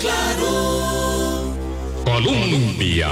claro. 0.00 1.54
Colombia. 2.04 3.08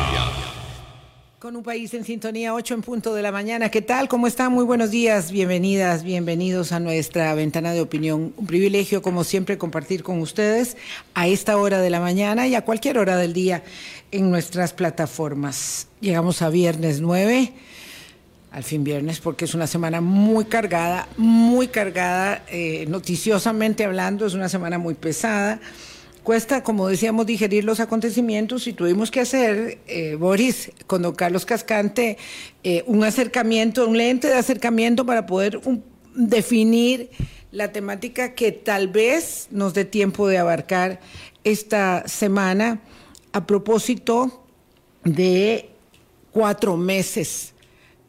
Con 1.38 1.56
un 1.56 1.62
país 1.62 1.92
en 1.92 2.04
sintonía, 2.04 2.54
8 2.54 2.74
en 2.74 2.80
punto 2.80 3.12
de 3.12 3.20
la 3.20 3.30
mañana. 3.30 3.70
¿Qué 3.70 3.82
tal? 3.82 4.08
¿Cómo 4.08 4.26
están? 4.26 4.50
Muy 4.52 4.64
buenos 4.64 4.90
días. 4.90 5.30
Bienvenidas, 5.30 6.02
bienvenidos 6.02 6.72
a 6.72 6.80
nuestra 6.80 7.34
ventana 7.34 7.74
de 7.74 7.82
opinión. 7.82 8.32
Un 8.36 8.46
privilegio, 8.46 9.02
como 9.02 9.24
siempre, 9.24 9.58
compartir 9.58 10.02
con 10.02 10.20
ustedes 10.20 10.78
a 11.12 11.28
esta 11.28 11.58
hora 11.58 11.80
de 11.80 11.90
la 11.90 12.00
mañana 12.00 12.46
y 12.46 12.54
a 12.54 12.64
cualquier 12.64 12.96
hora 12.96 13.18
del 13.18 13.34
día 13.34 13.62
en 14.10 14.30
nuestras 14.30 14.72
plataformas. 14.72 15.88
Llegamos 16.00 16.40
a 16.40 16.48
viernes 16.48 17.00
9 17.02 17.52
al 18.54 18.62
fin 18.62 18.84
viernes, 18.84 19.18
porque 19.18 19.46
es 19.46 19.54
una 19.54 19.66
semana 19.66 20.00
muy 20.00 20.44
cargada, 20.44 21.08
muy 21.16 21.66
cargada, 21.66 22.44
eh, 22.48 22.86
noticiosamente 22.88 23.84
hablando, 23.84 24.26
es 24.26 24.34
una 24.34 24.48
semana 24.48 24.78
muy 24.78 24.94
pesada. 24.94 25.60
Cuesta, 26.24 26.64
como 26.64 26.88
decíamos, 26.88 27.26
digerir 27.26 27.64
los 27.64 27.80
acontecimientos 27.80 28.66
y 28.66 28.72
tuvimos 28.72 29.10
que 29.10 29.20
hacer, 29.20 29.78
eh, 29.86 30.14
Boris, 30.14 30.72
con 30.86 31.02
don 31.02 31.14
Carlos 31.14 31.44
Cascante, 31.44 32.16
eh, 32.62 32.82
un 32.86 33.04
acercamiento, 33.04 33.86
un 33.86 33.98
lente 33.98 34.28
de 34.28 34.34
acercamiento 34.34 35.04
para 35.04 35.26
poder 35.26 35.60
un, 35.66 35.84
definir 36.14 37.10
la 37.52 37.72
temática 37.72 38.34
que 38.34 38.52
tal 38.52 38.88
vez 38.88 39.48
nos 39.50 39.74
dé 39.74 39.84
tiempo 39.84 40.26
de 40.26 40.38
abarcar 40.38 40.98
esta 41.44 42.08
semana 42.08 42.80
a 43.34 43.46
propósito 43.46 44.46
de 45.04 45.68
cuatro 46.32 46.78
meses 46.78 47.52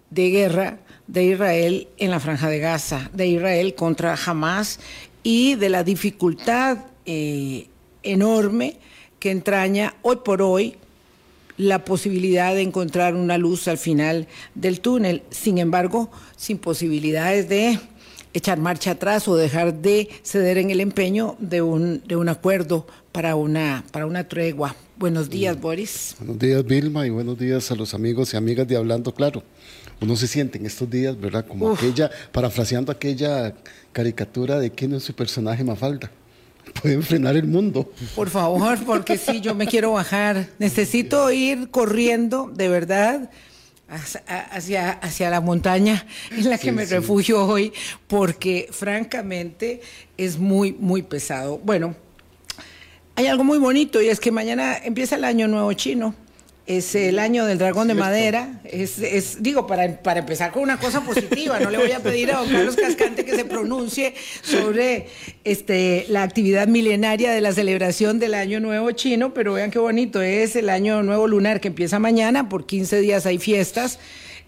de 0.09 0.29
guerra 0.29 0.79
de 1.07 1.25
Israel 1.25 1.89
en 1.97 2.11
la 2.11 2.21
franja 2.21 2.47
de 2.47 2.59
Gaza, 2.59 3.09
de 3.11 3.27
Israel 3.27 3.75
contra 3.75 4.15
Hamas 4.25 4.79
y 5.21 5.55
de 5.55 5.67
la 5.67 5.83
dificultad 5.83 6.77
eh, 7.05 7.67
enorme 8.05 8.77
que 9.19 9.31
entraña 9.31 9.95
hoy 10.01 10.17
por 10.23 10.41
hoy 10.41 10.77
la 11.57 11.85
posibilidad 11.85 12.53
de 12.53 12.61
encontrar 12.61 13.15
una 13.15 13.37
luz 13.37 13.67
al 13.67 13.77
final 13.77 14.27
del 14.55 14.81
túnel, 14.81 15.23
sin 15.29 15.57
embargo, 15.57 16.11
sin 16.35 16.57
posibilidades 16.57 17.47
de 17.47 17.79
echar 18.33 18.59
marcha 18.59 18.91
atrás 18.91 19.27
o 19.27 19.35
dejar 19.37 19.73
de 19.75 20.09
ceder 20.21 20.57
en 20.57 20.69
el 20.69 20.81
empeño 20.81 21.37
de 21.39 21.61
un, 21.61 22.03
de 22.05 22.17
un 22.17 22.27
acuerdo 22.27 22.85
para 23.13 23.35
una, 23.35 23.85
para 23.91 24.05
una 24.05 24.27
tregua. 24.27 24.75
Buenos 24.97 25.29
días, 25.29 25.59
Boris. 25.59 26.15
Buenos 26.19 26.39
días, 26.39 26.65
Vilma, 26.65 27.07
y 27.07 27.09
buenos 27.09 27.37
días 27.37 27.71
a 27.71 27.75
los 27.75 27.93
amigos 27.93 28.33
y 28.33 28.37
amigas 28.37 28.67
de 28.67 28.75
Hablando 28.75 29.13
Claro. 29.13 29.43
Uno 30.01 30.17
se 30.17 30.27
siente 30.27 30.57
en 30.57 30.65
estos 30.65 30.89
días, 30.89 31.17
¿verdad? 31.19 31.45
Como 31.47 31.73
aquella, 31.73 32.11
parafraseando 32.33 32.91
aquella 32.91 33.53
caricatura 33.93 34.59
de 34.59 34.71
quién 34.71 34.93
es 34.93 35.03
su 35.03 35.13
personaje 35.13 35.63
Mafalda 35.63 36.11
pueden 36.85 37.01
frenar 37.01 37.35
el 37.35 37.47
mundo. 37.47 37.91
Por 38.15 38.29
favor, 38.29 38.77
porque 38.85 39.17
sí, 39.17 39.41
yo 39.41 39.55
me 39.55 39.65
quiero 39.65 39.93
bajar. 39.93 40.49
Necesito 40.59 41.31
ir 41.31 41.71
corriendo, 41.71 42.51
de 42.53 42.69
verdad, 42.69 43.31
hacia, 43.87 44.91
hacia 44.91 45.31
la 45.31 45.41
montaña 45.41 46.05
en 46.29 46.47
la 46.47 46.59
que 46.59 46.71
me 46.71 46.85
refugio 46.85 47.43
hoy, 47.43 47.73
porque 48.05 48.67
francamente 48.69 49.81
es 50.15 50.37
muy, 50.37 50.73
muy 50.73 51.01
pesado. 51.01 51.57
Bueno, 51.57 51.95
hay 53.15 53.25
algo 53.25 53.43
muy 53.43 53.57
bonito 53.57 53.99
y 53.99 54.09
es 54.09 54.19
que 54.19 54.29
mañana 54.29 54.77
empieza 54.77 55.15
el 55.15 55.23
año 55.23 55.47
nuevo 55.47 55.73
chino 55.73 56.13
es 56.67 56.95
el 56.95 57.19
año 57.19 57.45
del 57.45 57.57
dragón 57.57 57.87
de 57.87 57.93
madera. 57.93 58.59
Es, 58.63 58.97
es, 58.99 59.43
digo, 59.43 59.67
para, 59.67 60.01
para 60.01 60.21
empezar 60.21 60.51
con 60.51 60.63
una 60.63 60.77
cosa 60.77 61.01
positiva, 61.01 61.59
no 61.59 61.69
le 61.69 61.77
voy 61.77 61.91
a 61.91 61.99
pedir 61.99 62.31
a 62.31 62.37
don 62.37 62.49
Carlos 62.49 62.75
Cascante 62.75 63.23
que 63.23 63.35
se 63.35 63.45
pronuncie 63.45 64.15
sobre 64.41 65.07
este, 65.43 66.05
la 66.09 66.23
actividad 66.23 66.67
milenaria 66.67 67.31
de 67.31 67.41
la 67.41 67.53
celebración 67.53 68.17
del 68.19 68.33
Año 68.33 68.59
Nuevo 68.59 68.91
Chino, 68.91 69.33
pero 69.33 69.53
vean 69.53 69.69
qué 69.69 69.79
bonito, 69.79 70.21
es 70.21 70.55
el 70.55 70.69
Año 70.69 71.03
Nuevo 71.03 71.27
Lunar 71.27 71.61
que 71.61 71.67
empieza 71.67 71.99
mañana, 71.99 72.49
por 72.49 72.65
15 72.65 72.99
días 72.99 73.25
hay 73.25 73.37
fiestas, 73.37 73.99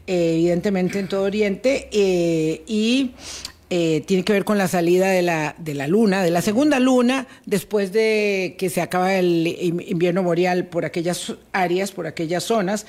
eh, 0.07 0.33
evidentemente 0.35 0.99
en 0.99 1.07
todo 1.07 1.23
Oriente, 1.23 1.87
eh, 1.91 2.63
y 2.65 3.11
eh, 3.69 4.01
tiene 4.05 4.23
que 4.23 4.33
ver 4.33 4.45
con 4.45 4.57
la 4.57 4.67
salida 4.67 5.09
de 5.09 5.21
la, 5.21 5.55
de 5.57 5.73
la 5.73 5.87
luna, 5.87 6.23
de 6.23 6.31
la 6.31 6.41
segunda 6.41 6.79
luna, 6.79 7.27
después 7.45 7.91
de 7.91 8.55
que 8.57 8.69
se 8.69 8.81
acaba 8.81 9.13
el 9.15 9.45
invierno 9.87 10.23
boreal 10.23 10.65
por 10.67 10.85
aquellas 10.85 11.33
áreas, 11.51 11.91
por 11.91 12.07
aquellas 12.07 12.43
zonas. 12.43 12.85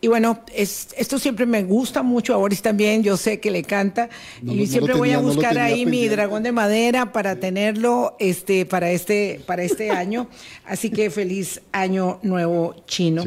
Y 0.00 0.08
bueno, 0.08 0.40
es, 0.52 0.88
esto 0.96 1.18
siempre 1.18 1.46
me 1.46 1.62
gusta 1.62 2.02
mucho, 2.02 2.34
a 2.34 2.36
Boris 2.36 2.60
también, 2.60 3.04
yo 3.04 3.16
sé 3.16 3.38
que 3.38 3.52
le 3.52 3.62
canta, 3.62 4.10
y 4.44 4.66
siempre 4.66 4.94
voy 4.94 5.12
a 5.12 5.18
buscar 5.18 5.56
ahí 5.58 5.86
mi 5.86 6.08
dragón 6.08 6.42
de 6.42 6.50
madera 6.50 7.12
para 7.12 7.36
tenerlo 7.36 8.16
este, 8.18 8.66
para, 8.66 8.90
este, 8.90 9.40
para 9.46 9.62
este 9.62 9.90
año. 9.90 10.28
Así 10.64 10.90
que 10.90 11.08
feliz 11.10 11.60
año 11.72 12.18
nuevo 12.22 12.74
chino 12.86 13.24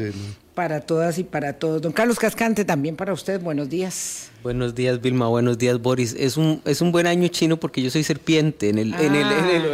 para 0.56 0.80
todas 0.80 1.18
y 1.18 1.22
para 1.22 1.52
todos. 1.52 1.82
Don 1.82 1.92
Carlos 1.92 2.18
Cascante, 2.18 2.64
también 2.64 2.96
para 2.96 3.12
usted, 3.12 3.42
buenos 3.42 3.68
días. 3.68 4.30
Buenos 4.42 4.74
días, 4.74 5.02
Vilma, 5.02 5.28
buenos 5.28 5.58
días, 5.58 5.82
Boris. 5.82 6.16
Es 6.18 6.38
un, 6.38 6.62
es 6.64 6.80
un 6.80 6.92
buen 6.92 7.06
año 7.06 7.28
chino 7.28 7.58
porque 7.58 7.82
yo 7.82 7.90
soy 7.90 8.02
serpiente 8.02 8.70
en 8.70 8.78
el, 8.78 8.94
en, 8.94 9.14
el, 9.14 9.26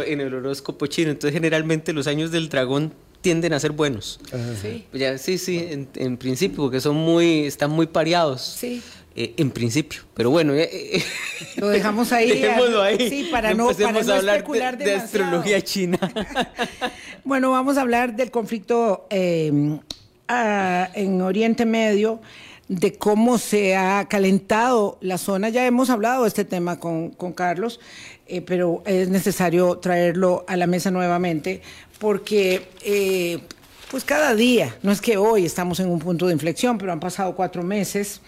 en, 0.05 0.19
el, 0.19 0.33
ah. 0.33 0.37
horóscopo 0.37 0.85
chino, 0.87 1.09
entonces 1.09 1.33
generalmente 1.33 1.93
los 1.93 2.05
años 2.05 2.31
del 2.31 2.49
dragón 2.49 2.91
tienden 3.21 3.53
a 3.53 3.61
ser 3.61 3.71
buenos. 3.71 4.19
Sí. 4.61 4.85
Ya, 4.91 5.17
sí, 5.17 5.37
sí, 5.37 5.87
en, 5.95 6.17
principio, 6.17 6.63
porque 6.63 6.81
son 6.81 6.97
muy, 6.97 7.45
están 7.45 7.71
muy 7.71 7.87
pareados. 7.87 8.41
Sí. 8.41 8.83
Eh, 9.15 9.35
en 9.37 9.51
principio, 9.51 10.01
pero 10.15 10.31
bueno, 10.31 10.53
eh, 10.53 10.67
eh, 10.73 11.03
lo 11.57 11.69
dejamos 11.69 12.11
ahí. 12.11 12.29
Dejémoslo 12.41 12.81
ahí. 12.81 13.09
Sí, 13.09 13.29
para 13.31 13.53
no, 13.53 13.69
para 13.69 13.91
no 14.03 14.13
hablar 14.13 14.37
especular 14.37 14.77
de, 14.77 14.85
de, 14.85 14.95
astrología 14.95 15.61
china. 15.61 15.97
bueno, 17.23 17.51
vamos 17.51 17.77
a 17.77 17.81
hablar 17.81 18.17
del 18.17 18.31
conflicto 18.31 19.07
en 20.27 21.21
Oriente 21.21 21.65
Medio, 21.65 22.21
de 22.67 22.93
cómo 22.93 23.37
se 23.37 23.75
ha 23.75 24.05
calentado 24.09 24.97
la 25.01 25.17
zona. 25.17 25.49
Ya 25.49 25.65
hemos 25.65 25.89
hablado 25.89 26.23
de 26.23 26.29
este 26.29 26.45
tema 26.45 26.79
con, 26.79 27.11
Carlos, 27.35 27.79
eh, 28.27 28.41
pero 28.41 28.83
es 28.85 29.09
necesario 29.09 29.77
traerlo 29.77 30.45
a 30.47 30.57
la 30.57 30.67
mesa 30.67 30.91
nuevamente 30.91 31.61
porque... 31.99 32.69
Eh, 32.83 33.39
pues 33.93 34.03
cada 34.03 34.33
día, 34.33 34.75
no 34.81 34.91
es 34.91 35.01
que 35.01 35.17
hoy 35.17 35.45
estamos 35.45 35.79
en 35.79 35.87
un 35.87 35.99
punto 35.99 36.25
de 36.25 36.33
inflexión, 36.33 36.79
pero 36.79 36.91
han 36.91 36.99
pasado 36.99 37.35
cuatro 37.35 37.61
meses. 37.61 38.21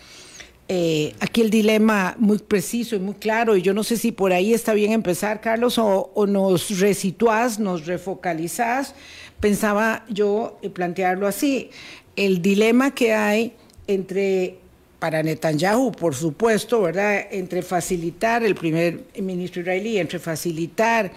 Eh, 0.67 1.13
aquí 1.19 1.41
el 1.41 1.51
dilema 1.51 2.15
muy 2.17 2.39
preciso 2.39 2.95
y 2.95 2.99
muy 2.99 3.13
claro, 3.15 3.55
y 3.55 3.61
yo 3.61 3.73
no 3.73 3.83
sé 3.83 3.97
si 3.97 4.11
por 4.11 4.33
ahí 4.33 4.51
está 4.51 4.73
bien 4.73 4.93
empezar, 4.93 5.39
Carlos, 5.39 5.77
o, 5.77 6.25
nos 6.27 6.79
resituás, 6.79 7.59
nos 7.59 7.85
refocalizás 7.85 8.95
pensaba 9.39 10.03
yo 10.09 10.59
plantearlo 10.73 11.27
así, 11.27 11.69
el 12.15 12.41
dilema 12.41 12.95
que 12.95 13.13
hay 13.13 13.53
entre, 13.85 14.57
para 14.97 15.21
Netanyahu, 15.21 15.91
por 15.91 16.15
supuesto, 16.15 16.81
¿verdad?, 16.81 17.27
entre 17.29 17.61
facilitar, 17.61 18.43
el 18.43 18.55
primer 18.55 19.01
ministro 19.21 19.61
israelí, 19.61 19.99
entre 19.99 20.17
facilitar 20.17 21.11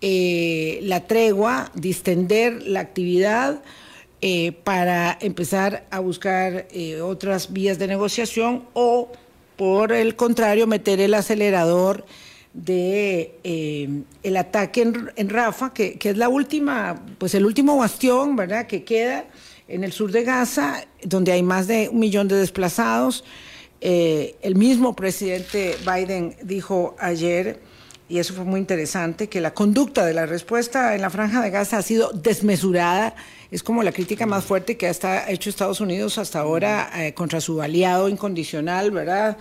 eh, 0.00 0.78
la 0.82 1.06
tregua, 1.06 1.72
distender 1.74 2.62
la 2.62 2.80
actividad, 2.80 3.62
eh, 4.22 4.52
para 4.64 5.18
empezar 5.20 5.86
a 5.90 6.00
buscar 6.00 6.66
eh, 6.70 7.02
otras 7.02 7.52
vías 7.52 7.78
de 7.78 7.86
negociación 7.86 8.64
o, 8.72 9.12
por 9.56 9.92
el 9.92 10.16
contrario, 10.16 10.66
meter 10.66 11.00
el 11.00 11.12
acelerador 11.12 12.06
de 12.54 13.38
eh, 13.44 14.02
el 14.22 14.36
ataque 14.38 14.90
en, 15.16 15.28
Rafa, 15.28 15.74
que, 15.74 15.98
es 16.02 16.16
la 16.16 16.30
última, 16.30 17.04
pues 17.18 17.34
el 17.34 17.44
último 17.44 17.76
bastión, 17.76 18.36
¿verdad?, 18.36 18.66
que 18.66 18.84
queda 18.84 19.26
en 19.68 19.84
el 19.84 19.92
sur 19.92 20.10
de 20.10 20.24
Gaza, 20.24 20.86
donde 21.02 21.32
hay 21.32 21.42
más 21.42 21.66
de 21.66 21.90
un 21.90 21.98
millón 21.98 22.26
de 22.26 22.36
desplazados. 22.36 23.22
El 23.82 24.54
mismo 24.54 24.96
presidente 24.96 25.76
Biden 25.84 26.36
dijo 26.42 26.96
ayer, 26.98 27.60
y 28.08 28.18
eso 28.18 28.34
fue 28.34 28.44
muy 28.44 28.60
interesante, 28.60 29.28
que 29.28 29.40
la 29.40 29.52
conducta 29.52 30.04
de 30.04 30.14
la 30.14 30.26
respuesta 30.26 30.94
en 30.94 31.02
la 31.02 31.10
franja 31.10 31.42
de 31.42 31.50
Gaza 31.50 31.78
ha 31.78 31.82
sido 31.82 32.10
desmesurada. 32.12 33.16
Es 33.50 33.62
como 33.62 33.82
la 33.82 33.92
crítica 33.92 34.26
más 34.26 34.44
fuerte 34.44 34.76
que 34.76 34.86
ha 34.86 35.30
hecho 35.30 35.50
Estados 35.50 35.80
Unidos 35.80 36.18
hasta 36.18 36.40
ahora 36.40 36.90
eh, 36.94 37.14
contra 37.14 37.40
su 37.40 37.60
aliado 37.62 38.08
incondicional, 38.08 38.90
¿verdad? 38.90 39.36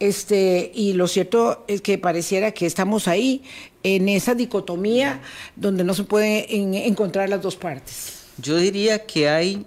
Este, 0.00 0.70
y 0.74 0.92
lo 0.92 1.08
cierto 1.08 1.64
es 1.66 1.82
que 1.82 1.98
pareciera 1.98 2.52
que 2.52 2.66
estamos 2.66 3.08
ahí, 3.08 3.42
en 3.82 4.08
esa 4.08 4.34
dicotomía 4.34 5.20
donde 5.56 5.84
no 5.84 5.94
se 5.94 6.04
pueden 6.04 6.74
encontrar 6.74 7.28
las 7.28 7.42
dos 7.42 7.56
partes. 7.56 8.24
Yo 8.38 8.56
diría 8.56 9.06
que 9.06 9.28
hay 9.28 9.66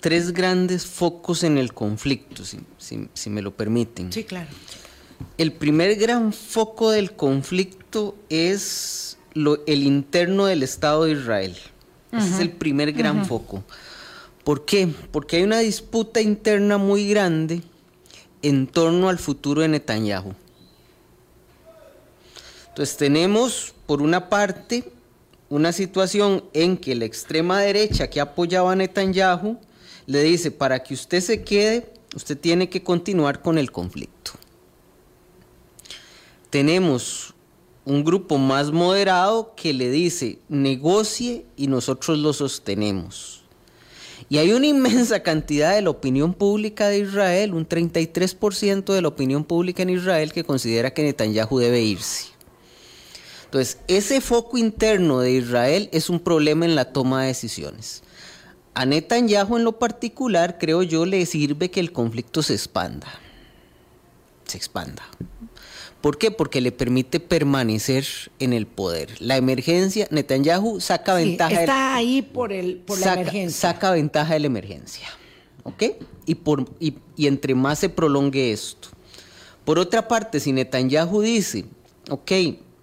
tres 0.00 0.32
grandes 0.32 0.86
focos 0.86 1.44
en 1.44 1.58
el 1.58 1.72
conflicto, 1.72 2.42
si, 2.44 3.28
me 3.28 3.42
lo 3.42 3.54
permiten. 3.56 4.12
Sí, 4.12 4.24
claro. 4.24 4.48
El 5.38 5.52
primer 5.52 5.96
gran 5.96 6.32
foco 6.32 6.90
del 6.90 7.12
conflicto 7.12 8.16
es 8.28 9.18
lo, 9.34 9.64
el 9.66 9.82
interno 9.82 10.46
del 10.46 10.62
Estado 10.62 11.04
de 11.04 11.12
Israel. 11.12 11.56
Ese 12.12 12.28
es 12.28 12.40
el 12.40 12.50
primer 12.50 12.92
gran 12.92 13.26
foco. 13.26 13.62
¿Por 14.44 14.64
qué? 14.64 14.88
Porque 15.10 15.36
hay 15.36 15.42
una 15.42 15.58
disputa 15.58 16.20
interna 16.20 16.78
muy 16.78 17.08
grande 17.08 17.62
en 18.42 18.66
torno 18.66 19.08
al 19.08 19.18
futuro 19.18 19.60
de 19.60 19.68
Netanyahu. 19.68 20.34
Entonces 22.68 22.96
tenemos, 22.96 23.74
por 23.86 24.02
una 24.02 24.28
parte, 24.28 24.84
una 25.48 25.72
situación 25.72 26.44
en 26.52 26.76
que 26.76 26.94
la 26.94 27.04
extrema 27.04 27.60
derecha 27.60 28.08
que 28.08 28.20
apoyaba 28.20 28.72
a 28.72 28.76
Netanyahu 28.76 29.58
le 30.06 30.22
dice, 30.22 30.50
para 30.50 30.82
que 30.82 30.94
usted 30.94 31.20
se 31.20 31.42
quede, 31.42 31.92
usted 32.14 32.38
tiene 32.38 32.68
que 32.68 32.82
continuar 32.82 33.42
con 33.42 33.58
el 33.58 33.72
conflicto. 33.72 34.32
Tenemos 36.56 37.34
un 37.84 38.02
grupo 38.02 38.38
más 38.38 38.72
moderado 38.72 39.54
que 39.54 39.74
le 39.74 39.90
dice, 39.90 40.38
negocie 40.48 41.44
y 41.54 41.66
nosotros 41.66 42.16
lo 42.16 42.32
sostenemos. 42.32 43.44
Y 44.30 44.38
hay 44.38 44.52
una 44.52 44.66
inmensa 44.66 45.22
cantidad 45.22 45.74
de 45.74 45.82
la 45.82 45.90
opinión 45.90 46.32
pública 46.32 46.88
de 46.88 47.00
Israel, 47.00 47.52
un 47.52 47.68
33% 47.68 48.94
de 48.94 49.02
la 49.02 49.08
opinión 49.08 49.44
pública 49.44 49.82
en 49.82 49.90
Israel 49.90 50.32
que 50.32 50.44
considera 50.44 50.94
que 50.94 51.02
Netanyahu 51.02 51.58
debe 51.58 51.82
irse. 51.82 52.28
Entonces, 53.44 53.76
ese 53.86 54.22
foco 54.22 54.56
interno 54.56 55.20
de 55.20 55.32
Israel 55.32 55.90
es 55.92 56.08
un 56.08 56.20
problema 56.20 56.64
en 56.64 56.74
la 56.74 56.90
toma 56.90 57.20
de 57.20 57.28
decisiones. 57.28 58.02
A 58.72 58.86
Netanyahu 58.86 59.58
en 59.58 59.64
lo 59.64 59.78
particular, 59.78 60.56
creo 60.56 60.82
yo, 60.82 61.04
le 61.04 61.26
sirve 61.26 61.70
que 61.70 61.80
el 61.80 61.92
conflicto 61.92 62.42
se 62.42 62.54
expanda. 62.54 63.08
Se 64.46 64.56
expanda. 64.56 65.02
¿Por 66.06 66.18
qué? 66.18 66.30
Porque 66.30 66.60
le 66.60 66.70
permite 66.70 67.18
permanecer 67.18 68.06
en 68.38 68.52
el 68.52 68.68
poder. 68.68 69.20
La 69.20 69.36
emergencia, 69.36 70.06
Netanyahu 70.12 70.80
saca 70.80 71.18
Sí, 71.18 71.24
ventaja. 71.24 71.60
está 71.60 71.96
ahí 71.96 72.22
por, 72.22 72.52
el, 72.52 72.76
por 72.76 72.96
la 73.00 73.06
saca, 73.06 73.20
emergencia. 73.22 73.72
saca 73.72 73.90
ventaja 73.90 74.34
de 74.34 74.38
la 74.38 74.46
emergencia. 74.46 75.08
¿Ok? 75.64 75.82
Y, 76.24 76.36
por, 76.36 76.64
y, 76.78 76.94
y 77.16 77.26
entre 77.26 77.56
más 77.56 77.80
se 77.80 77.88
prolongue 77.88 78.52
esto. 78.52 78.86
Por 79.64 79.80
otra 79.80 80.06
parte, 80.06 80.38
si 80.38 80.52
Netanyahu 80.52 81.22
dice, 81.22 81.64
ok, 82.08 82.30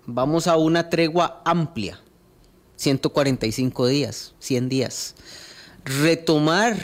vamos 0.05 0.47
a 0.47 0.57
una 0.57 0.89
tregua 0.89 1.41
amplia, 1.45 2.01
145 2.75 3.87
días, 3.87 4.33
100 4.39 4.67
días, 4.67 5.15
retomar 5.85 6.75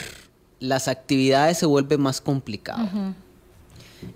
las 0.58 0.88
actividades 0.88 1.58
se 1.58 1.66
vuelve 1.66 1.98
más 1.98 2.22
complicado. 2.22 2.88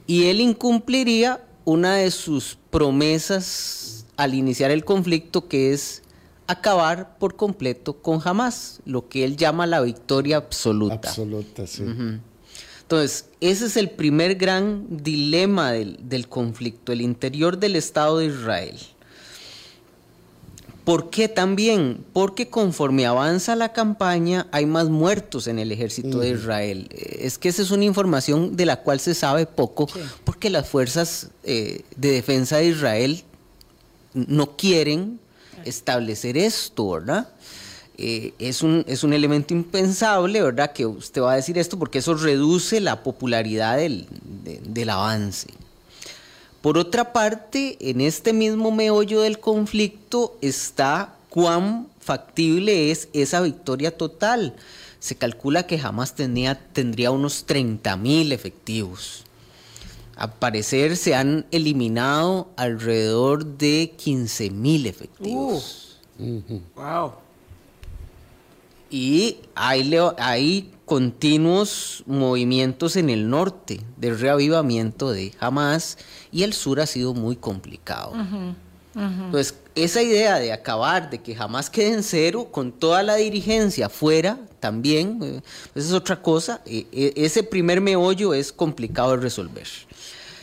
Y 0.06 0.24
él 0.28 0.40
incumpliría 0.40 1.42
una 1.64 1.96
de 1.96 2.10
sus 2.10 2.58
promesas 2.70 4.06
al 4.16 4.34
iniciar 4.34 4.70
el 4.70 4.84
conflicto, 4.84 5.48
que 5.48 5.72
es 5.72 6.02
acabar 6.46 7.18
por 7.18 7.36
completo 7.36 7.94
con 7.94 8.20
Hamas, 8.24 8.80
lo 8.84 9.08
que 9.08 9.24
él 9.24 9.36
llama 9.36 9.66
la 9.66 9.80
victoria 9.80 10.36
absoluta. 10.36 11.08
Absoluta, 11.08 11.66
sí. 11.66 11.84
Entonces, 12.82 13.30
ese 13.40 13.66
es 13.66 13.76
el 13.76 13.90
primer 13.90 14.34
gran 14.34 14.84
dilema 14.90 15.72
del, 15.72 15.98
del 16.02 16.28
conflicto, 16.28 16.92
el 16.92 17.00
interior 17.00 17.58
del 17.58 17.76
Estado 17.76 18.18
de 18.18 18.26
Israel. 18.26 18.78
¿Por 20.84 21.08
qué 21.08 21.28
también? 21.28 22.04
Porque 22.12 22.50
conforme 22.50 23.06
avanza 23.06 23.56
la 23.56 23.72
campaña 23.72 24.46
hay 24.52 24.66
más 24.66 24.90
muertos 24.90 25.46
en 25.46 25.58
el 25.58 25.72
ejército 25.72 26.18
de 26.18 26.28
Israel. 26.30 26.88
Es 26.92 27.38
que 27.38 27.48
esa 27.48 27.62
es 27.62 27.70
una 27.70 27.84
información 27.84 28.54
de 28.54 28.66
la 28.66 28.82
cual 28.82 29.00
se 29.00 29.14
sabe 29.14 29.46
poco, 29.46 29.88
porque 30.44 30.50
las 30.50 30.68
fuerzas 30.68 31.28
eh, 31.44 31.84
de 31.96 32.10
defensa 32.10 32.58
de 32.58 32.66
Israel 32.66 33.22
no 34.12 34.58
quieren 34.58 35.18
establecer 35.64 36.36
esto, 36.36 36.90
¿verdad? 36.90 37.30
Eh, 37.96 38.34
es, 38.38 38.60
un, 38.60 38.84
es 38.86 39.04
un 39.04 39.14
elemento 39.14 39.54
impensable, 39.54 40.42
¿verdad? 40.42 40.70
Que 40.74 40.84
usted 40.84 41.22
va 41.22 41.32
a 41.32 41.36
decir 41.36 41.56
esto 41.56 41.78
porque 41.78 42.00
eso 42.00 42.12
reduce 42.12 42.82
la 42.82 43.02
popularidad 43.02 43.78
del, 43.78 44.06
de- 44.44 44.60
del 44.62 44.90
avance. 44.90 45.48
Por 46.60 46.76
otra 46.76 47.14
parte, 47.14 47.78
en 47.80 48.02
este 48.02 48.34
mismo 48.34 48.70
meollo 48.70 49.22
del 49.22 49.38
conflicto 49.40 50.36
está 50.42 51.14
cuán 51.30 51.86
factible 52.00 52.90
es 52.90 53.08
esa 53.14 53.40
victoria 53.40 53.96
total. 53.96 54.54
Se 55.00 55.14
calcula 55.16 55.66
que 55.66 55.78
jamás 55.78 56.14
tenía, 56.14 56.58
tendría 56.74 57.10
unos 57.12 57.44
30 57.46 57.96
mil 57.96 58.30
efectivos. 58.30 59.23
Al 60.16 60.32
parecer 60.34 60.96
se 60.96 61.14
han 61.14 61.46
eliminado 61.50 62.48
alrededor 62.56 63.44
de 63.44 63.92
15 63.96 64.50
mil 64.50 64.86
efectivos. 64.86 65.98
Wow. 66.76 67.12
Y 68.90 69.38
hay, 69.56 70.70
continuos 70.84 72.04
movimientos 72.06 72.96
en 72.96 73.10
el 73.10 73.28
norte 73.28 73.80
de 73.96 74.14
reavivamiento 74.14 75.10
de 75.10 75.32
Hamas 75.40 75.98
y 76.30 76.42
el 76.42 76.52
sur 76.52 76.80
ha 76.80 76.86
sido 76.86 77.14
muy 77.14 77.36
complicado. 77.36 78.12
Entonces, 78.94 79.56
esa 79.74 80.02
idea 80.02 80.38
de 80.38 80.52
acabar, 80.52 81.10
de 81.10 81.18
que 81.18 81.34
jamás 81.34 81.68
quede 81.68 81.94
en 81.94 82.02
cero, 82.02 82.48
con 82.52 82.70
toda 82.70 83.02
la 83.02 83.16
dirigencia 83.16 83.88
fuera 83.88 84.38
también, 84.60 85.18
eh, 85.22 85.40
esa 85.74 85.88
es 85.88 85.92
otra 85.92 86.22
cosa. 86.22 86.60
Eh, 86.64 86.86
eh, 86.92 87.12
ese 87.16 87.42
primer 87.42 87.80
meollo 87.80 88.34
es 88.34 88.52
complicado 88.52 89.10
de 89.12 89.16
resolver. 89.16 89.66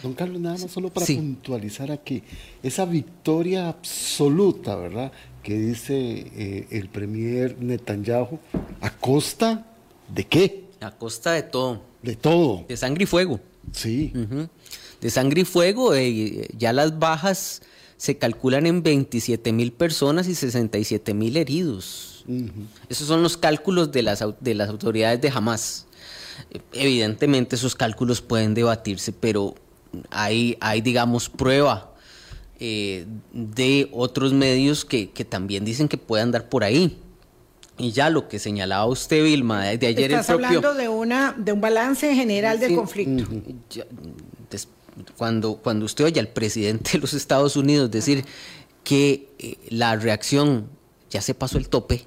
Don 0.04 0.14
Carlos, 0.14 0.42
nada 0.42 0.58
más 0.58 0.72
solo 0.72 0.90
para 0.90 1.06
Sí. 1.06 1.16
puntualizar 1.16 1.92
aquí, 1.92 2.24
esa 2.64 2.86
victoria 2.86 3.70
absoluta, 3.70 4.76
¿verdad? 4.76 5.12
Que 5.44 5.58
dice 5.58 5.94
eh, 6.36 6.68
el 6.72 6.90
premier 6.90 7.56
Netanyahu, 7.60 8.40
¿a 8.82 8.90
costa 8.98 9.68
de 10.14 10.24
qué? 10.26 10.66
A 10.82 10.92
costa 10.92 11.34
de 11.34 11.44
todo, 11.44 11.82
De 12.02 12.16
todo. 12.16 12.66
de 12.68 12.78
sangre 12.78 13.04
y 13.04 13.08
fuego. 13.08 13.40
Sí. 13.72 14.12
De 15.02 15.10
sangre 15.12 15.42
y 15.42 15.46
fuego, 15.46 15.94
eh, 15.94 16.48
ya 16.58 16.74
las 16.74 16.98
bajas 16.98 17.62
se 17.98 18.18
calculan 18.18 18.66
en 18.66 18.82
27 18.82 19.52
mil 19.52 19.72
personas 19.72 20.28
y 20.28 20.34
67 20.34 21.14
mil 21.14 21.38
heridos. 21.38 22.26
Esos 22.90 23.08
son 23.08 23.22
los 23.22 23.38
cálculos 23.38 23.92
de 23.92 24.02
las, 24.02 24.24
de 24.40 24.54
las 24.56 24.70
autoridades 24.70 25.22
de 25.22 25.30
Hamas. 25.30 25.86
Evidentemente 26.74 27.56
esos 27.56 27.76
cálculos 27.76 28.22
pueden 28.22 28.54
debatirse, 28.56 29.12
pero 29.14 29.54
hay, 30.10 30.58
hay 30.60 30.82
digamos, 30.82 31.30
prueba 31.30 31.92
eh, 32.60 33.06
de 33.34 33.90
otros 33.92 34.34
medios 34.34 34.86
que, 34.86 35.10
que 35.12 35.26
también 35.26 35.66
dicen 35.66 35.88
que 35.88 35.98
puede 35.98 36.24
andar 36.24 36.50
por 36.50 36.64
ahí. 36.64 36.98
Y 37.78 37.92
ya 37.92 38.10
lo 38.10 38.28
que 38.28 38.38
señalaba 38.38 38.86
usted, 38.86 39.24
Vilma, 39.24 39.64
de, 39.64 39.88
ayer 39.88 40.12
Estás 40.12 40.30
el 40.30 40.36
propio... 40.38 40.58
hablando 40.60 40.74
de, 40.76 40.88
una, 40.90 41.34
de 41.38 41.52
un 41.52 41.62
balance 41.62 42.14
general 42.14 42.60
del 42.60 42.70
Sí. 42.72 42.76
conflicto. 42.76 43.24
Ya, 43.72 43.86
des- 44.52 44.68
cuando, 45.18 45.56
cuando 45.56 45.86
usted 45.86 46.06
oye 46.06 46.20
al 46.20 46.28
presidente 46.28 46.92
de 46.94 46.98
los 47.00 47.14
Estados 47.14 47.56
Unidos 47.56 47.90
decir 47.90 48.24
que 48.84 49.30
eh, 49.40 49.56
la 49.70 49.96
reacción 49.96 50.68
ya 51.10 51.22
se 51.22 51.34
pasó 51.34 51.58
el 51.58 51.70
tope, 51.70 52.06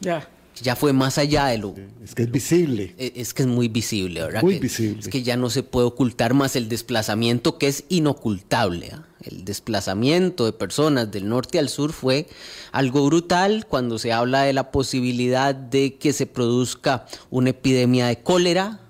Ya. 0.00 0.28
Ya 0.62 0.74
fue 0.76 0.92
más 0.92 1.18
allá 1.18 1.46
de 1.46 1.58
lo... 1.58 1.74
Es 2.02 2.14
que 2.14 2.22
es 2.24 2.30
visible. 2.30 2.94
eh, 2.98 3.12
Es 3.16 3.34
que 3.34 3.42
es 3.42 3.48
muy 3.48 3.68
visible, 3.68 4.22
¿verdad? 4.22 4.42
Muy 4.42 4.54
Que- 4.54 4.60
visible. 4.60 5.00
Es 5.00 5.08
que 5.08 5.22
ya 5.22 5.36
no 5.36 5.50
se 5.50 5.62
puede 5.62 5.86
ocultar 5.86 6.34
más 6.34 6.56
el 6.56 6.68
desplazamiento 6.68 7.58
que 7.58 7.68
es 7.68 7.84
inocultable. 7.88 8.90
¿ah? 8.92 9.06
El 9.22 9.44
desplazamiento 9.44 10.44
de 10.46 10.52
personas 10.52 11.10
del 11.10 11.28
norte 11.28 11.58
al 11.58 11.68
sur 11.68 11.92
fue 11.92 12.26
algo 12.72 13.04
brutal 13.06 13.66
cuando 13.66 13.98
se 13.98 14.12
habla 14.12 14.42
de 14.42 14.52
la 14.52 14.70
posibilidad 14.70 15.54
de 15.54 15.96
que 15.96 16.12
se 16.12 16.26
produzca 16.26 17.06
una 17.30 17.50
epidemia 17.50 18.06
de 18.06 18.18
cólera 18.22 18.80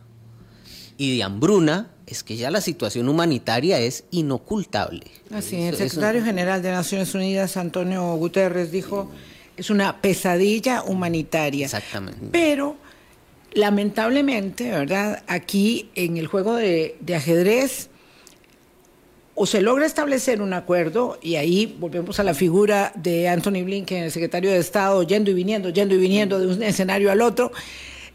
y 0.98 1.16
de 1.16 1.22
hambruna. 1.22 1.90
Es 2.06 2.22
que 2.22 2.36
ya 2.36 2.52
la 2.52 2.60
situación 2.60 3.08
humanitaria 3.08 3.80
es 3.80 4.04
inocultable. 4.12 5.02
Así, 5.32 5.56
el 5.56 5.74
secretario 5.76 6.22
general 6.24 6.62
de 6.62 6.70
Naciones 6.70 7.12
Unidas, 7.16 7.56
Antonio 7.56 8.14
Guterres, 8.14 8.70
dijo, 8.70 9.10
es 9.56 9.70
una 9.70 10.00
pesadilla 10.00 10.82
humanitaria. 10.82 11.66
Exactamente. 11.66 12.26
Pero, 12.32 12.76
lamentablemente, 13.52 14.70
¿verdad? 14.70 15.22
Aquí 15.26 15.90
en 15.94 16.16
el 16.16 16.26
juego 16.26 16.54
de, 16.54 16.96
de 17.00 17.14
ajedrez, 17.14 17.88
o 19.34 19.44
se 19.44 19.60
logra 19.60 19.84
establecer 19.84 20.40
un 20.40 20.54
acuerdo, 20.54 21.18
y 21.22 21.36
ahí 21.36 21.76
volvemos 21.78 22.18
a 22.18 22.24
la 22.24 22.32
figura 22.32 22.92
de 22.94 23.28
Anthony 23.28 23.64
Blinken, 23.64 24.04
el 24.04 24.10
secretario 24.10 24.50
de 24.50 24.58
Estado, 24.58 25.02
yendo 25.02 25.30
y 25.30 25.34
viniendo, 25.34 25.68
yendo 25.68 25.94
y 25.94 25.98
viniendo 25.98 26.38
de 26.38 26.46
un 26.46 26.62
escenario 26.62 27.10
al 27.10 27.20
otro, 27.20 27.52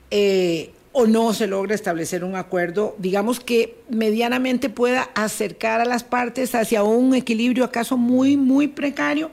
eh, 0.09 0.71
o 0.93 1.07
no 1.07 1.33
se 1.33 1.47
logra 1.47 1.73
establecer 1.73 2.23
un 2.23 2.35
acuerdo, 2.35 2.95
digamos 2.97 3.39
que 3.39 3.77
medianamente 3.89 4.69
pueda 4.69 5.03
acercar 5.15 5.79
a 5.79 5.85
las 5.85 6.03
partes 6.03 6.53
hacia 6.53 6.83
un 6.83 7.15
equilibrio 7.15 7.63
acaso 7.63 7.97
muy, 7.97 8.35
muy 8.35 8.67
precario. 8.67 9.31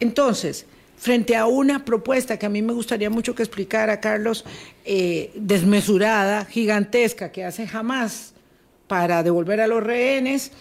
Entonces, 0.00 0.66
frente 1.00 1.34
a 1.34 1.46
una 1.46 1.86
propuesta 1.86 2.38
que 2.38 2.44
a 2.44 2.50
mí 2.50 2.60
me 2.60 2.74
gustaría 2.74 3.08
mucho 3.08 3.34
que 3.34 3.42
explicara, 3.42 4.00
Carlos, 4.00 4.44
eh, 4.84 5.32
desmesurada, 5.34 6.44
gigantesca, 6.44 7.32
que 7.32 7.42
hace 7.42 7.66
jamás 7.66 8.34
para 8.86 9.22
devolver 9.22 9.62
a 9.62 9.66
los 9.66 9.82
rehenes, 9.82 10.52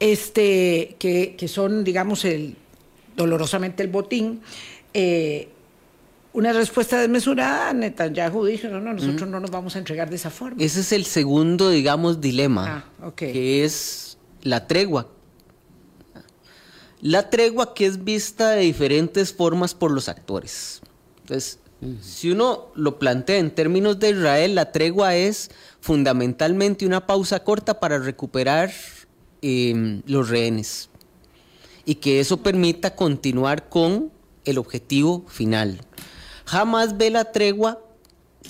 este, 0.00 0.96
que, 0.98 1.36
que 1.36 1.48
son, 1.48 1.84
digamos, 1.84 2.24
el, 2.24 2.56
dolorosamente 3.14 3.82
el 3.82 3.90
botín, 3.90 4.40
eh, 4.94 5.48
una 6.32 6.54
respuesta 6.54 6.98
desmesurada, 6.98 7.74
Netanyahu 7.74 8.46
dijo, 8.46 8.68
no, 8.68 8.80
no, 8.80 8.94
nosotros 8.94 9.28
no 9.28 9.38
nos 9.38 9.50
vamos 9.50 9.76
a 9.76 9.80
entregar 9.80 10.08
de 10.08 10.16
esa 10.16 10.30
forma. 10.30 10.56
Ese 10.62 10.80
es 10.80 10.92
el 10.92 11.04
segundo, 11.04 11.68
digamos, 11.68 12.22
dilema, 12.22 12.86
Ah, 13.02 13.12
que 13.14 13.64
es 13.64 14.16
la 14.40 14.66
tregua. 14.66 15.08
La 17.04 17.28
tregua 17.28 17.74
que 17.74 17.84
es 17.84 18.02
vista 18.02 18.52
de 18.52 18.62
diferentes 18.62 19.30
formas 19.30 19.74
por 19.74 19.90
los 19.90 20.08
actores. 20.08 20.80
Entonces, 21.20 21.58
si 22.00 22.30
uno 22.30 22.68
lo 22.74 22.98
plantea 22.98 23.36
en 23.36 23.50
términos 23.50 23.98
de 23.98 24.08
Israel, 24.08 24.54
la 24.54 24.72
tregua 24.72 25.14
es 25.14 25.50
fundamentalmente 25.82 26.86
una 26.86 27.06
pausa 27.06 27.44
corta 27.44 27.78
para 27.78 27.98
recuperar 27.98 28.72
eh, 29.42 30.00
los 30.06 30.30
rehenes 30.30 30.88
y 31.84 31.96
que 31.96 32.20
eso 32.20 32.38
permita 32.38 32.96
continuar 32.96 33.68
con 33.68 34.10
el 34.46 34.56
objetivo 34.56 35.26
final. 35.28 35.82
Jamás 36.46 36.96
ve 36.96 37.10
la 37.10 37.32
tregua 37.32 37.82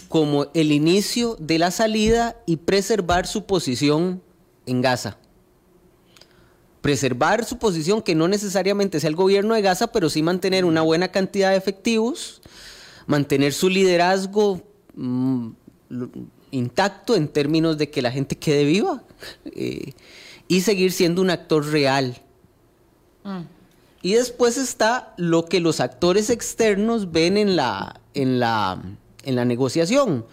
como 0.06 0.46
el 0.54 0.70
inicio 0.70 1.36
de 1.40 1.58
la 1.58 1.72
salida 1.72 2.36
y 2.46 2.58
preservar 2.58 3.26
su 3.26 3.46
posición 3.46 4.22
en 4.66 4.80
Gaza. 4.80 5.18
Preservar 6.84 7.46
su 7.46 7.56
posición, 7.56 8.02
que 8.02 8.14
no 8.14 8.28
necesariamente 8.28 9.00
sea 9.00 9.08
el 9.08 9.16
gobierno 9.16 9.54
de 9.54 9.62
Gaza, 9.62 9.86
pero 9.86 10.10
sí 10.10 10.22
mantener 10.22 10.66
una 10.66 10.82
buena 10.82 11.08
cantidad 11.08 11.50
de 11.50 11.56
efectivos, 11.56 12.42
mantener 13.06 13.54
su 13.54 13.70
liderazgo 13.70 14.60
mm, 14.94 15.48
intacto 16.50 17.16
en 17.16 17.28
términos 17.28 17.78
de 17.78 17.88
que 17.88 18.02
la 18.02 18.10
gente 18.10 18.36
quede 18.36 18.64
viva 18.64 19.02
eh, 19.46 19.94
y 20.46 20.60
seguir 20.60 20.92
siendo 20.92 21.22
un 21.22 21.30
actor 21.30 21.64
real. 21.72 22.20
Mm. 23.22 23.44
Y 24.02 24.12
después 24.12 24.58
está 24.58 25.14
lo 25.16 25.46
que 25.46 25.60
los 25.60 25.80
actores 25.80 26.28
externos 26.28 27.12
ven 27.12 27.38
en 27.38 27.56
la, 27.56 27.98
en 28.12 28.38
la, 28.40 28.82
en 29.22 29.36
la 29.36 29.46
negociación. 29.46 30.26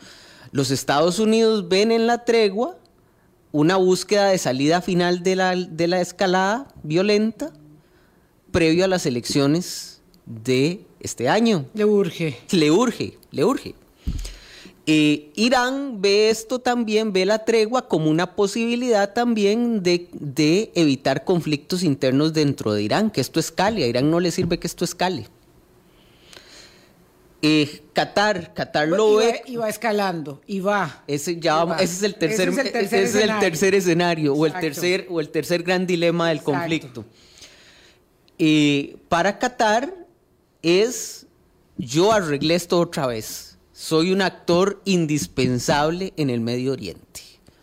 Los 0.52 0.70
Estados 0.70 1.18
Unidos 1.18 1.70
ven 1.70 1.94
en 1.94 2.08
la 2.08 2.26
tregua 2.26 2.76
una 3.52 3.76
búsqueda 3.76 4.28
de 4.28 4.38
salida 4.38 4.82
final 4.82 5.24
de 5.24 5.36
la, 5.36 5.56
de 5.56 5.88
la 5.88 6.02
escalada 6.02 6.68
violenta 6.84 7.52
previo 8.52 8.86
a 8.86 8.88
las 8.88 9.06
elecciones 9.06 10.02
de 10.26 10.82
este 11.00 11.30
año. 11.30 11.66
Le 11.74 11.86
urge. 11.86 12.38
Le 12.52 12.72
urge, 12.72 13.18
le 13.32 13.44
urge. 13.44 13.76
Eh, 14.88 15.32
Irán 15.36 16.02
ve 16.02 16.30
esto 16.30 16.60
también, 16.60 17.14
ve 17.14 17.26
la 17.26 17.46
tregua 17.46 17.88
como 17.88 18.10
una 18.10 18.36
posibilidad 18.36 19.14
también 19.14 19.84
de, 19.84 20.72
evitar 20.76 21.24
conflictos 21.24 21.84
internos 21.84 22.34
dentro 22.34 22.74
de 22.74 22.84
Irán, 22.84 23.12
que 23.12 23.22
esto 23.22 23.40
escale. 23.40 23.84
A 23.84 23.88
Irán 23.88 24.10
no 24.10 24.20
le 24.20 24.32
sirve 24.32 24.60
que 24.60 24.68
esto 24.68 24.84
escale. 24.84 25.28
Eh, 27.42 27.84
Qatar, 27.94 28.54
Qatar 28.54 28.88
lo 28.88 29.16
ve. 29.16 29.42
Y 29.48 29.56
va 29.56 29.68
escalando, 29.68 30.42
y 30.46 30.60
va. 30.60 31.04
Ese, 31.08 31.40
ya 31.40 31.64
ese 31.80 31.84
es 31.84 32.04
el 32.04 32.16
tercer, 32.16 32.50
ese 32.50 33.04
es 33.04 33.16
el 33.16 33.40
tercer, 33.40 33.74
escenario, 33.74 34.34
o 34.36 34.46
el 34.46 34.54
tercer, 34.54 35.08
o 35.10 35.20
el 35.20 35.30
tercer 35.30 35.64
gran 35.64 35.88
dilema 35.88 36.30
del 36.30 36.44
conflicto. 36.44 37.04
Eh, 38.38 38.98
para 39.10 39.40
Qatar 39.40 39.94
es 40.62 41.26
yo 41.78 42.12
arreglé 42.12 42.56
esto 42.56 42.80
otra 42.80 43.08
vez 43.08 43.52
soy 43.82 44.12
un 44.12 44.22
actor 44.22 44.80
indispensable 44.86 46.14
en 46.16 46.30
el 46.30 46.40
Medio 46.40 46.74
Oriente. 46.74 47.22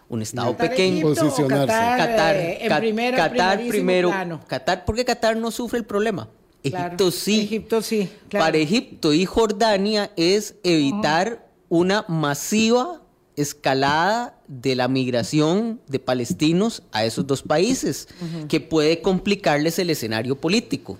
Un 0.08 0.20
estado 0.20 0.56
pequeño. 0.56 1.02
Posicionarse. 1.02 1.66
Qatar, 1.66 2.36
eh, 2.36 2.58
Qatar, 2.66 3.60
primero. 3.68 4.10
Qatar, 4.48 4.84
porque 4.84 5.04
Qatar 5.04 5.36
no 5.36 5.52
sufre 5.52 5.78
el 5.78 5.84
problema. 5.84 6.28
Egipto 6.62 7.10
sí. 7.10 7.40
Egipto 7.40 7.82
sí. 7.82 8.08
Para 8.30 8.58
Egipto 8.58 9.12
y 9.12 9.24
Jordania 9.24 10.10
es 10.16 10.54
evitar 10.62 11.48
una 11.68 12.04
masiva 12.08 13.02
escalada 13.36 14.36
de 14.48 14.74
la 14.74 14.88
migración 14.88 15.80
de 15.86 16.00
palestinos 16.00 16.82
a 16.90 17.04
esos 17.04 17.26
dos 17.26 17.42
países, 17.42 18.08
que 18.48 18.60
puede 18.60 19.00
complicarles 19.00 19.78
el 19.78 19.90
escenario 19.90 20.36
político. 20.36 20.98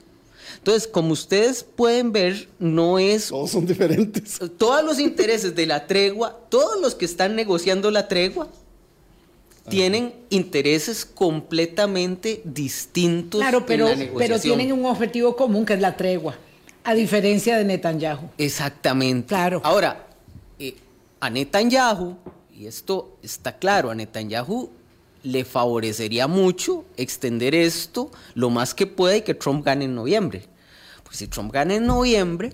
Entonces, 0.58 0.88
como 0.88 1.12
ustedes 1.12 1.64
pueden 1.64 2.12
ver, 2.12 2.48
no 2.58 2.98
es... 2.98 3.28
Todos 3.28 3.50
son 3.50 3.66
diferentes. 3.66 4.38
Todos 4.56 4.84
los 4.84 4.98
intereses 4.98 5.54
de 5.54 5.66
la 5.66 5.86
tregua, 5.86 6.38
todos 6.48 6.80
los 6.80 6.94
que 6.94 7.04
están 7.04 7.36
negociando 7.36 7.90
la 7.90 8.08
tregua, 8.08 8.48
tienen 9.68 10.14
intereses 10.30 11.04
completamente 11.04 12.40
distintos 12.44 13.40
claro, 13.40 13.64
pero, 13.66 13.88
pero 14.16 14.38
tienen 14.38 14.72
un 14.72 14.86
objetivo 14.86 15.36
común 15.36 15.64
que 15.64 15.74
es 15.74 15.80
la 15.80 15.96
tregua, 15.96 16.36
a 16.84 16.94
diferencia 16.94 17.56
de 17.56 17.64
Netanyahu. 17.64 18.30
Exactamente. 18.38 19.28
Claro. 19.28 19.60
Ahora, 19.64 20.06
eh, 20.58 20.74
a 21.20 21.30
Netanyahu, 21.30 22.16
y 22.54 22.66
esto 22.66 23.18
está 23.22 23.58
claro, 23.58 23.90
a 23.90 23.94
Netanyahu 23.94 24.70
le 25.22 25.44
favorecería 25.44 26.26
mucho 26.26 26.84
extender 26.96 27.54
esto 27.54 28.10
lo 28.34 28.50
más 28.50 28.74
que 28.74 28.86
pueda 28.86 29.16
y 29.16 29.22
que 29.22 29.34
Trump 29.34 29.64
gane 29.64 29.84
en 29.84 29.94
noviembre. 29.94 30.44
Porque 31.02 31.18
si 31.18 31.26
Trump 31.26 31.52
gana 31.52 31.74
en 31.74 31.86
noviembre, 31.86 32.52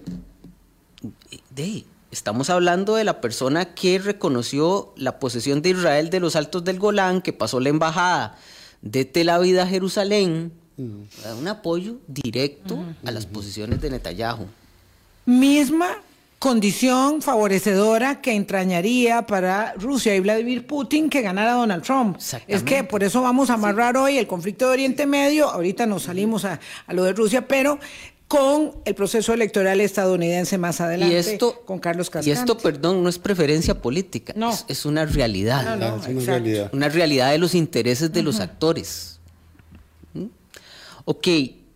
de, 1.50 1.84
estamos 2.14 2.48
hablando 2.48 2.94
de 2.94 3.02
la 3.02 3.20
persona 3.20 3.74
que 3.74 3.98
reconoció 3.98 4.94
la 4.96 5.18
posesión 5.18 5.62
de 5.62 5.70
Israel 5.70 6.10
de 6.10 6.20
los 6.20 6.36
altos 6.36 6.62
del 6.62 6.78
Golán, 6.78 7.20
que 7.22 7.32
pasó 7.32 7.58
la 7.58 7.70
embajada 7.70 8.38
de 8.82 9.04
Tel 9.04 9.30
Aviv 9.30 9.58
a 9.58 9.66
Jerusalén, 9.66 10.52
un 10.76 11.48
apoyo 11.48 11.96
directo 12.06 12.78
a 13.04 13.10
las 13.10 13.26
posiciones 13.26 13.80
de 13.80 13.90
Netanyahu. 13.90 14.46
Misma 15.26 15.88
condición 16.38 17.20
favorecedora 17.20 18.20
que 18.20 18.34
entrañaría 18.34 19.26
para 19.26 19.72
Rusia 19.74 20.14
y 20.14 20.20
Vladimir 20.20 20.66
Putin 20.66 21.08
que 21.08 21.20
ganara 21.20 21.54
Donald 21.54 21.82
Trump. 21.82 22.18
Es 22.46 22.62
que 22.62 22.84
por 22.84 23.02
eso 23.02 23.22
vamos 23.22 23.50
a 23.50 23.54
amarrar 23.54 23.96
hoy 23.96 24.18
el 24.18 24.26
conflicto 24.26 24.66
de 24.66 24.72
Oriente 24.74 25.06
Medio, 25.06 25.48
ahorita 25.50 25.86
nos 25.86 26.04
salimos 26.04 26.44
a, 26.44 26.60
lo 26.88 27.02
de 27.02 27.12
Rusia, 27.12 27.48
pero 27.48 27.80
con 28.28 28.72
el 28.84 28.94
proceso 28.94 29.32
electoral 29.32 29.80
estadounidense 29.80 30.58
más 30.58 30.80
adelante, 30.80 31.14
y 31.14 31.18
esto, 31.18 31.62
con 31.64 31.78
Carlos 31.78 32.08
Cascante. 32.10 32.30
Y 32.30 32.32
esto, 32.32 32.56
perdón, 32.58 33.02
no 33.02 33.08
es 33.08 33.18
preferencia 33.18 33.80
política, 33.80 34.32
no. 34.36 34.52
es, 34.68 34.86
una 34.86 35.04
realidad. 35.04 36.00
es 36.00 36.08
una 36.08 36.24
realidad. 36.24 36.70
Una 36.72 36.88
realidad 36.88 37.30
de 37.32 37.38
los 37.38 37.54
intereses 37.54 38.12
de 38.12 38.22
los 38.22 38.40
actores. 38.40 39.20
¿Mm? 40.14 40.26
Ok, 41.04 41.28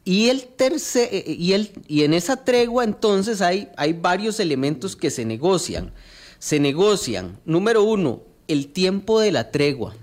y, 0.04 0.28
el 0.30 0.46
tercer, 0.46 1.08
eh, 1.12 1.24
eh, 1.26 1.36
y, 1.38 1.52
el, 1.52 1.70
y 1.86 2.04
en 2.04 2.14
esa 2.14 2.44
tregua 2.44 2.82
entonces 2.84 3.42
hay, 3.42 3.68
hay 3.76 3.92
varios 3.92 4.40
elementos 4.40 4.96
que 4.96 5.10
se 5.10 5.24
negocian. 5.24 5.92
Se 6.38 6.58
negocian, 6.60 7.38
número 7.44 7.82
uno, 7.82 8.22
el 8.46 8.68
tiempo 8.68 9.20
de 9.20 9.32
la 9.32 9.50
tregua. 9.50 9.94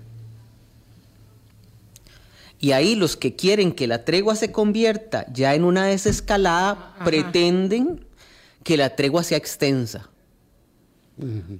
Y 2.66 2.72
ahí 2.72 2.96
los 2.96 3.16
que 3.16 3.36
quieren 3.36 3.70
que 3.70 3.86
la 3.86 4.04
tregua 4.04 4.34
se 4.34 4.50
convierta 4.50 5.24
ya 5.32 5.54
en 5.54 5.62
una 5.62 5.86
desescalada 5.86 6.96
pretenden 7.04 8.04
que 8.64 8.76
la 8.76 8.96
tregua 8.96 9.22
sea 9.22 9.38
extensa. 9.38 10.10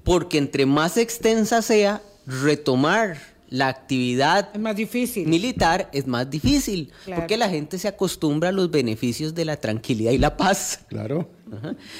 Porque 0.02 0.36
entre 0.36 0.66
más 0.66 0.96
extensa 0.96 1.62
sea, 1.62 2.02
retomar 2.26 3.18
la 3.48 3.68
actividad 3.68 4.48
es 4.52 4.60
más 4.60 4.74
difícil. 4.74 5.28
militar 5.28 5.88
es 5.92 6.08
más 6.08 6.28
difícil, 6.28 6.90
porque 7.14 7.36
la 7.36 7.48
gente 7.48 7.78
se 7.78 7.86
acostumbra 7.86 8.48
a 8.48 8.52
los 8.52 8.68
beneficios 8.72 9.32
de 9.32 9.44
la 9.44 9.58
tranquilidad 9.58 10.10
y 10.10 10.18
la 10.18 10.36
paz. 10.36 10.80
Claro. 10.88 11.30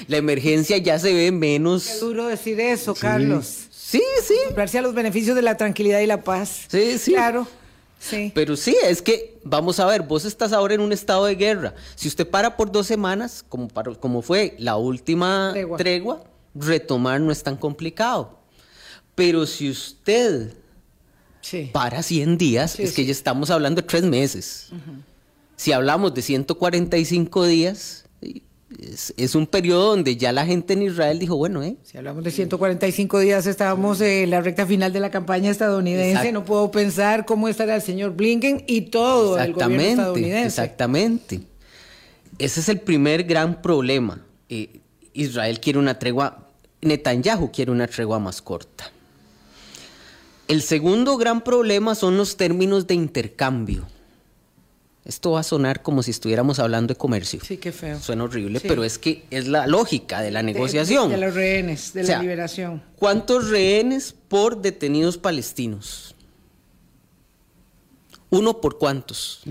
La 0.09 0.17
emergencia 0.17 0.75
ya 0.79 0.99
se 0.99 1.13
ve 1.13 1.31
menos. 1.31 1.87
Qué 1.87 1.99
duro 1.99 2.27
decir 2.27 2.59
eso, 2.59 2.93
Carlos. 2.93 3.67
Sí, 3.71 4.03
sí. 4.21 4.33
Acostumbrarse 4.33 4.79
a 4.79 4.81
los 4.81 4.93
beneficios 4.93 5.33
de 5.33 5.43
la 5.43 5.55
tranquilidad 5.55 6.01
y 6.01 6.07
la 6.07 6.25
paz. 6.25 6.65
Sí, 6.67 6.97
sí. 6.97 7.13
Claro. 7.13 7.47
Sí. 7.99 8.31
Pero 8.33 8.55
sí, 8.55 8.77
es 8.83 9.01
que, 9.01 9.39
vamos 9.43 9.79
a 9.79 9.85
ver, 9.85 10.03
vos 10.03 10.23
estás 10.25 10.53
ahora 10.53 10.75
en 10.75 10.81
un 10.81 10.91
estado 10.91 11.25
de 11.25 11.35
guerra. 11.35 11.73
Si 11.95 12.07
usted 12.07 12.29
para 12.29 12.55
por 12.55 12.71
dos 12.71 12.87
semanas, 12.87 13.43
como, 13.47 13.69
como 13.99 14.21
fue 14.21 14.55
la 14.59 14.77
última 14.77 15.53
tregua, 15.77 16.23
retomar 16.53 17.19
no 17.19 17.31
es 17.31 17.43
tan 17.43 17.57
complicado. 17.57 18.37
Pero 19.15 19.45
si 19.47 19.69
usted 19.69 20.53
para 21.71 22.03
100 22.03 22.37
días, 22.37 22.79
es 22.79 22.93
que 22.93 23.05
ya 23.05 23.11
estamos 23.11 23.49
hablando 23.49 23.81
de 23.81 23.87
tres 23.87 24.03
meses. 24.03 24.69
Si 25.55 25.71
hablamos 25.71 26.13
de 26.13 26.21
145 26.21 27.45
días, 27.45 28.05
es, 29.15 29.35
un 29.35 29.47
periodo 29.47 29.91
donde 29.91 30.17
ya 30.17 30.31
la 30.33 30.45
gente 30.45 30.73
en 30.73 30.81
Israel 30.81 31.19
dijo, 31.19 31.37
bueno, 31.37 31.63
¿eh? 31.63 31.77
Si 31.83 31.97
hablamos 31.97 32.23
de 32.23 32.31
145 32.31 33.19
días, 33.19 33.47
estábamos 33.47 34.01
en 34.01 34.29
la 34.29 34.41
recta 34.41 34.65
final 34.65 34.91
de 34.91 34.99
la 34.99 35.09
campaña 35.09 35.49
estadounidense. 35.49 36.31
No 36.31 36.43
puedo 36.43 36.69
pensar 36.69 37.25
cómo 37.25 37.47
estará 37.47 37.75
el 37.75 37.81
señor 37.81 38.15
Blinken 38.15 38.65
y 38.67 38.81
todo 38.81 39.39
el 39.39 39.53
gobierno 39.53 39.81
estadounidense. 39.81 40.47
Exactamente. 40.47 41.41
Ese 42.37 42.59
es 42.59 42.69
el 42.69 42.81
primer 42.81 43.23
gran 43.23 43.61
problema. 43.61 44.21
Eh, 44.49 44.81
Israel 45.13 45.59
quiere 45.59 45.79
una 45.79 45.97
tregua, 45.97 46.49
Netanyahu 46.81 47.51
quiere 47.51 47.71
una 47.71 47.87
tregua 47.87 48.19
más 48.19 48.41
corta. 48.41 48.91
El 50.47 50.61
segundo 50.61 51.17
gran 51.17 51.41
problema 51.41 51.95
son 51.95 52.17
los 52.17 52.37
términos 52.37 52.85
de 52.85 52.93
intercambio. 52.93 53.87
Esto 55.07 55.31
va 55.31 55.39
a 55.39 55.43
sonar 55.43 55.81
como 55.83 56.03
si 56.03 56.11
estuviéramos 56.11 56.59
hablando 56.59 56.93
de 56.93 56.97
comercio. 56.97 57.39
Sí, 57.41 57.55
qué 57.55 57.71
feo. 57.71 57.97
Suena 57.97 58.25
horrible, 58.25 58.59
pero 58.59 58.83
es 58.83 58.97
que 58.97 59.23
es 59.31 59.47
la 59.47 59.65
lógica 59.65 60.21
de 60.21 60.31
la 60.31 60.43
negociación. 60.43 61.09
De, 61.09 61.17
los 61.17 61.33
rehenes, 61.33 61.93
de 61.93 62.03
la 62.03 62.21
liberación. 62.21 62.83
¿Cuántos 62.97 63.49
rehenes 63.49 64.13
por 64.27 64.61
detenidos 64.61 65.17
palestinos? 65.17 66.13
¿Uno 68.29 68.59
por 68.59 68.77
cuántos? 68.77 69.43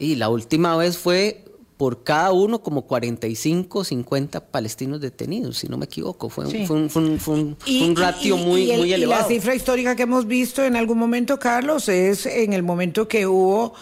Y 0.00 0.16
la 0.16 0.28
última 0.28 0.76
vez 0.76 0.98
fue 0.98 1.44
por 1.80 2.02
cada 2.04 2.30
uno 2.32 2.62
como 2.62 2.82
45, 2.82 3.84
50 3.84 4.48
palestinos 4.50 5.00
detenidos, 5.00 5.56
si 5.56 5.66
no 5.66 5.78
me 5.78 5.86
equivoco. 5.86 6.28
Fue, 6.28 6.44
un- 6.44 6.50
Sí. 6.50 6.66
fue 6.66 6.76
un, 6.76 6.90
fue 6.90 7.02
un- 7.02 7.18
fue 7.18 7.34
un- 7.36 7.56
Y- 7.64 7.82
un 7.88 7.96
ratio 7.96 8.36
y- 8.36 8.44
muy, 8.44 8.60
y 8.64 8.70
el- 8.72 8.78
muy 8.80 8.90
Y 8.90 8.92
elevado. 8.92 9.22
la 9.22 9.26
cifra 9.28 9.54
histórica 9.54 9.96
que 9.96 10.02
hemos 10.02 10.26
visto 10.26 10.62
en 10.62 10.76
algún 10.76 10.98
momento, 10.98 11.38
Carlos, 11.38 11.88
es 11.88 12.26
en 12.26 12.52
el 12.52 12.62
momento 12.62 13.08
que 13.08 13.26
hubo 13.26 13.72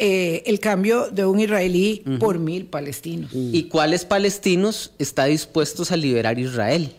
eh, 0.00 0.44
el 0.46 0.60
cambio 0.60 1.10
de 1.10 1.26
un 1.26 1.40
israelí 1.40 2.04
por 2.20 2.38
mil 2.38 2.66
palestinos. 2.66 3.32
¿Y 3.34 3.64
cuáles 3.64 4.04
palestinos 4.04 4.92
está 5.00 5.24
dispuestos 5.24 5.90
a 5.90 5.96
liberar 5.96 6.38
Israel? 6.38 6.92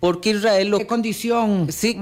Porque 0.00 0.30
Israel 0.30 0.68
lo 0.68 0.78
¿Qué 0.78 0.86
condición? 0.86 1.66
Sí, 1.70 1.98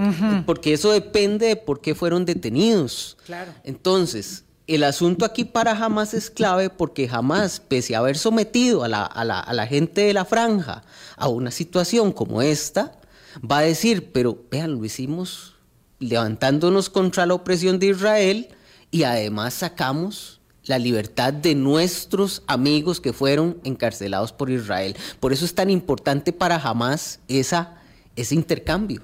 porque 0.46 0.72
eso 0.74 0.92
depende 0.92 1.46
de 1.46 1.56
por 1.56 1.80
qué 1.80 1.96
fueron 1.96 2.24
detenidos. 2.24 3.16
Claro. 3.26 3.50
Entonces, 3.64 4.43
el 4.66 4.84
asunto 4.84 5.24
aquí 5.24 5.44
para 5.44 5.72
Hamas 5.72 6.14
es 6.14 6.30
clave 6.30 6.70
porque 6.70 7.08
Hamas, 7.10 7.60
pese 7.60 7.94
a 7.94 7.98
haber 7.98 8.16
sometido 8.16 8.82
a 8.84 8.88
la, 8.88 9.04
a 9.04 9.24
la- 9.24 9.40
a 9.40 9.52
la 9.52 9.66
gente 9.66 10.00
de 10.02 10.14
la 10.14 10.24
franja 10.24 10.82
a 11.16 11.28
una 11.28 11.50
situación 11.50 12.12
como 12.12 12.40
esta, 12.42 12.92
va 13.40 13.58
a 13.58 13.62
decir, 13.62 14.10
pero 14.12 14.38
vean, 14.50 14.72
lo 14.76 14.84
hicimos 14.84 15.54
levantándonos 15.98 16.88
contra 16.90 17.26
la 17.26 17.34
opresión 17.34 17.78
de 17.78 17.86
Israel 17.88 18.48
y 18.90 19.02
además 19.04 19.54
sacamos 19.54 20.40
la 20.64 20.78
libertad 20.78 21.32
de 21.32 21.54
nuestros 21.54 22.42
amigos 22.46 23.00
que 23.00 23.12
fueron 23.12 23.58
encarcelados 23.64 24.32
por 24.32 24.50
Israel. 24.50 24.96
Por 25.20 25.32
eso 25.34 25.44
es 25.44 25.54
tan 25.54 25.68
importante 25.68 26.32
para 26.32 26.56
Hamas 26.56 27.20
esa, 27.28 27.76
ese 28.16 28.34
intercambio. 28.34 29.02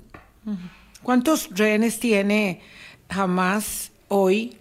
¿Cuántos 1.03 1.49
rehenes 1.51 2.01
tiene 2.01 2.63
Hamas 3.11 3.91
hoy? 4.09 4.57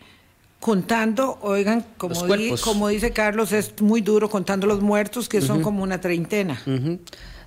Contando, 0.60 1.38
oigan, 1.42 1.86
como, 1.98 2.36
di- 2.36 2.52
como 2.62 2.90
dice 2.90 3.12
Carlos, 3.12 3.54
es 3.54 3.82
muy 3.82 4.02
duro 4.02 4.30
contando 4.30 4.68
los 4.68 4.82
muertos, 4.82 5.30
que 5.30 5.42
son 5.42 5.62
como 5.62 5.84
una 5.84 6.02
treintena. 6.02 6.62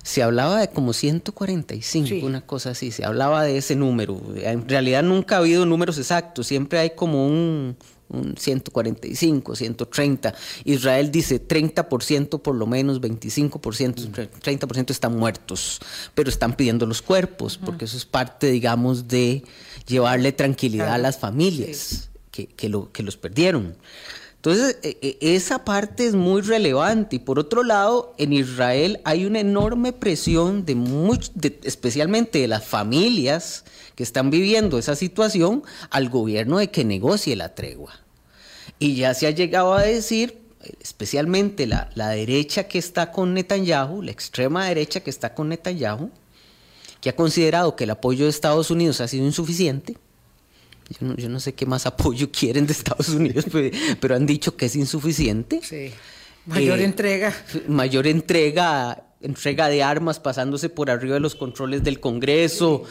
Se 0.03 0.21
hablaba 0.23 0.59
de 0.59 0.69
como 0.69 0.91
145, 0.93 2.07
Sí. 2.07 2.21
una 2.23 2.41
cosa 2.41 2.71
así, 2.71 2.91
se 2.91 3.05
hablaba 3.05 3.43
de 3.43 3.57
ese 3.57 3.75
número. 3.75 4.19
En 4.35 4.67
realidad 4.67 5.03
nunca 5.03 5.35
ha 5.35 5.39
habido 5.39 5.65
números 5.65 5.97
exactos, 5.99 6.47
siempre 6.47 6.79
hay 6.79 6.89
como 6.89 7.25
un, 7.27 7.77
un 8.09 8.35
145, 8.37 9.55
130. 9.55 10.33
Israel 10.65 11.09
dice 11.11 11.39
30% 11.47 12.41
por 12.41 12.55
lo 12.55 12.65
menos, 12.65 12.99
25%, 12.99 14.09
30% 14.41 14.89
están 14.91 15.17
muertos, 15.17 15.79
pero 16.15 16.29
están 16.29 16.53
pidiendo 16.55 16.85
los 16.85 17.01
cuerpos, 17.01 17.57
porque 17.63 17.85
eso 17.85 17.95
es 17.95 18.05
parte, 18.05 18.47
digamos, 18.51 19.07
de 19.07 19.43
llevarle 19.87 20.31
tranquilidad 20.31 20.93
a 20.93 20.97
las 20.97 21.17
familias 21.19 22.09
que, 22.33 22.47
que 22.47 22.67
lo, 22.67 22.91
que 22.91 23.03
los 23.03 23.15
perdieron. 23.15 23.77
Entonces, 24.37 24.77
e- 24.81 24.97
e- 25.01 25.35
esa 25.35 25.63
parte 25.63 26.05
es 26.05 26.15
muy 26.15 26.41
relevante. 26.41 27.15
Y 27.15 27.19
por 27.19 27.39
otro 27.39 27.63
lado, 27.63 28.13
en 28.17 28.33
Israel 28.33 28.99
hay 29.05 29.25
una 29.25 29.39
enorme 29.39 29.93
presión 29.93 30.65
de, 30.65 30.75
much- 30.75 31.31
de- 31.35 31.59
especialmente 31.63 32.39
de 32.39 32.49
las 32.49 32.65
familias 32.65 33.63
que 33.95 34.03
están 34.03 34.31
viviendo 34.31 34.77
esa 34.77 34.95
situación, 34.95 35.63
al 35.91 36.09
gobierno 36.09 36.57
de 36.57 36.71
que 36.71 36.83
negocie 36.83 37.35
la 37.37 37.55
tregua. 37.55 37.93
Y 38.79 38.95
ya 38.95 39.13
se 39.13 39.27
ha 39.27 39.31
llegado 39.31 39.75
a 39.75 39.83
decir, 39.83 40.39
especialmente 40.81 41.67
la, 41.67 41.89
la 41.93 42.09
derecha 42.09 42.67
que 42.67 42.79
está 42.79 43.11
con 43.11 43.33
Netanyahu, 43.35 44.01
la 44.01 44.11
extrema 44.11 44.65
derecha 44.65 45.01
que 45.01 45.11
está 45.11 45.35
con 45.35 45.49
Netanyahu, 45.49 46.09
que 46.99 47.09
ha 47.09 47.15
considerado 47.15 47.75
que 47.75 47.83
el 47.83 47.91
apoyo 47.91 48.25
de 48.25 48.29
Estados 48.31 48.71
Unidos 48.71 48.99
ha 48.99 49.07
sido 49.07 49.25
insuficiente. 49.25 49.97
Yo 50.89 51.07
no, 51.07 51.15
yo 51.15 51.29
no 51.29 51.39
sé 51.39 51.53
qué 51.53 51.65
más 51.65 51.85
apoyo 51.85 52.31
quieren 52.37 52.65
de 52.67 52.73
Estados 52.73 53.09
Unidos, 53.09 53.45
pero, 53.51 53.75
pero 53.99 54.15
han 54.15 54.25
dicho 54.25 54.55
que 54.57 54.65
es 54.67 54.75
insuficiente. 54.75 55.61
Sí. 55.63 55.91
Mayor 56.45 56.79
Eh, 56.79 56.83
entrega. 56.83 57.33
Mayor 57.67 58.05
entrega, 58.07 59.03
entrega 59.23 59.69
de 59.69 59.81
armas 59.83 60.19
pasándose 60.19 60.69
por 60.69 60.89
arriba 60.91 61.15
de 61.15 61.19
los 61.19 61.35
controles 61.35 61.83
del 61.83 61.99
Congreso, 61.99 62.83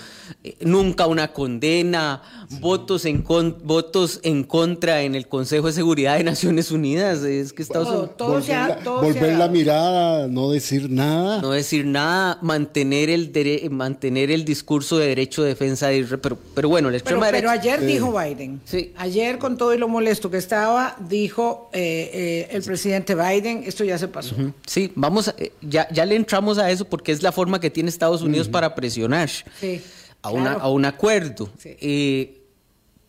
eh, 0.42 0.56
nunca 0.62 1.06
una 1.06 1.32
condena, 1.32 2.22
votos, 2.60 3.04
en 3.04 3.22
con- 3.22 3.58
votos 3.64 4.20
en 4.22 4.44
contra 4.44 5.02
en 5.02 5.14
el 5.14 5.28
Consejo 5.28 5.66
de 5.68 5.72
Seguridad 5.74 6.16
de 6.18 6.24
Naciones 6.24 6.70
Unidas. 6.70 7.22
Es 7.22 7.52
que 7.52 7.62
Estados 7.62 7.88
Unidos... 7.88 8.16
todo 8.16 8.32
Volver, 8.32 8.48
la, 8.56 8.76
todo 8.78 9.02
volver 9.02 9.34
ha 9.34 9.38
la 9.38 9.48
mirada, 9.48 10.28
no 10.28 10.50
decir 10.50 10.90
nada. 10.90 11.40
No 11.42 11.50
decir 11.50 11.84
nada, 11.86 12.38
mantener 12.42 13.10
el 13.10 13.32
dere- 13.32 13.68
mantener 13.70 14.30
el 14.30 14.44
discurso 14.44 14.98
de 14.98 15.08
derecho 15.08 15.42
de 15.42 15.50
defensa 15.50 15.88
de 15.88 15.98
Israel. 15.98 16.20
Pero, 16.22 16.38
pero 16.54 16.68
bueno, 16.68 16.88
la 16.88 16.92
Pero, 16.98 16.98
extrema 16.98 17.26
pero 17.30 17.50
derecha. 17.50 17.74
ayer 17.74 17.86
dijo 17.86 18.12
Biden, 18.18 18.60
Sí. 18.64 18.92
ayer 18.96 19.38
con 19.38 19.56
todo 19.56 19.74
y 19.74 19.78
lo 19.78 19.88
molesto 19.88 20.30
que 20.30 20.38
estaba, 20.38 20.96
dijo 21.08 21.68
eh, 21.72 22.10
eh, 22.12 22.48
el 22.52 22.62
presidente 22.62 23.14
Biden, 23.14 23.64
esto 23.66 23.84
ya 23.84 23.98
se 23.98 24.08
pasó. 24.08 24.34
Ujú. 24.34 24.52
Sí, 24.66 24.90
vamos, 24.94 25.28
a- 25.28 25.34
eh, 25.38 25.52
ya, 25.60 25.88
ya 25.92 26.06
le 26.06 26.16
entramos 26.22 26.58
a 26.58 26.70
eso 26.70 26.84
porque 26.84 27.12
es 27.12 27.22
la 27.22 27.32
forma 27.32 27.60
que 27.60 27.70
tiene 27.70 27.88
Estados 27.88 28.22
Unidos 28.22 28.48
para 28.48 28.74
presionar 28.74 29.28
Sí, 29.60 29.82
a, 30.22 30.30
una- 30.30 30.50
claro. 30.54 30.60
a 30.64 30.70
un 30.70 30.84
acuerdo. 30.84 31.50
Sí. 31.58 31.76
Eh, 31.80 32.38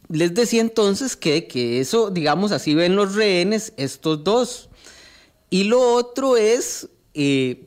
les 0.10 0.34
decía 0.34 0.62
entonces 0.62 1.16
que, 1.16 1.48
que 1.48 1.80
eso, 1.80 2.10
digamos, 2.12 2.52
así 2.52 2.74
ven 2.76 2.96
los 2.96 3.16
rehenes, 3.16 3.74
estos 3.78 4.24
dos. 4.24 4.70
Y 5.50 5.64
lo 5.66 5.80
otro 5.94 6.36
es 6.38 6.90
eh, 7.14 7.66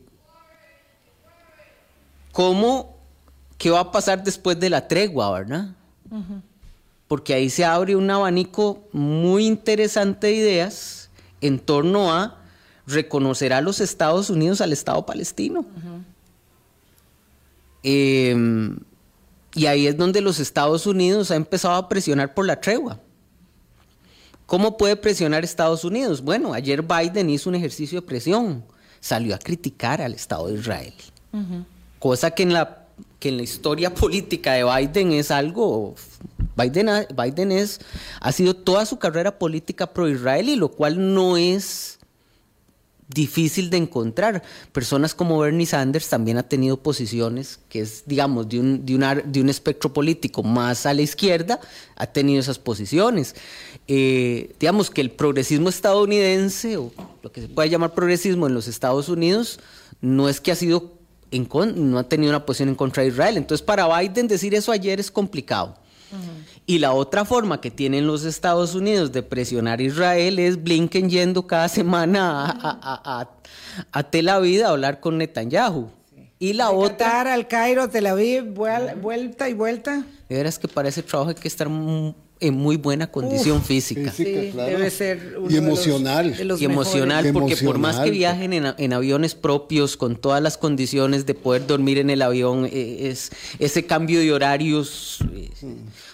cómo, 2.32 2.96
qué 3.58 3.70
va 3.70 3.80
a 3.80 3.92
pasar 3.92 4.22
después 4.22 4.58
de 4.60 4.70
la 4.70 4.86
tregua, 4.88 5.30
¿verdad? 5.38 5.68
Porque 7.08 7.34
ahí 7.34 7.50
se 7.50 7.64
abre 7.64 7.96
un 7.96 8.10
abanico 8.10 8.86
muy 8.92 9.46
interesante 9.46 10.26
de 10.28 10.34
ideas 10.34 11.10
en 11.40 11.58
torno 11.58 12.12
a 12.12 12.42
reconocer 12.86 13.52
a 13.52 13.60
los 13.60 13.80
Estados 13.80 14.30
Unidos 14.30 14.60
al 14.60 14.72
Estado 14.72 15.04
palestino. 15.06 15.64
Eh, 17.82 18.34
y 19.54 19.66
ahí 19.66 19.86
es 19.86 19.96
donde 19.96 20.20
los 20.20 20.38
Estados 20.38 20.86
Unidos 20.86 21.30
ha 21.30 21.36
empezado 21.36 21.74
a 21.74 21.88
presionar 21.88 22.34
por 22.34 22.46
la 22.46 22.60
tregua. 22.60 23.00
¿Cómo 24.44 24.76
puede 24.76 24.96
presionar 24.96 25.44
Estados 25.44 25.82
Unidos? 25.82 26.22
Bueno, 26.22 26.52
ayer 26.52 26.82
Biden 26.82 27.30
hizo 27.30 27.48
un 27.48 27.56
ejercicio 27.56 28.00
de 28.00 28.06
presión, 28.06 28.64
salió 29.00 29.34
a 29.34 29.38
criticar 29.38 30.00
al 30.00 30.14
Estado 30.14 30.48
de 30.48 30.54
Israel, 30.54 30.94
cosa 31.98 32.30
que 32.30 32.44
en 32.44 32.52
la 32.52 32.82
que 33.18 33.30
en 33.30 33.38
la 33.38 33.42
historia 33.42 33.94
política 33.94 34.52
de 34.52 34.64
Biden 34.64 35.12
es 35.12 35.30
algo 35.30 35.94
Biden 36.54 36.88
ha, 36.88 37.06
Biden 37.06 37.50
es 37.50 37.80
ha 38.20 38.30
sido 38.30 38.54
toda 38.54 38.86
su 38.86 38.98
carrera 38.98 39.38
política 39.38 39.86
pro 39.86 40.08
Israel 40.08 40.48
y 40.48 40.56
lo 40.56 40.70
cual 40.70 41.14
no 41.14 41.36
es 41.36 41.95
difícil 43.08 43.70
de 43.70 43.76
encontrar. 43.76 44.42
Personas 44.72 45.14
como 45.14 45.38
Bernie 45.38 45.66
Sanders 45.66 46.08
también 46.08 46.38
ha 46.38 46.42
tenido 46.42 46.76
posiciones 46.76 47.60
que 47.68 47.80
es, 47.80 48.02
digamos, 48.06 48.48
de 48.48 48.58
un, 48.58 48.84
de, 48.84 48.94
una- 48.96 49.14
de 49.14 49.40
un 49.40 49.48
espectro 49.48 49.92
político 49.92 50.42
más 50.42 50.86
a 50.86 50.94
la 50.94 51.02
izquierda, 51.02 51.60
ha 51.96 52.06
tenido 52.06 52.40
esas 52.40 52.58
posiciones. 52.58 53.34
Eh, 53.88 54.54
digamos 54.58 54.90
que 54.90 55.00
el 55.00 55.10
progresismo 55.12 55.68
estadounidense, 55.68 56.76
o 56.76 56.92
lo 57.22 57.30
que 57.32 57.42
se 57.42 57.48
puede 57.48 57.70
llamar 57.70 57.94
progresismo 57.94 58.46
en 58.46 58.54
los 58.54 58.66
Estados 58.68 59.08
Unidos, 59.08 59.60
no 60.00 60.28
es 60.28 60.40
que 60.40 60.50
ha 60.52 60.56
sido, 60.56 60.92
en 61.30 61.44
con- 61.44 61.90
no 61.90 61.98
ha 61.98 62.08
tenido 62.08 62.30
una 62.30 62.44
posición 62.44 62.70
en 62.70 62.74
contra 62.74 63.02
de 63.04 63.10
Israel. 63.10 63.36
Entonces, 63.36 63.64
para 63.64 63.86
Biden 64.00 64.26
decir 64.28 64.54
eso 64.54 64.72
ayer 64.72 64.98
es 65.00 65.10
complicado. 65.10 65.76
Y 66.66 66.78
la 66.78 66.92
otra 66.92 67.24
forma 67.24 67.60
que 67.60 67.70
tienen 67.70 68.06
los 68.06 68.24
Estados 68.24 68.74
Unidos 68.74 69.12
de 69.12 69.22
presionar 69.22 69.78
a 69.80 69.82
Israel 69.82 70.38
es 70.38 70.62
Blinken 70.62 71.08
yendo 71.10 71.46
cada 71.46 71.68
semana 71.80 72.46
a, 72.46 72.50
a- 72.50 72.78
a- 72.82 73.20
a- 73.20 73.30
a 73.92 74.02
Tel 74.04 74.28
Aviv 74.28 74.64
a 74.64 74.68
hablar 74.70 75.00
con 75.00 75.18
Netanyahu. 75.18 75.88
Y 76.38 76.52
la 76.52 76.68
De 76.68 76.74
otra, 76.76 76.96
Qatar 77.06 77.28
al 77.28 77.48
Cairo, 77.48 77.88
Tel 77.88 78.06
Aviv, 78.06 78.44
vuel- 78.54 79.00
vuelta 79.00 79.48
y 79.48 79.54
vuelta. 79.54 80.04
de 80.28 80.36
veras 80.36 80.58
que 80.58 80.68
para 80.68 80.88
ese 80.88 81.02
trabajo 81.02 81.30
hay 81.30 81.34
que 81.36 81.48
estar 81.48 81.68
en 82.38 82.54
muy 82.54 82.76
buena 82.76 83.10
condición 83.10 83.62
física. 83.64 84.12
Física, 84.12 84.40
Sí, 84.42 84.50
claro. 84.52 84.70
debe 84.70 84.90
ser 84.90 85.36
uno 85.38 85.48
Y 85.50 85.54
de 85.54 85.60
los- 85.60 85.66
emocional. 85.86 86.36
de 86.36 86.44
los 86.44 86.60
y 86.60 86.68
mejores. 86.68 86.88
emocional, 86.92 87.30
porque 87.32 87.56
por 87.56 87.78
más 87.78 87.98
que 88.00 88.10
viajen 88.10 88.52
en, 88.52 88.74
en 88.76 88.92
aviones 88.92 89.34
propios, 89.34 89.96
con 89.96 90.16
todas 90.16 90.42
las 90.42 90.58
condiciones 90.58 91.24
de 91.24 91.32
poder 91.34 91.66
dormir 91.66 91.96
en 91.98 92.10
el 92.10 92.20
avión, 92.20 92.66
eh, 92.70 93.08
es 93.10 93.30
ese 93.58 93.86
cambio 93.86 94.20
de 94.20 94.32
horarios 94.32 95.18
eh, 95.34 95.48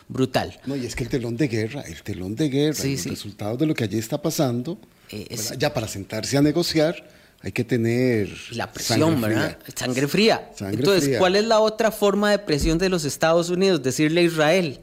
brutal. 0.09 0.61
No, 0.67 0.77
y 0.77 0.87
es 0.87 0.95
que 0.95 1.05
el 1.05 1.11
telón 1.11 1.37
de 1.37 1.49
guerra, 1.49 1.81
el 1.83 2.03
telón 2.03 2.37
de 2.37 2.49
guerra, 2.49 2.75
Sí, 2.75 2.89
y 2.89 2.93
los 2.93 3.01
sí. 3.03 3.11
resultados 3.11 3.59
de 3.59 3.67
lo 3.67 3.75
que 3.75 3.85
allí 3.85 3.99
está 3.99 4.21
pasando, 4.23 4.79
Eh, 5.11 5.37
ya 5.59 5.75
para 5.75 5.89
sentarse 5.89 6.39
a 6.39 6.41
negociar 6.43 7.05
hay 7.43 7.53
que 7.53 7.65
tener 7.65 8.31
La 8.53 8.73
presión, 8.73 9.21
sangre 9.21 9.29
¿verdad? 9.35 9.59
fría. 9.61 9.75
Sangre 9.77 10.09
fría. 10.09 10.51
Sangre 10.57 10.77
Entonces, 10.79 11.05
fría. 11.05 11.19
¿cuál 11.19 11.37
es 11.37 11.45
la 11.45 11.59
otra 11.61 11.91
forma 11.91 12.31
de 12.31 12.39
presión 12.39 12.79
de 12.79 12.89
los 12.89 13.05
Estados 13.05 13.51
Unidos? 13.51 13.83
Decirle 13.83 14.21
a 14.21 14.25
Israel, 14.25 14.79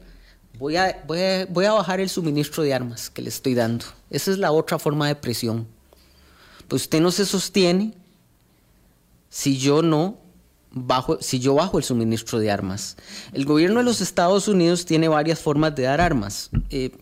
voy 0.60 0.76
a, 0.76 1.02
voy 1.48 1.64
a, 1.64 1.72
bajar 1.72 2.00
el 2.00 2.10
suministro 2.10 2.62
de 2.62 2.74
armas 2.74 3.10
que 3.10 3.22
le 3.22 3.30
estoy 3.30 3.54
dando. 3.54 3.86
Esa 4.10 4.30
es 4.30 4.38
la 4.38 4.52
otra 4.52 4.78
forma 4.78 5.08
de 5.08 5.16
presión. 5.16 5.66
Pues 6.68 6.82
usted 6.82 7.00
no 7.00 7.10
se 7.10 7.24
sostiene 7.24 7.94
si 9.30 9.56
yo 9.58 9.82
no 9.82 10.18
bajo, 10.70 11.18
si 11.20 11.40
yo 11.40 11.54
bajo 11.54 11.78
el 11.78 11.84
suministro 11.84 12.38
de 12.38 12.50
armas. 12.50 12.96
El 13.32 13.46
gobierno 13.46 13.78
de 13.78 13.84
los 13.84 14.00
Estados 14.00 14.46
Unidos 14.46 14.84
tiene 14.84 15.08
varias 15.08 15.40
formas 15.40 15.74
de 15.74 15.84
dar 15.84 16.00
armas. 16.00 16.50
Eh, 16.68 16.92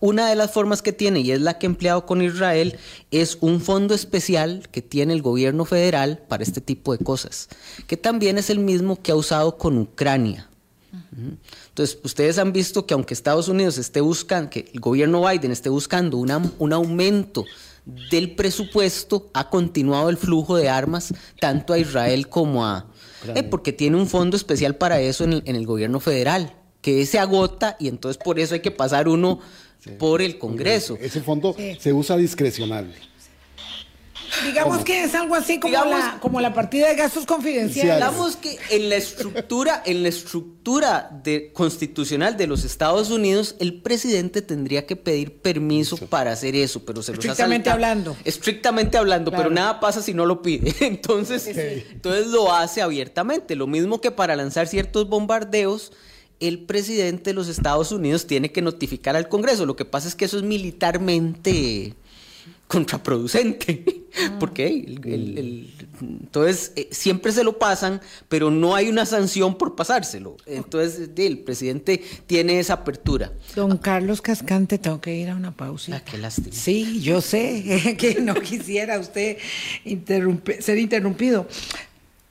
Una 0.00 0.30
de 0.30 0.34
las 0.34 0.50
formas 0.50 0.80
que 0.80 0.94
tiene, 0.94 1.20
y 1.20 1.30
es 1.30 1.42
la 1.42 1.58
que 1.58 1.66
ha 1.66 1.68
empleado 1.68 2.06
con 2.06 2.22
Israel, 2.22 2.78
es 3.10 3.36
un 3.42 3.60
fondo 3.60 3.94
especial 3.94 4.66
que 4.72 4.80
tiene 4.80 5.12
el 5.12 5.20
gobierno 5.20 5.66
federal 5.66 6.22
para 6.26 6.42
este 6.42 6.62
tipo 6.62 6.96
de 6.96 7.04
cosas, 7.04 7.50
que 7.86 7.98
también 7.98 8.38
es 8.38 8.48
el 8.48 8.60
mismo 8.60 9.02
que 9.02 9.12
ha 9.12 9.16
usado 9.16 9.58
con 9.58 9.76
Ucrania. 9.76 10.49
Entonces, 11.68 11.98
ustedes 12.02 12.38
han 12.38 12.52
visto 12.52 12.86
que 12.86 12.94
aunque 12.94 13.14
Estados 13.14 13.48
Unidos 13.48 13.78
esté 13.78 14.00
buscando, 14.00 14.50
que 14.50 14.70
el 14.72 14.80
gobierno 14.80 15.26
Biden 15.26 15.52
esté 15.52 15.68
buscando 15.68 16.16
un 16.16 16.72
aumento 16.72 17.44
del 18.10 18.34
presupuesto, 18.34 19.30
ha 19.32 19.48
continuado 19.50 20.10
el 20.10 20.16
flujo 20.16 20.56
de 20.56 20.68
armas 20.68 21.14
tanto 21.40 21.72
a 21.72 21.78
Israel 21.78 22.28
como 22.28 22.66
a... 22.66 22.86
Eh, 23.34 23.42
porque 23.42 23.72
tiene 23.72 23.96
un 23.96 24.06
fondo 24.06 24.36
especial 24.36 24.76
para 24.76 25.00
eso 25.00 25.24
en 25.24 25.42
el, 25.44 25.66
gobierno 25.66 26.00
federal, 26.00 26.54
que 26.80 27.04
se 27.04 27.18
agota 27.18 27.76
y 27.78 27.88
entonces 27.88 28.20
por 28.22 28.38
eso 28.38 28.54
hay 28.54 28.60
que 28.60 28.70
pasar 28.70 29.08
uno 29.08 29.40
por 29.98 30.22
el 30.22 30.38
Congreso. 30.38 30.96
Ese 31.00 31.20
fondo 31.20 31.54
se 31.78 31.92
usa 31.92 32.16
discrecional. 32.16 32.92
Digamos 34.44 34.84
que 34.84 35.04
es 35.04 35.14
algo 35.14 35.34
así 35.34 35.58
como, 35.58 35.72
la, 35.84 36.18
como 36.20 36.40
la 36.40 36.54
partida 36.54 36.88
de 36.88 36.94
gastos 36.94 37.26
confidenciales. 37.26 37.96
Digamos 37.96 38.36
que 38.36 38.58
en 38.70 38.88
la 38.88 38.96
estructura, 38.96 39.82
en 39.84 40.02
la 40.02 40.08
estructura 40.08 41.10
de, 41.24 41.52
constitucional 41.52 42.36
de 42.36 42.46
los 42.46 42.64
Estados 42.64 43.10
Unidos, 43.10 43.56
el 43.58 43.82
presidente 43.82 44.42
tendría 44.42 44.86
que 44.86 44.96
pedir 44.96 45.40
permiso 45.40 45.96
para 45.96 46.32
hacer 46.32 46.54
eso, 46.54 46.84
pero 46.84 47.02
se 47.02 47.12
Estrictamente 47.12 47.70
hablando. 47.70 48.16
Estrictamente 48.24 48.98
hablando, 48.98 49.30
pero 49.30 49.50
nada 49.50 49.80
pasa 49.80 50.02
si 50.02 50.14
no 50.14 50.26
lo 50.26 50.42
pide. 50.42 50.74
Entonces, 50.80 51.46
entonces 51.46 52.28
lo 52.28 52.52
hace 52.52 52.82
abiertamente. 52.82 53.54
Lo 53.54 53.66
mismo 53.66 54.00
que 54.00 54.10
para 54.10 54.36
lanzar 54.36 54.66
ciertos 54.66 55.08
bombardeos 55.08 55.92
el 56.40 56.60
presidente 56.60 57.30
de 57.30 57.34
los 57.34 57.48
Estados 57.48 57.92
Unidos 57.92 58.26
tiene 58.26 58.50
que 58.50 58.62
notificar 58.62 59.14
al 59.14 59.28
Congreso. 59.28 59.66
Lo 59.66 59.76
que 59.76 59.84
pasa 59.84 60.08
es 60.08 60.14
que 60.14 60.24
eso 60.24 60.38
es 60.38 60.42
militarmente 60.42 61.94
contraproducente, 62.70 64.06
ah. 64.16 64.36
porque 64.38 64.68
el, 64.68 65.74
entonces 66.00 66.72
eh, 66.76 66.88
siempre 66.92 67.32
se 67.32 67.42
lo 67.42 67.58
pasan, 67.58 68.00
pero 68.28 68.52
no 68.52 68.76
hay 68.76 68.88
una 68.88 69.04
sanción 69.06 69.58
por 69.58 69.74
pasárselo. 69.74 70.36
Entonces 70.46 71.10
el 71.16 71.40
presidente 71.40 72.00
tiene 72.28 72.60
esa 72.60 72.74
apertura. 72.74 73.32
Don 73.56 73.76
Carlos 73.76 74.22
Cascante, 74.22 74.78
tengo 74.78 75.00
que 75.00 75.16
ir 75.16 75.30
a 75.30 75.34
una 75.34 75.50
pausa. 75.50 75.96
Ah, 75.96 76.04
qué 76.04 76.16
lástima. 76.16 76.52
Sí, 76.52 77.00
yo 77.00 77.20
sé 77.20 77.96
que 77.98 78.20
no 78.20 78.34
quisiera 78.40 79.00
usted 79.00 79.38
ser 80.60 80.78
interrumpido. 80.78 81.48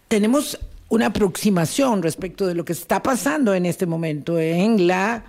Tenemos 0.07 0.57
una 0.87 1.07
aproximación 1.07 2.01
respecto 2.01 2.47
de 2.47 2.55
lo 2.55 2.63
que 2.63 2.71
está 2.71 3.03
pasando 3.03 3.53
en 3.53 3.65
este 3.65 3.85
momento 3.85 4.39
en 4.39 4.87
la 4.87 5.25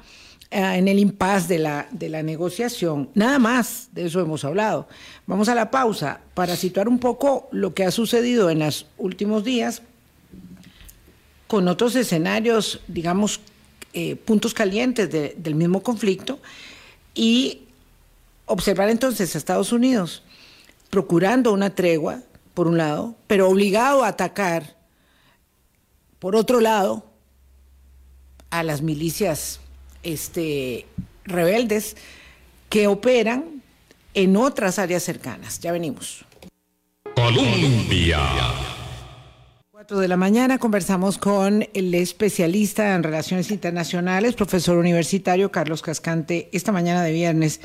en 0.50 0.88
el 0.88 0.98
impasse 0.98 1.48
de 1.48 1.58
la, 1.60 1.86
de 1.90 2.08
la 2.08 2.22
negociación. 2.22 3.10
Nada 3.14 3.38
más 3.38 3.88
de 3.92 4.06
eso 4.06 4.20
hemos 4.20 4.44
hablado. 4.44 4.88
Vamos 5.26 5.48
a 5.48 5.54
la 5.54 5.70
pausa 5.70 6.20
para 6.34 6.56
situar 6.56 6.88
un 6.88 6.98
poco 6.98 7.48
lo 7.52 7.72
que 7.72 7.84
ha 7.84 7.90
sucedido 7.90 8.50
en 8.50 8.58
los 8.58 8.86
últimos 8.98 9.44
días 9.44 9.82
con 11.46 11.68
otros 11.68 11.94
escenarios, 11.96 12.80
digamos, 12.88 13.40
eh, 13.92 14.16
puntos 14.16 14.54
calientes 14.54 15.10
del 15.10 15.54
mismo 15.54 15.82
conflicto 15.82 16.38
y 17.14 17.62
observar 18.46 18.88
entonces 18.88 19.34
a 19.34 19.38
Estados 19.38 19.72
Unidos 19.72 20.22
procurando 20.90 21.52
una 21.52 21.70
tregua, 21.70 22.22
por 22.54 22.66
un 22.66 22.76
lado, 22.76 23.14
pero 23.28 23.48
obligado 23.48 24.04
a 24.04 24.08
atacar, 24.08 24.76
por 26.18 26.34
otro 26.34 26.60
lado, 26.60 27.04
a 28.50 28.64
las 28.64 28.82
milicias 28.82 29.59
este, 30.02 30.86
rebeldes 31.24 31.96
que 32.68 32.86
operan 32.86 33.62
en 34.14 34.36
otras 34.36 34.78
áreas 34.78 35.02
cercanas. 35.02 35.60
Ya 35.60 35.72
venimos. 35.72 36.24
Colombia. 37.14 38.18
4 39.70 39.98
de 39.98 40.08
la 40.08 40.16
mañana 40.16 40.58
conversamos 40.58 41.18
con 41.18 41.66
el 41.72 41.94
especialista 41.94 42.94
en 42.94 43.02
relaciones 43.02 43.50
internacionales, 43.50 44.34
profesor 44.34 44.76
universitario 44.76 45.50
Carlos 45.50 45.82
Cascante, 45.82 46.48
esta 46.52 46.70
mañana 46.70 47.02
de 47.02 47.12
viernes. 47.12 47.60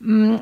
Mm, 0.00 0.36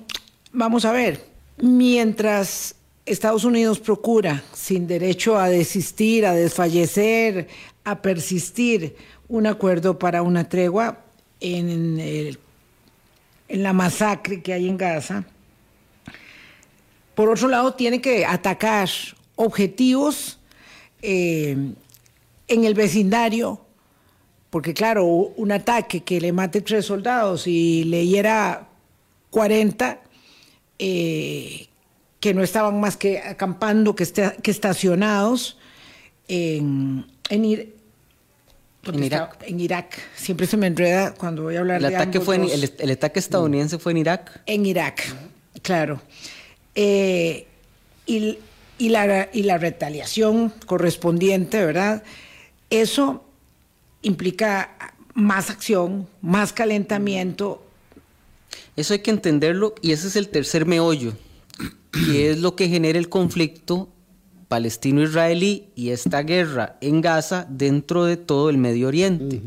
vamos 0.53 0.85
a 0.85 0.92
ver, 0.92 1.25
mientras 1.59 2.77
Estados 3.07 3.44
Unidos 3.44 3.81
procura, 3.81 4.42
sin 4.53 4.87
derecho 4.87 5.38
a 5.38 5.49
desistir, 5.49 6.27
a 6.27 6.35
desfallecer, 6.35 7.49
a 7.85 8.03
persistir, 8.03 8.96
un 9.29 9.46
acuerdo 9.46 9.99
para 9.99 10.22
una 10.22 10.49
tregua, 10.49 11.06
en, 11.40 12.37
la 13.49 13.72
masacre 13.72 14.42
que 14.42 14.53
hay 14.53 14.68
en 14.68 14.77
Gaza. 14.77 15.25
Por 17.14 17.29
otro 17.31 17.49
lado, 17.49 17.75
tiene 17.75 18.01
que 18.01 18.27
atacar 18.27 18.88
objetivos 19.37 20.38
eh, 21.03 21.57
en 22.49 22.64
el 22.64 22.75
vecindario, 22.75 23.61
porque 24.51 24.75
claro, 24.75 25.05
un 25.05 25.53
ataque 25.53 26.03
que 26.03 26.20
le 26.20 26.33
mate 26.33 26.61
tres 26.61 26.87
soldados 26.87 27.46
y 27.46 27.85
le 27.85 28.07
hiera 28.07 28.68
40, 29.31 30.01
eh, 30.79 31.66
que 32.20 32.35
no 32.35 32.42
estaban 32.42 32.81
más 32.81 32.96
que 32.96 33.18
acampando, 33.18 33.94
que, 33.94 34.07
que 34.42 34.51
estacionados 34.51 35.59
en, 36.29 37.07
en, 37.29 37.72
en 38.94 39.05
Irak. 39.05 39.44
en 39.46 39.61
Irak. 39.61 39.99
Siempre 40.14 40.46
se 40.46 40.57
me 40.57 40.66
enreda 40.66 41.14
cuando 41.14 41.42
voy 41.42 41.57
a 41.57 41.61
hablar 41.61 41.83
el 41.83 41.90
de 41.90 41.96
ataque 41.96 42.20
fue 42.20 42.37
el, 42.37 42.90
ataque 42.90 43.18
estadounidense 43.18 43.79
fue 43.79 43.92
en 43.92 43.99
Irak. 43.99 44.42
En 44.46 44.66
Irak, 44.66 45.03
claro. 45.62 46.01
Eh, 46.75 47.46
y, 48.07 48.38
la, 48.79 49.29
y 49.33 49.42
la 49.42 49.59
retaliación 49.59 50.53
correspondiente, 50.66 51.64
¿verdad? 51.64 52.03
Eso 52.70 53.25
implica 54.03 54.77
más 55.14 55.51
acción, 55.51 56.07
más 56.20 56.53
calentamiento. 56.53 57.62
Eso 58.77 58.92
hay 58.92 59.01
que 59.01 59.11
entenderlo 59.11 59.75
y 59.81 59.92
ese 59.92 60.09
es 60.09 60.16
el 60.16 60.29
tercer 60.29 60.66
meollo, 60.66 61.14
que 61.92 62.31
es 62.31 62.38
lo 62.38 62.55
que 62.55 62.68
genera 62.68 62.99
el 62.99 63.09
conflicto 63.09 63.88
palestino-israelí 64.48 65.70
y 65.74 65.90
esta 65.90 66.22
guerra 66.22 66.76
en 66.80 67.00
Gaza 67.00 67.46
dentro 67.48 68.04
de 68.04 68.16
todo 68.16 68.50
el 68.50 68.59
Medio 68.59 68.88
Oriente. 68.88 69.42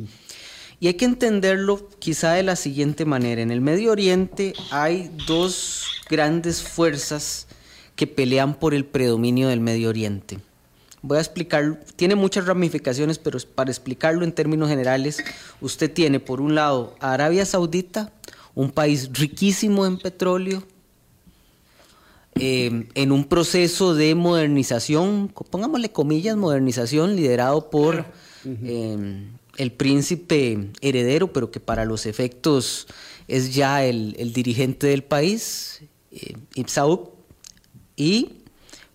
Y 0.79 0.87
hay 0.87 0.93
que 0.93 1.05
entenderlo 1.05 1.89
quizá 1.99 2.33
de 2.33 2.43
la 2.43 2.55
siguiente 2.55 3.05
manera. 3.05 3.41
En 3.41 3.51
el 3.51 3.61
Medio 3.61 3.91
Oriente 3.91 4.53
hay 4.71 5.11
dos 5.27 5.85
grandes 6.09 6.63
fuerzas 6.63 7.47
que 7.95 8.07
pelean 8.07 8.53
por 8.53 8.73
el 8.73 8.85
predominio 8.85 9.49
del 9.49 9.59
Medio 9.59 9.89
Oriente. 9.89 10.39
Voy 11.01 11.17
a 11.17 11.21
explicar, 11.21 11.79
tiene 11.95 12.15
muchas 12.15 12.45
ramificaciones, 12.45 13.19
pero 13.19 13.39
para 13.55 13.71
explicarlo 13.71 14.25
en 14.25 14.33
términos 14.33 14.69
generales, 14.69 15.23
usted 15.61 15.91
tiene 15.91 16.19
por 16.19 16.41
un 16.41 16.55
lado 16.55 16.95
a 16.99 17.13
Arabia 17.13 17.45
Saudita, 17.45 18.11
un 18.53 18.71
país 18.71 19.09
riquísimo 19.13 19.85
en 19.85 19.97
petróleo, 19.97 20.63
eh, 22.35 22.87
en 22.93 23.11
un 23.11 23.25
proceso 23.25 23.95
de 23.95 24.15
modernización, 24.15 25.33
pongámosle 25.49 25.91
comillas, 25.91 26.37
modernización 26.37 27.15
liderado 27.15 27.69
por 27.69 28.05
eh, 28.45 29.27
el 29.57 29.71
príncipe 29.71 30.69
heredero, 30.81 31.33
pero 31.33 31.51
que 31.51 31.59
para 31.59 31.85
los 31.85 32.05
efectos 32.05 32.87
es 33.27 33.53
ya 33.53 33.83
el, 33.83 34.31
dirigente 34.33 34.87
del 34.87 35.03
país, 35.03 35.81
eh, 36.11 36.35
y 37.95 38.29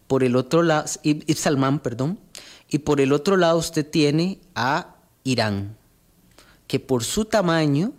por 0.07 0.25
el 0.25 0.37
otro 0.37 0.63
lado, 0.63 0.87
Ibn 1.03 1.37
Salman, 1.37 1.81
perdón, 1.81 2.19
y 2.71 2.79
por 2.79 3.01
el 3.01 3.13
otro 3.13 3.37
lado 3.37 3.59
usted 3.59 3.89
tiene 3.89 4.39
a 4.55 4.97
Irán, 5.23 5.77
que 6.67 6.81
por 6.81 7.05
su 7.05 7.27
tamaño 7.27 7.93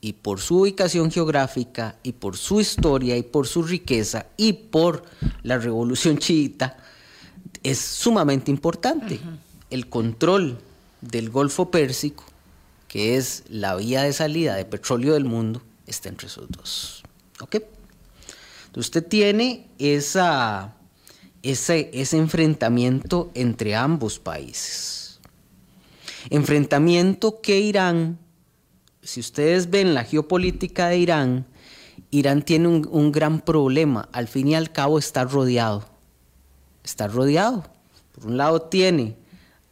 y 0.00 0.12
por 0.14 0.40
su 0.40 0.60
ubicación 0.60 1.10
geográfica 1.10 1.96
y 2.02 2.12
por 2.12 2.36
su 2.36 2.60
historia 2.60 3.16
y 3.16 3.22
por 3.22 3.46
su 3.46 3.62
riqueza 3.62 4.26
y 4.36 4.52
por 4.52 5.04
la 5.42 5.58
revolución 5.58 6.18
chiita, 6.18 6.76
es 7.62 7.78
sumamente 7.78 8.50
importante. 8.50 9.18
El 9.70 9.88
control 9.88 10.58
del 11.00 11.30
Golfo 11.30 11.70
Pérsico, 11.70 12.24
que 12.86 13.16
es 13.16 13.44
la 13.48 13.74
vía 13.76 14.02
de 14.02 14.12
salida 14.12 14.54
de 14.54 14.64
petróleo 14.64 15.14
del 15.14 15.24
mundo, 15.24 15.62
está 15.86 16.08
entre 16.08 16.28
esos 16.28 16.48
dos. 16.48 17.02
¿Ok? 17.40 17.56
usted 18.76 19.04
tiene 19.04 19.66
esa, 19.80 20.76
ese, 21.42 21.90
ese 21.92 22.16
enfrentamiento 22.16 23.30
entre 23.34 23.74
ambos 23.74 24.20
países. 24.20 25.18
Enfrentamiento 26.30 27.40
que 27.40 27.58
Irán 27.58 28.18
si 29.08 29.20
ustedes 29.20 29.70
ven 29.70 29.94
la 29.94 30.04
geopolítica 30.04 30.88
de 30.88 30.98
Irán, 30.98 31.46
Irán 32.10 32.42
tiene 32.42 32.68
un, 32.68 33.10
gran 33.10 33.40
problema. 33.40 34.06
Al 34.12 34.28
fin 34.28 34.48
y 34.48 34.54
al 34.54 34.70
cabo 34.70 34.98
está 34.98 35.24
rodeado. 35.24 35.86
Está 36.84 37.08
rodeado. 37.08 37.64
Por 38.12 38.26
un 38.26 38.36
lado 38.36 38.60
tiene 38.60 39.16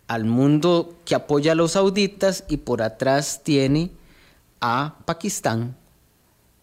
al 0.09 0.25
mundo 0.25 0.97
que 1.05 1.15
apoya 1.15 1.53
a 1.53 1.55
los 1.55 1.73
sauditas 1.73 2.45
y 2.49 2.57
por 2.57 2.81
atrás 2.81 3.43
tiene 3.45 3.91
a 4.63 4.97
Pakistán, 5.05 5.77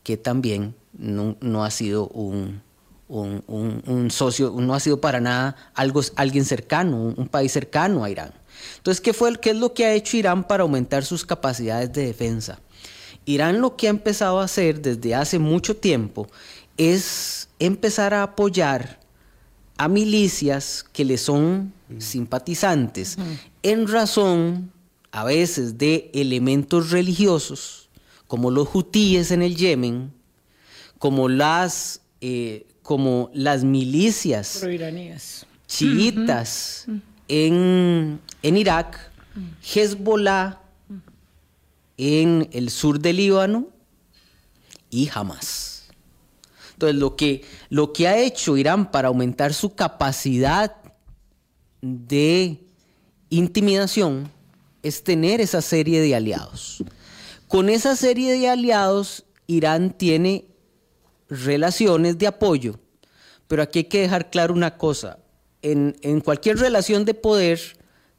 que 0.01 0.17
también 0.17 0.73
no, 0.93 1.63
ha 1.63 1.69
sido 1.69 2.07
un, 2.07 2.63
un, 3.07 4.09
socio, 4.09 4.51
no 4.57 4.73
ha 4.73 4.79
sido 4.79 4.99
para 4.99 5.19
nada 5.19 5.55
algo, 5.75 6.01
alguien 6.15 6.43
cercano, 6.43 7.13
un, 7.15 7.27
país 7.27 7.51
cercano 7.51 8.03
a 8.03 8.09
Irán. 8.09 8.33
Entonces, 8.77 8.99
¿qué, 8.99 9.13
fue, 9.13 9.39
¿qué 9.39 9.51
es 9.51 9.57
lo 9.57 9.73
que 9.75 9.86
ha 9.86 9.93
hecho 9.93 10.17
Irán 10.17 10.43
para 10.43 10.63
aumentar 10.63 11.05
sus 11.05 11.23
capacidades 11.23 11.93
de 11.93 12.07
defensa? 12.07 12.59
Irán 13.25 13.62
lo 13.62 13.75
que 13.75 13.88
ha 13.88 13.89
empezado 13.89 14.39
a 14.39 14.45
hacer 14.45 14.81
desde 14.81 15.15
hace 15.15 15.39
mucho 15.39 15.75
tiempo 15.75 16.27
es 16.77 17.49
empezar 17.59 18.13
a 18.13 18.23
apoyar 18.23 18.99
a 19.77 19.88
milicias 19.88 20.86
que 20.91 21.05
le 21.05 21.17
son 21.17 21.73
simpatizantes 21.99 23.17
en 23.62 23.88
razón 23.88 24.71
a 25.12 25.23
veces 25.23 25.77
de 25.77 26.09
elementos 26.13 26.91
religiosos 26.91 27.89
como 28.27 28.49
los 28.49 28.67
hutíes 28.73 29.29
en 29.29 29.43
el 29.43 29.55
Yemen, 29.55 30.12
como 30.97 31.29
las, 31.29 32.01
eh, 32.19 32.65
como 32.81 33.29
las 33.33 33.63
milicias 33.63 34.65
chiitas 35.67 36.88
en, 37.27 38.19
en 38.41 38.57
Irak, 38.57 39.12
Hezbollah 39.62 40.62
en 41.97 42.49
el 42.51 42.69
sur 42.69 42.99
del 42.99 43.17
Líbano 43.17 43.67
y 44.89 45.10
Hamas. 45.13 45.86
Entonces, 46.73 46.99
lo 46.99 47.15
que, 47.15 47.43
lo 47.69 47.93
que 47.93 48.08
ha 48.08 48.17
hecho 48.17 48.58
Irán 48.58 48.91
para 48.91 49.08
aumentar 49.08 49.53
su 49.53 49.75
capacidad 49.75 50.75
de 51.82 52.60
intimidación 53.29 54.32
es 54.82 55.03
tener 55.03 55.41
esa 55.41 55.62
serie 55.62 56.01
de 56.01 56.15
aliados. 56.15 56.84
Con 57.47 57.69
esa 57.69 57.95
serie 57.95 58.38
de 58.38 58.49
aliados, 58.49 59.25
Irán 59.47 59.91
tiene 59.91 60.45
relaciones 61.29 62.17
de 62.17 62.27
apoyo, 62.27 62.79
pero 63.47 63.63
aquí 63.63 63.79
hay 63.79 63.86
que 63.86 64.01
dejar 64.01 64.29
claro 64.29 64.53
una 64.53 64.77
cosa. 64.77 65.19
En, 65.62 65.95
en 66.01 66.19
cualquier 66.19 66.58
relación 66.58 67.06
de 67.06 67.13
poder, 67.13 67.60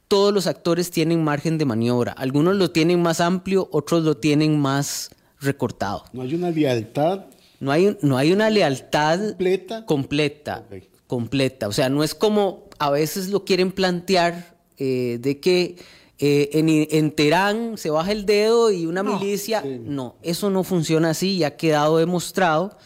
todos 0.07 0.33
los 0.33 0.47
actores 0.47 0.91
tienen 0.91 1.23
margen 1.23 1.57
de 1.57 1.65
maniobra. 1.65 2.11
Algunos 2.13 2.55
lo 2.55 2.71
tienen 2.71 3.01
más 3.01 3.21
amplio, 3.21 3.69
otros 3.71 4.03
lo 4.03 4.17
tienen 4.17 4.59
más 4.59 5.09
recortado. 5.39 6.05
No 6.13 6.21
hay 6.21 6.35
una 6.35 6.51
lealtad 6.51 7.25
No 7.59 7.71
hay, 7.71 7.97
no 8.01 8.17
hay 8.17 8.31
una 8.31 8.49
lealtad 8.49 9.19
completa. 9.19 9.85
completa, 9.85 10.63
completa. 11.07 11.67
O 11.67 11.71
sea, 11.71 11.89
no 11.89 12.03
es 12.03 12.13
como 12.15 12.65
a 12.77 12.89
veces 12.89 13.29
lo 13.29 13.45
quieren 13.45 13.71
plantear 13.71 14.55
eh, 14.77 15.17
de 15.21 15.39
que 15.39 15.77
eh, 16.17 16.49
en, 16.53 16.69
en 16.69 17.11
Teherán 17.11 17.77
se 17.77 17.89
baja 17.89 18.11
el 18.11 18.25
dedo 18.25 18.71
y 18.71 18.85
una 18.85 19.03
milicia. 19.03 19.63
No, 19.63 20.15
eso 20.21 20.49
no 20.49 20.63
funciona 20.63 21.11
así 21.11 21.37
y 21.37 21.43
ha 21.43 21.57
quedado 21.57 21.97
demostrado, 21.97 22.77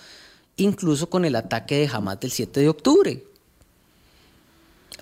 incluso 0.57 1.09
con 1.09 1.25
el 1.25 1.35
ataque 1.35 1.75
de 1.79 1.87
Hamas 1.87 2.19
del 2.19 2.31
7 2.31 2.59
de 2.59 2.69
octubre. 2.69 3.23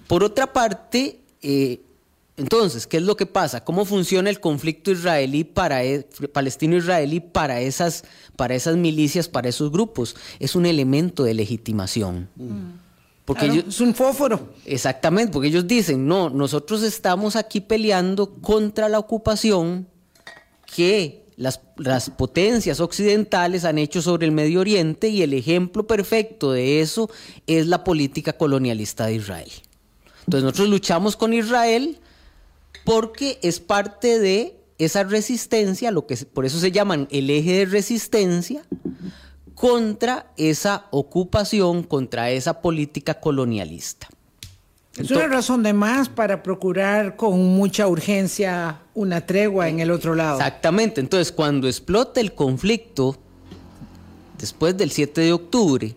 Por 0.08 0.24
otra 0.24 0.52
parte, 0.54 1.20
eh, 1.42 1.82
entonces, 2.38 2.86
¿qué 2.88 2.98
es 2.98 3.04
lo 3.04 3.18
que 3.18 3.26
pasa? 3.26 3.64
¿Cómo 3.64 3.84
funciona 3.84 4.30
el 4.30 4.40
conflicto 4.40 4.92
israelí 4.92 5.44
para 5.44 5.84
e- 5.84 6.08
palestino-israelí 6.32 7.20
para 7.20 7.60
esas, 7.62 8.04
para 8.36 8.54
esas 8.56 8.78
milicias, 8.78 9.28
para 9.28 9.50
esos 9.50 9.72
grupos? 9.72 10.16
Es 10.40 10.56
un 10.56 10.66
elemento 10.68 11.24
de 11.24 11.34
legitimación. 11.34 12.30
Porque 13.26 13.46
Claro, 13.46 13.54
ellos- 13.62 13.76
es 13.76 13.82
un 13.82 13.94
fósforo. 13.96 14.54
Exactamente, 14.66 15.34
porque 15.34 15.48
ellos 15.50 15.68
dicen, 15.68 16.08
no, 16.08 16.30
nosotros 16.30 16.84
estamos 16.84 17.36
aquí 17.36 17.60
peleando 17.60 18.36
contra 18.36 18.88
la 18.88 19.00
ocupación 19.00 19.88
que 20.76 21.26
las, 21.38 21.60
las 21.78 22.10
potencias 22.10 22.80
occidentales 22.80 23.66
han 23.66 23.78
hecho 23.78 24.02
sobre 24.02 24.26
el 24.26 24.32
Medio 24.32 24.60
Oriente 24.62 25.10
y 25.10 25.22
el 25.24 25.34
ejemplo 25.34 25.86
perfecto 25.88 26.52
de 26.52 26.82
eso 26.82 27.10
es 27.48 27.68
la 27.68 27.84
política 27.84 28.34
colonialista 28.34 29.06
de 29.08 29.16
Israel. 29.16 29.52
Entonces 30.20 30.44
nosotros 30.44 30.70
luchamos 30.70 31.16
con 31.16 31.34
Israel 31.34 32.00
porque 32.88 33.38
es 33.42 33.60
parte 33.60 34.18
de 34.18 34.56
esa 34.78 35.04
resistencia, 35.04 35.92
lo 35.92 36.08
que 36.08 36.16
por 36.16 36.46
eso 36.46 36.58
se 36.58 36.72
llaman 36.72 37.10
el 37.12 37.30
eje 37.30 37.52
de 37.52 37.66
resistencia 37.66 38.64
contra 39.56 40.32
esa 40.38 40.86
ocupación, 40.92 41.84
contra 41.84 42.30
esa 42.32 42.62
política 42.62 43.16
colonialista. 43.20 44.08
Es 44.98 45.12
una 45.12 45.28
razón 45.28 45.64
de 45.64 45.74
más 45.74 46.08
para 46.08 46.42
procurar 46.42 47.18
con 47.18 47.38
mucha 47.58 47.90
urgencia 47.90 48.80
una 48.94 49.26
tregua 49.26 49.68
en 49.68 49.82
el 49.82 49.92
otro 49.92 50.16
lado. 50.16 50.38
Exactamente. 50.38 51.02
Entonces, 51.02 51.34
cuando 51.34 51.68
explota 51.68 52.22
el 52.22 52.34
conflicto, 52.36 53.18
después 54.38 54.78
del 54.78 54.92
7 54.92 55.20
de 55.20 55.34
octubre, 55.34 55.94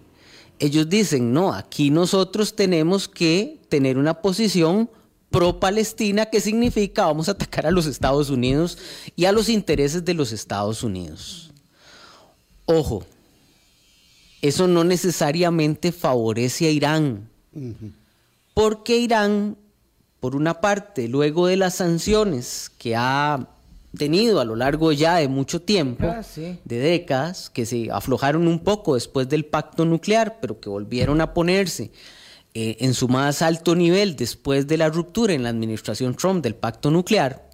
ellos 0.58 0.88
dicen, 0.88 1.32
no, 1.32 1.52
aquí 1.52 1.90
nosotros 1.90 2.56
tenemos 2.56 3.06
que 3.06 3.60
tener 3.68 3.96
una 3.96 4.14
posición 4.14 4.90
pro-palestina, 5.30 6.26
que 6.26 6.40
significa 6.40 7.06
vamos 7.06 7.28
a 7.28 7.32
atacar 7.32 7.66
a 7.66 7.70
los 7.70 7.86
Estados 7.86 8.30
Unidos 8.30 8.78
y 9.16 9.24
a 9.26 9.32
los 9.32 9.48
intereses 9.48 10.04
de 10.04 10.14
los 10.14 10.32
Estados 10.32 10.82
Unidos. 10.82 11.52
Ojo, 12.66 13.04
eso 14.42 14.66
no 14.68 14.84
necesariamente 14.84 15.92
favorece 15.92 16.66
a 16.66 16.70
Irán, 16.70 17.28
porque 18.54 18.96
Irán, 18.96 19.56
por 20.20 20.34
una 20.36 20.60
parte, 20.60 21.08
luego 21.08 21.46
de 21.46 21.56
las 21.56 21.74
sanciones 21.76 22.70
que 22.78 22.94
ha 22.96 23.48
tenido 23.96 24.40
a 24.40 24.44
lo 24.44 24.54
largo 24.56 24.92
ya 24.92 25.16
de 25.16 25.28
mucho 25.28 25.60
tiempo, 25.62 26.06
Ah, 26.08 26.22
sí. 26.22 26.58
de 26.64 26.78
décadas, 26.78 27.50
que 27.50 27.66
se 27.66 27.90
aflojaron 27.90 28.46
un 28.46 28.60
poco 28.60 28.94
después 28.94 29.28
del 29.28 29.44
pacto 29.44 29.84
nuclear, 29.84 30.38
pero 30.40 30.60
que 30.60 30.68
volvieron 30.68 31.20
a 31.20 31.34
ponerse 31.34 31.90
eh, 32.54 32.76
en 32.80 32.94
su 32.94 33.08
más 33.08 33.42
alto 33.42 33.74
nivel 33.74 34.16
después 34.16 34.66
de 34.66 34.76
la 34.76 34.88
ruptura 34.88 35.32
en 35.32 35.42
la 35.42 35.50
administración 35.50 36.14
Trump 36.14 36.42
del 36.42 36.54
pacto 36.54 36.90
nuclear, 36.90 37.48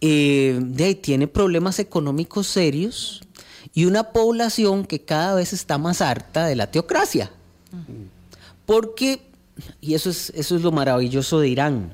eh, 0.00 0.58
de 0.60 0.84
ahí 0.84 0.94
tiene 0.94 1.26
problemas 1.26 1.78
económicos 1.78 2.46
serios 2.46 3.22
y 3.74 3.84
una 3.84 4.12
población 4.12 4.84
que 4.84 5.00
cada 5.00 5.34
vez 5.34 5.52
está 5.52 5.78
más 5.78 6.00
harta 6.00 6.46
de 6.46 6.56
la 6.56 6.70
teocracia. 6.70 7.30
Porque, 8.66 9.20
y 9.80 9.94
eso 9.94 10.10
es, 10.10 10.30
eso 10.30 10.56
es 10.56 10.62
lo 10.62 10.72
maravilloso 10.72 11.40
de 11.40 11.48
Irán, 11.48 11.92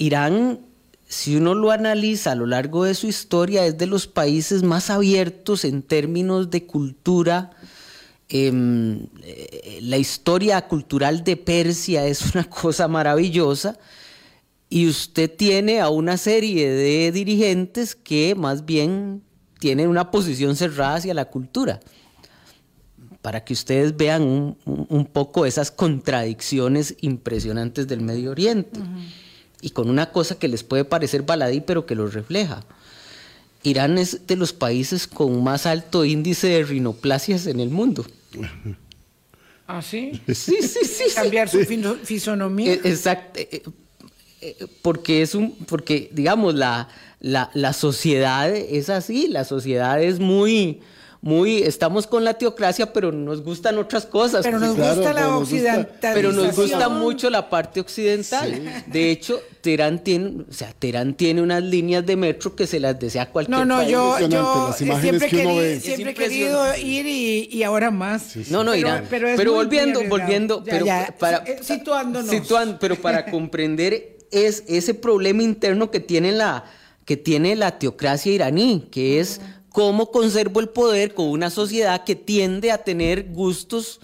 Irán, 0.00 0.60
si 1.06 1.36
uno 1.36 1.54
lo 1.54 1.70
analiza 1.70 2.32
a 2.32 2.34
lo 2.34 2.46
largo 2.46 2.84
de 2.84 2.94
su 2.94 3.06
historia, 3.06 3.66
es 3.66 3.76
de 3.76 3.86
los 3.86 4.06
países 4.06 4.62
más 4.62 4.88
abiertos 4.88 5.66
en 5.66 5.82
términos 5.82 6.50
de 6.50 6.64
cultura. 6.64 7.50
Em, 8.32 9.08
eh, 9.24 9.80
la 9.82 9.98
historia 9.98 10.68
cultural 10.68 11.24
de 11.24 11.36
Persia 11.36 12.06
es 12.06 12.22
una 12.34 12.48
cosa 12.48 12.86
maravillosa. 12.88 13.76
Y 14.68 14.86
usted 14.86 15.28
tiene 15.34 15.80
a 15.80 15.88
una 15.88 16.16
serie 16.16 16.70
de 16.70 17.10
dirigentes 17.10 17.96
que 17.96 18.36
más 18.36 18.64
bien 18.64 19.20
tienen 19.58 19.88
una 19.88 20.12
posición 20.12 20.54
cerrada 20.54 20.94
hacia 20.94 21.12
la 21.12 21.24
cultura. 21.24 21.80
Para 23.20 23.44
que 23.44 23.52
ustedes 23.52 23.96
vean 23.96 24.56
un, 24.64 25.08
poco 25.12 25.44
esas 25.44 25.72
contradicciones 25.72 26.94
impresionantes 27.00 27.88
del 27.88 28.00
Medio 28.00 28.30
Oriente. 28.30 28.80
Y 29.60 29.70
con 29.70 29.90
una 29.90 30.12
cosa 30.12 30.38
que 30.38 30.48
les 30.48 30.62
puede 30.62 30.84
parecer 30.84 31.22
baladí, 31.22 31.60
pero 31.60 31.84
que 31.84 31.96
lo 31.96 32.06
refleja. 32.06 32.64
Irán 33.64 33.98
es 33.98 34.26
de 34.28 34.36
los 34.36 34.52
países 34.52 35.08
con 35.08 35.42
más 35.42 35.66
alto 35.66 36.04
índice 36.04 36.46
de 36.46 36.64
rinoplasias 36.64 37.46
en 37.46 37.58
el 37.58 37.70
mundo. 37.70 38.06
¿Ah, 39.66 39.82
sí? 39.82 40.20
Sí, 40.28 40.62
sí, 40.62 40.84
sí. 40.84 41.04
Cambiar 41.14 41.48
su 41.48 41.64
fisonomía. 42.04 42.74
Exacto. 42.74 43.40
porque 44.82 45.22
es 45.22 45.34
un, 45.34 45.52
porque 45.66 46.10
digamos, 46.12 46.54
la, 46.54 46.88
la, 47.20 47.50
la 47.54 47.72
sociedad 47.72 48.54
es 48.54 48.88
así, 48.90 49.28
la 49.28 49.44
sociedad 49.44 50.02
es 50.02 50.18
muy, 50.18 50.80
muy, 51.22 51.58
estamos 51.62 52.06
con 52.06 52.24
la 52.24 52.34
teocracia, 52.34 52.94
pero 52.94 53.12
nos 53.12 53.42
gustan 53.42 53.76
otras 53.76 54.06
cosas. 54.06 54.42
pero 54.42 54.58
nos 54.58 54.74
claro, 54.74 54.94
gusta 54.96 55.12
la 55.12 55.20
nos 55.22 55.40
gusta- 55.40 55.54
occidentalización. 55.56 56.14
Pero 56.14 56.32
nos 56.32 56.56
gusta 56.56 56.88
mucho 56.88 57.28
la 57.28 57.50
parte 57.50 57.80
occidental. 57.80 58.82
De 58.86 59.10
hecho, 59.10 59.38
Teherán 59.60 60.02
tiene, 60.02 60.44
o 60.48 60.52
sea, 60.52 60.72
Teherán 60.78 61.12
tiene 61.12 61.42
unas 61.42 61.62
líneas 61.62 62.06
de 62.06 62.16
metro 62.16 62.56
que 62.56 62.66
se 62.66 62.80
las 62.80 62.98
desea 62.98 63.26
cualquier 63.30 63.58
No, 63.58 63.64
no, 63.66 63.76
país. 63.80 63.90
yo, 63.92 64.18
yo 64.28 64.72
siempre, 64.72 65.28
que 65.28 65.36
uno 65.46 65.50
querí- 65.50 65.58
ve. 65.58 65.80
siempre 65.80 66.10
he 66.12 66.14
querido 66.14 66.76
ir 66.78 67.06
y, 67.06 67.48
y 67.52 67.62
ahora 67.64 67.90
más. 67.90 68.34
No, 68.48 68.64
no, 68.64 68.74
Irán. 68.74 69.04
pero 69.10 69.28
Pero, 69.36 69.52
volviendo, 69.52 70.00
volviendo, 70.08 70.64
Ya, 70.64 70.70
pero 70.72 70.86
ya, 70.86 71.14
para 71.18 71.44
situándonos. 71.62 72.30
situan- 72.32 72.78
pero 72.80 72.96
para 72.96 73.26
comprender 73.30 74.16
es 74.32 74.64
ese 74.68 74.94
problema 74.94 75.42
interno 75.42 75.90
que 75.90 76.00
tiene 76.00 76.32
la 76.32 76.64
que 77.04 77.16
tiene 77.16 77.56
la 77.56 77.78
teocracia 77.78 78.32
iraní, 78.32 78.86
que 78.92 79.18
es 79.18 79.40
cómo 79.70 80.10
conservo 80.10 80.60
el 80.60 80.68
poder 80.68 81.14
con 81.14 81.26
una 81.26 81.50
sociedad 81.50 82.04
que 82.04 82.16
tiende 82.16 82.70
a 82.70 82.78
tener 82.78 83.30
gustos 83.32 84.00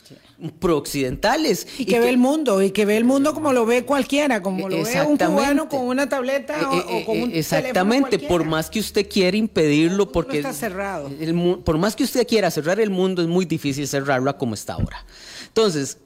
prooccidentales. 0.59 1.67
Y 1.79 1.87
que 1.87 1.99
ve 1.99 2.09
el 2.09 2.19
mundo, 2.19 2.63
y 2.63 2.71
que 2.71 2.85
ve 2.85 2.97
el 2.97 3.05
mundo 3.05 3.33
como 3.35 3.53
lo 3.53 3.67
ve 3.67 3.85
cualquiera, 3.85 4.43
como 4.43 4.69
lo 4.69 4.83
ve 4.83 5.03
un 5.03 5.17
cubano 5.17 5.69
con 5.69 5.81
una 5.81 6.09
tableta 6.09 6.71
o, 6.71 6.75
Eh, 6.75 6.85
eh, 6.89 7.03
o 7.03 7.07
con 7.07 7.23
un 7.23 7.31
eh, 7.31 7.39
Exactamente, 7.39 8.19
por 8.19 8.45
más 8.45 8.71
que 8.71 8.81
usted 8.81 9.09
quiera 9.09 9.37
impedirlo, 9.37 10.13
porque 10.13 10.39
está 10.39 10.53
cerrado. 10.53 11.11
el 11.21 11.59
por 11.65 11.79
más 11.79 11.97
que 11.97 12.05
usted 12.05 12.27
quiera 12.27 12.51
cerrar 12.51 12.81
el 12.81 12.91
mundo, 12.91 13.23
es 13.23 13.29
muy 13.29 13.45
difícil 13.45 13.87
cerrarlo 13.89 14.31
a 14.31 14.37
como 14.37 14.55
está 14.55 14.75
ahora. 14.75 15.05
Entonces, 15.49 15.99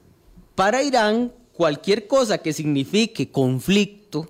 para 0.55 0.81
Irán, 0.81 1.33
cualquier 1.53 2.07
cosa 2.07 2.37
que 2.37 2.53
signifique 2.53 3.29
conflicto 3.29 4.29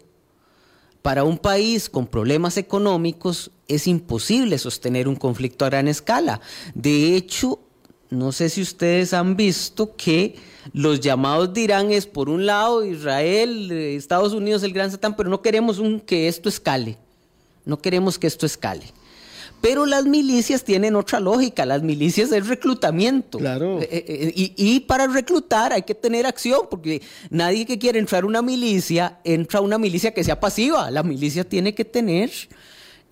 para 1.02 1.24
un 1.24 1.38
país 1.38 1.90
con 1.90 2.08
problemas 2.08 2.58
económicos 2.58 3.52
es 3.68 3.88
imposible 3.88 4.58
sostener 4.58 5.08
un 5.08 5.16
conflicto 5.16 5.66
a 5.66 5.70
gran 5.70 5.88
escala. 5.88 6.42
De 6.76 7.16
hecho, 7.16 7.60
no 8.10 8.32
sé 8.32 8.50
si 8.50 8.62
ustedes 8.62 9.14
han 9.14 9.36
visto 9.36 9.96
que 9.96 10.36
los 10.74 11.00
llamados 11.00 11.54
de 11.54 11.62
Irán 11.62 11.92
es 11.92 12.06
por 12.06 12.30
un 12.30 12.46
lado 12.46 12.86
Israel, 12.86 13.72
eh, 13.72 13.96
Estados 13.96 14.34
Unidos, 14.34 14.64
el 14.64 14.74
gran 14.74 14.92
Satán, 14.92 15.16
pero 15.16 15.30
no 15.30 15.42
queremos 15.42 15.82
que 16.06 16.28
esto 16.28 16.50
escale. 16.50 16.98
No 17.66 17.80
queremos 17.80 18.20
que 18.20 18.28
esto 18.28 18.46
escale. 18.46 18.86
Pero 19.62 19.86
las 19.86 20.06
milicias 20.06 20.63
tienen 20.63 20.95
otra 20.95 21.19
lógica. 21.19 21.65
Las 21.65 21.84
milicias 21.84 22.32
es 22.32 22.47
reclutamiento. 22.47 23.38
Claro. 23.38 23.80
Eh, 23.82 23.88
eh, 23.91 24.34
y, 24.36 24.54
y 24.58 24.80
para 24.82 25.08
reclutar 25.08 25.71
hay 25.71 25.84
que 25.84 25.93
tener 25.95 26.26
acción, 26.26 26.62
porque 26.69 27.02
nadie 27.30 27.65
que 27.65 27.78
quiere 27.78 28.00
entrar 28.00 28.24
a 28.24 28.26
una 28.26 28.41
milicia 28.41 29.19
entra 29.24 29.60
a 29.60 29.62
una 29.62 29.78
milicia 29.78 30.13
que 30.13 30.24
sea 30.24 30.39
pasiva. 30.39 30.89
La 30.89 31.04
milicia 31.04 31.43
tiene 31.43 31.76
que 31.76 31.86
tener 31.86 32.32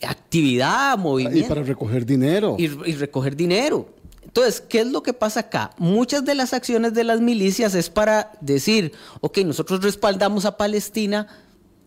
actividad, 0.01 0.97
Y 0.97 1.01
movimiento 1.01 1.49
para 1.49 1.63
recoger 1.63 2.05
dinero. 2.05 2.55
y, 2.57 2.63
y 2.65 2.93
recoger 2.95 3.35
dinero. 3.35 3.89
Entonces, 4.23 4.61
¿qué 4.61 4.81
es 4.81 4.87
lo 4.87 5.01
que 5.01 5.13
pasa 5.13 5.41
acá? 5.41 5.71
Muchas 5.77 6.23
de 6.23 6.35
las 6.35 6.53
acciones 6.53 6.93
de 6.93 7.03
las 7.03 7.19
milicias 7.19 7.73
es 7.73 7.89
para 7.89 8.31
decir, 8.41 8.91
ok, 9.21 9.39
nosotros 9.39 9.81
respaldamos 9.81 10.45
a 10.45 10.55
Palestina, 10.55 11.27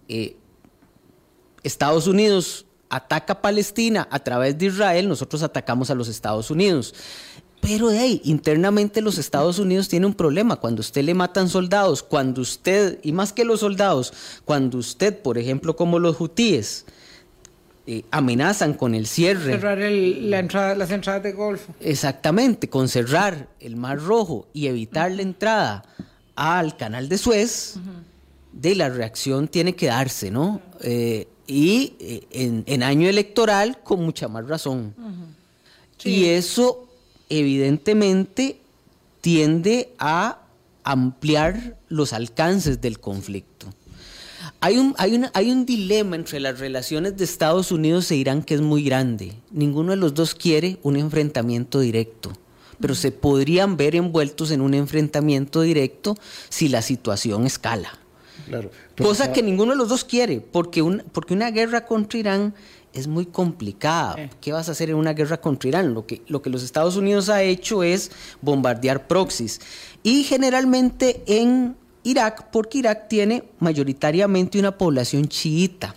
eh, 0.09 0.37
Estados 1.63 2.09
Unidos 2.09 2.67
ataca 2.93 3.33
a 3.33 3.43
Palestina 3.43 4.07
a 4.11 4.19
través 4.21 4.57
de 4.59 4.67
Israel, 4.67 5.09
nosotros 5.09 5.43
atacamos 5.43 5.91
a 5.91 5.95
los 5.95 6.09
Estados 6.09 6.51
Unidos. 6.51 6.95
Pero 7.61 7.89
de 7.89 7.99
ahí, 8.01 8.21
internamente 8.25 9.01
los 9.01 9.19
Estados 9.19 9.59
Unidos 9.59 9.89
tienen 9.89 10.07
un 10.07 10.15
problema. 10.15 10.57
Cuando 10.57 10.81
usted 10.81 11.03
le 11.03 11.15
matan 11.15 11.49
soldados, 11.49 12.03
cuando 12.03 12.41
usted, 12.43 12.99
y 13.03 13.13
más 13.13 13.33
que 13.33 13.45
los 13.45 13.61
soldados, 13.61 14.13
cuando 14.45 14.79
usted, 14.79 15.17
por 15.17 15.39
ejemplo, 15.39 15.77
como 15.77 15.99
los 16.01 16.21
hutíes, 16.21 16.85
eh, 17.87 18.05
amenazan 18.11 18.75
con 18.75 18.95
el 18.95 19.07
cierre. 19.07 19.53
Cerrar 19.53 19.81
el- 19.81 20.31
la 20.31 20.39
entrada, 20.41 20.75
las 20.75 20.91
entradas 20.91 21.23
de 21.23 21.33
Golfo. 21.33 21.73
Exactamente, 21.81 22.69
con 22.69 22.89
cerrar 22.89 23.49
el 23.61 23.77
Mar 23.77 23.99
Rojo 24.01 24.49
y 24.53 24.67
evitar 24.67 25.11
la 25.13 25.23
entrada 25.23 25.85
al 26.35 26.77
canal 26.77 27.09
de 27.09 27.17
Suez, 27.19 27.75
de 28.53 28.75
la 28.75 28.89
reacción 28.89 29.49
tiene 29.49 29.75
que 29.75 29.87
darse, 29.87 30.31
¿no? 30.31 30.61
Eh, 30.81 31.27
y 31.53 31.95
eh, 32.01 32.23
en, 32.31 32.65
en 32.67 32.83
año 32.83 33.09
electoral 33.09 33.79
con 33.85 34.03
mucha 34.03 34.27
más 34.29 34.47
razón. 34.49 34.95
Y 36.05 36.25
eso 36.27 36.89
evidentemente 37.29 38.59
tiende 39.21 39.93
a 39.99 40.39
ampliar 40.85 41.77
los 41.89 42.13
alcances 42.13 42.81
del 42.81 42.99
conflicto. 42.99 43.67
Hay 44.61 44.79
un, 44.79 44.95
hay, 44.99 45.15
una- 45.15 45.31
hay 45.35 45.51
un 45.51 45.65
dilema 45.67 46.17
entre 46.17 46.41
las 46.41 46.59
relaciones 46.59 47.17
de 47.17 47.25
Estados 47.25 47.71
Unidos 47.71 48.11
e 48.11 48.17
Irán 48.17 48.43
que 48.43 48.55
es 48.55 48.61
muy 48.61 48.83
grande. 48.83 49.33
Ninguno 49.51 49.91
de 49.91 49.97
los 49.97 50.15
dos 50.15 50.35
quiere 50.35 50.79
un 50.83 50.97
enfrentamiento 50.97 51.79
directo, 51.81 52.33
pero 52.81 52.95
se 52.95 53.13
podrían 53.13 53.77
ver 53.77 53.95
envueltos 53.95 54.51
en 54.51 54.61
un 54.61 54.75
enfrentamiento 54.75 55.61
directo 55.63 56.17
si 56.49 56.69
la 56.69 56.83
situación 56.83 57.47
escala. 57.47 57.99
Claro. 58.49 58.71
Pero 58.95 59.09
Cosa 59.09 59.25
está- 59.25 59.35
que 59.35 59.43
ninguno 59.43 59.73
de 59.73 59.79
los 59.79 59.89
dos 59.89 60.05
quiere, 60.05 60.41
porque, 60.41 60.83
un- 60.83 61.03
porque 61.13 61.35
una 61.35 61.51
guerra 61.51 61.85
contra 61.87 62.19
Irán 62.19 62.55
es 62.93 63.07
muy 63.09 63.25
complicada. 63.27 64.15
Eh. 64.19 64.31
¿Qué 64.41 64.53
vas 64.53 64.69
a 64.69 64.73
hacer 64.73 64.91
en 64.91 64.97
una 64.97 65.13
guerra 65.15 65.41
contra 65.41 65.69
Irán? 65.69 65.95
Lo 65.95 66.07
que, 66.07 66.23
lo 66.29 66.43
que 66.43 66.51
los 66.51 66.63
Estados 66.63 66.97
Unidos 66.97 67.29
ha 67.29 67.43
hecho 67.43 67.83
es 67.83 68.11
bombardear 68.43 69.07
proxies. 69.07 69.61
Y 70.03 70.25
generalmente 70.25 71.23
en 71.27 71.77
Irak, 72.05 72.49
porque 72.51 72.79
Irak 72.79 73.09
tiene 73.09 73.45
mayoritariamente 73.61 74.59
una 74.59 74.77
población 74.77 75.29
chiita, 75.29 75.95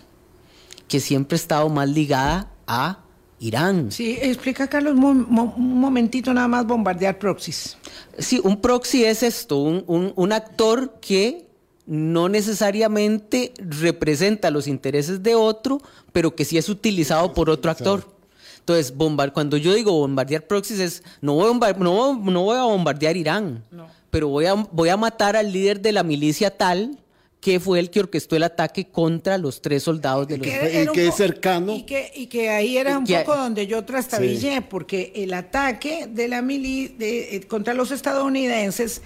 que 0.88 1.00
siempre 1.00 1.34
ha 1.34 1.40
estado 1.40 1.68
más 1.68 1.88
ligada 1.88 2.50
a 2.66 3.00
Irán. 3.40 3.90
Sí, 3.92 4.16
explica, 4.22 4.66
Carlos, 4.68 4.94
un, 4.94 5.26
mo- 5.28 5.52
un 5.56 5.78
momentito 5.80 6.32
nada 6.32 6.48
más 6.48 6.66
bombardear 6.66 7.18
proxies. 7.18 7.76
Sí, 8.18 8.40
un 8.42 8.60
proxy 8.60 9.04
es 9.04 9.22
esto, 9.22 9.58
un, 9.58 9.84
un- 9.88 10.12
un 10.16 10.32
actor 10.32 10.98
que 11.00 11.45
no 11.86 12.28
necesariamente 12.28 13.52
representa 13.58 14.50
los 14.50 14.66
intereses 14.66 15.22
de 15.22 15.34
otro, 15.34 15.80
pero 16.12 16.34
que 16.34 16.44
sí 16.44 16.58
es 16.58 16.68
utilizado 16.68 17.32
por 17.32 17.48
otro 17.50 17.70
actor. 17.70 18.14
Entonces, 18.58 18.94
bombar, 18.96 19.32
cuando 19.32 19.56
yo 19.56 19.72
digo 19.74 19.92
bombardear 19.92 20.46
proxies 20.46 20.80
es, 20.80 21.02
no 21.20 21.34
voy 21.34 21.46
a, 21.48 21.52
bombar- 21.52 21.76
no, 21.78 21.92
voy- 21.92 22.32
no 22.32 22.42
voy 22.42 22.56
a 22.58 22.62
bombardear 22.64 23.16
Irán, 23.16 23.62
No. 23.70 23.86
pero 24.10 24.28
voy 24.28 24.46
a, 24.46 24.54
voy 24.54 24.88
a 24.88 24.96
matar 24.96 25.36
al 25.36 25.52
líder 25.52 25.80
de 25.80 25.92
la 25.92 26.02
milicia 26.02 26.50
tal 26.50 26.98
que 27.40 27.60
fue 27.60 27.78
el 27.78 27.90
que 27.90 28.00
orquestó 28.00 28.34
el 28.34 28.42
ataque 28.42 28.86
contra 28.88 29.38
los 29.38 29.62
tres 29.62 29.84
soldados 29.84 30.26
de 30.26 30.38
los... 30.38 30.46
Y 30.48 30.50
era 30.50 30.90
un 30.90 30.96
que 30.96 31.06
es 31.06 31.14
cercano. 31.14 31.72
Y 31.76 31.82
que, 31.84 32.10
y 32.16 32.26
que 32.26 32.48
ahí 32.50 32.76
era 32.76 32.98
un 32.98 33.04
Que- 33.04 33.18
poco 33.20 33.36
donde 33.36 33.68
yo 33.68 33.84
trastabillé, 33.84 34.62
porque 34.62 35.12
el 35.14 35.32
ataque 35.32 36.08
de 36.10 36.26
la 36.26 36.42
mili 36.42 36.88
de- 36.88 37.36
eh, 37.36 37.40
contra 37.46 37.72
los 37.72 37.92
estadounidenses 37.92 39.00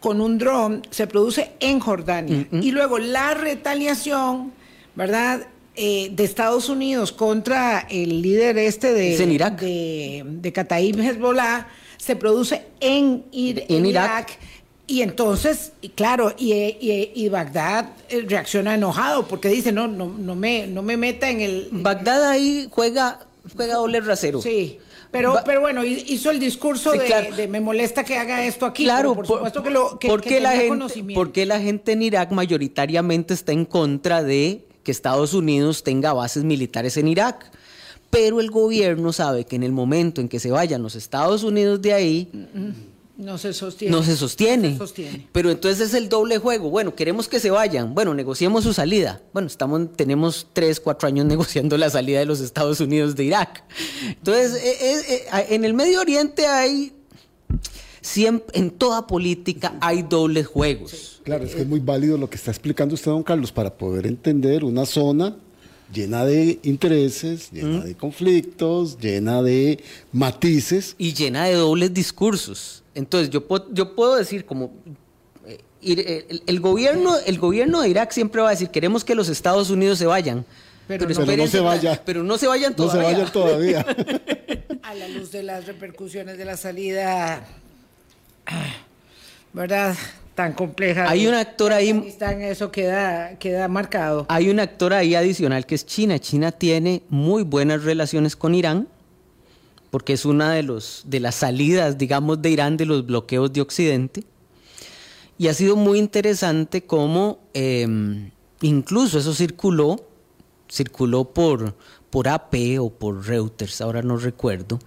con 0.00 0.20
un 0.20 0.38
dron 0.38 0.82
se 0.90 1.06
produce 1.06 1.52
en 1.60 1.80
Jordania. 1.80 2.46
Y 2.52 2.70
luego 2.70 2.98
la 2.98 3.34
retaliación, 3.34 4.52
¿verdad? 4.94 5.46
Eh, 5.80 6.10
de 6.12 6.24
Estados 6.24 6.68
Unidos 6.68 7.12
contra 7.12 7.86
el 7.88 8.20
líder 8.20 8.58
este 8.58 8.92
de, 8.92 9.14
Es 9.14 9.20
en 9.20 9.30
Irak. 9.30 9.60
de, 9.60 10.24
de 10.26 10.52
Kataib 10.52 10.98
Hezbollah 11.00 11.68
se 11.96 12.16
produce 12.16 12.62
en, 12.80 13.24
Ir- 13.30 13.64
En 13.68 13.76
en 13.78 13.86
Irak. 13.86 14.28
Irak. 14.30 14.38
Y 14.88 15.02
entonces, 15.02 15.72
y 15.82 15.90
claro, 15.90 16.34
y, 16.38 16.52
y- 16.54 17.12
y 17.14 17.28
Bagdad 17.28 17.90
eh, 18.08 18.24
reacciona 18.26 18.74
enojado 18.74 19.28
porque 19.28 19.48
dice, 19.50 19.70
no, 19.70 19.86
no, 19.86 20.06
no, 20.06 20.34
me, 20.34 20.66
no 20.66 20.82
me 20.82 20.96
meta 20.96 21.28
en 21.30 21.42
el... 21.42 21.68
Bagdad 21.70 22.28
ahí 22.28 22.68
juega, 22.70 23.20
juega 23.54 23.74
doble 23.74 24.00
rasero. 24.00 24.40
Sí, 24.42 24.78
pero, 25.10 25.34
Va- 25.34 25.44
pero 25.44 25.60
bueno, 25.60 25.84
hi- 25.84 26.04
hizo 26.08 26.30
el 26.30 26.38
discurso 26.40 26.92
Sí, 26.92 26.98
de, 26.98 27.04
claro. 27.06 27.34
de 27.36 27.48
me 27.48 27.60
molesta 27.60 28.04
que 28.04 28.16
haga 28.16 28.44
esto 28.44 28.66
aquí. 28.66 28.84
Claro, 28.84 29.14
por 29.14 29.26
supuesto 29.26 29.62
que 29.62 29.70
lo 29.70 29.98
que, 29.98 30.08
porque 30.08 30.28
que 30.30 30.40
la 30.40 30.52
gente, 30.52 30.68
conocimiento. 30.68 31.20
porque 31.20 31.46
la 31.46 31.60
gente 31.60 31.92
en 31.92 32.02
Irak 32.02 32.30
mayoritariamente 32.32 33.34
está 33.34 33.52
en 33.52 33.64
contra 33.64 34.22
de 34.22 34.64
que 34.82 34.90
Estados 34.90 35.34
Unidos 35.34 35.82
tenga 35.84 36.12
bases 36.12 36.44
militares 36.44 36.96
en 36.96 37.08
Irak. 37.08 37.50
Pero 38.10 38.40
el 38.40 38.50
gobierno 38.50 39.12
sabe 39.12 39.44
que 39.44 39.56
en 39.56 39.62
el 39.62 39.72
momento 39.72 40.22
en 40.22 40.30
que 40.30 40.40
se 40.40 40.50
vayan 40.50 40.82
los 40.82 40.94
Estados 40.94 41.42
Unidos 41.42 41.82
de 41.82 41.92
ahí, 41.92 42.30
No 43.18 43.36
se 43.36 43.52
sostiene. 43.52 43.96
no 43.96 44.04
se 44.04 44.16
sostiene. 44.16 44.68
No 44.68 44.74
se 44.74 44.78
sostiene. 44.78 45.26
Pero 45.32 45.50
entonces 45.50 45.88
es 45.88 45.94
el 45.94 46.08
doble 46.08 46.38
juego. 46.38 46.70
Bueno, 46.70 46.94
queremos 46.94 47.26
que 47.26 47.40
se 47.40 47.50
vayan. 47.50 47.92
Bueno, 47.92 48.14
negociemos 48.14 48.62
su 48.62 48.72
salida. 48.72 49.20
Bueno, 49.32 49.48
estamos, 49.48 49.92
tenemos 49.96 50.46
tres, 50.52 50.78
cuatro 50.78 51.08
años 51.08 51.26
negociando 51.26 51.76
la 51.76 51.90
salida 51.90 52.20
de 52.20 52.26
los 52.26 52.38
Estados 52.38 52.78
Unidos 52.78 53.16
de 53.16 53.24
Irak. 53.24 53.64
Entonces, 54.06 54.54
eh, 54.62 54.76
eh, 54.80 55.24
eh, 55.32 55.46
en 55.50 55.64
el 55.64 55.74
Medio 55.74 56.00
Oriente 56.00 56.46
hay, 56.46 56.92
siempre, 58.00 58.56
en 58.56 58.70
toda 58.70 59.08
política 59.08 59.74
hay 59.80 60.02
dobles 60.02 60.46
juegos. 60.46 61.20
Claro, 61.24 61.44
es 61.44 61.56
que 61.56 61.62
es 61.62 61.68
muy 61.68 61.80
válido 61.80 62.18
lo 62.18 62.30
que 62.30 62.36
está 62.36 62.52
explicando 62.52 62.94
usted, 62.94 63.10
don 63.10 63.24
Carlos, 63.24 63.50
para 63.50 63.76
poder 63.76 64.06
entender 64.06 64.62
una 64.62 64.86
zona 64.86 65.36
llena 65.92 66.24
de 66.24 66.60
intereses, 66.62 67.50
llena 67.50 67.80
de 67.80 67.96
conflictos, 67.96 68.96
llena 69.00 69.42
de 69.42 69.82
matices. 70.12 70.94
y 70.98 71.14
llena 71.14 71.46
de 71.46 71.54
dobles 71.54 71.92
discursos. 71.92 72.84
Entonces, 72.98 73.30
yo, 73.30 73.46
puedo- 73.46 73.66
yo 73.72 73.94
puedo 73.94 74.16
decir 74.16 74.44
como... 74.44 74.72
eh, 75.46 75.58
ir- 75.80 76.00
eh, 76.06 76.26
el, 76.28 76.42
el 76.46 76.60
gobierno, 76.60 77.16
el 77.24 77.38
gobierno 77.38 77.80
de 77.80 77.88
Irak 77.88 78.10
siempre 78.12 78.42
va 78.42 78.48
a 78.48 78.50
decir, 78.50 78.68
queremos 78.70 79.04
que 79.04 79.14
los 79.14 79.28
Estados 79.28 79.70
Unidos 79.70 79.98
se 79.98 80.06
vayan. 80.06 80.44
Pero 80.86 81.02
no. 81.04 81.08
Pero 81.08 81.18
no 81.18 81.24
espérense, 81.24 81.56
se 81.58 81.60
vaya. 81.62 82.02
Pero 82.04 82.22
no 82.24 82.38
se 82.38 82.46
vayan 82.48 82.74
No 82.76 82.84
se 82.90 82.98
todavía. 82.98 83.12
vayan 83.18 83.32
todavía. 83.32 83.86
A 84.82 84.94
la 84.94 85.06
luz 85.08 85.30
de 85.30 85.42
las 85.42 85.66
repercusiones 85.66 86.38
de 86.38 86.44
la 86.44 86.56
salida, 86.56 87.44
¿verdad? 89.52 89.94
Tan 90.34 90.52
compleja. 90.52 91.08
Hay 91.10 91.26
un 91.26 91.34
actor 91.34 91.72
ahí- 91.72 91.90
Afganistán, 91.90 92.40
Eso 92.42 92.70
queda, 92.70 93.36
queda 93.38 93.68
marcado. 93.68 94.24
Hay 94.28 94.50
un 94.50 94.60
actor 94.60 94.92
ahí 94.92 95.14
adicional 95.14 95.66
que 95.66 95.74
es 95.74 95.84
China. 95.84 96.18
China 96.18 96.52
tiene 96.52 97.02
muy 97.08 97.42
buenas 97.42 97.82
relaciones 97.82 98.36
con 98.36 98.54
Irán, 98.54 98.86
porque 99.90 100.12
es 100.12 100.24
una 100.24 100.52
de, 100.52 100.62
los, 100.62 101.02
de 101.06 101.20
las 101.20 101.36
salidas, 101.36 101.98
digamos, 101.98 102.42
de 102.42 102.50
Irán 102.50 102.76
de 102.76 102.86
los 102.86 103.06
bloqueos 103.06 103.52
de 103.52 103.60
Occidente. 103.60 104.24
Y 105.38 105.48
ha 105.48 105.54
sido 105.54 105.76
muy 105.76 105.98
interesante 105.98 106.84
cómo 106.84 107.38
eh, 107.54 108.30
incluso 108.60 109.18
eso 109.18 109.34
circuló, 109.34 110.08
circuló 110.68 111.32
por, 111.32 111.74
por 112.10 112.28
AP 112.28 112.54
o 112.80 112.90
por 112.90 113.26
Reuters, 113.26 113.80
ahora 113.80 114.02
no 114.02 114.16
recuerdo, 114.16 114.78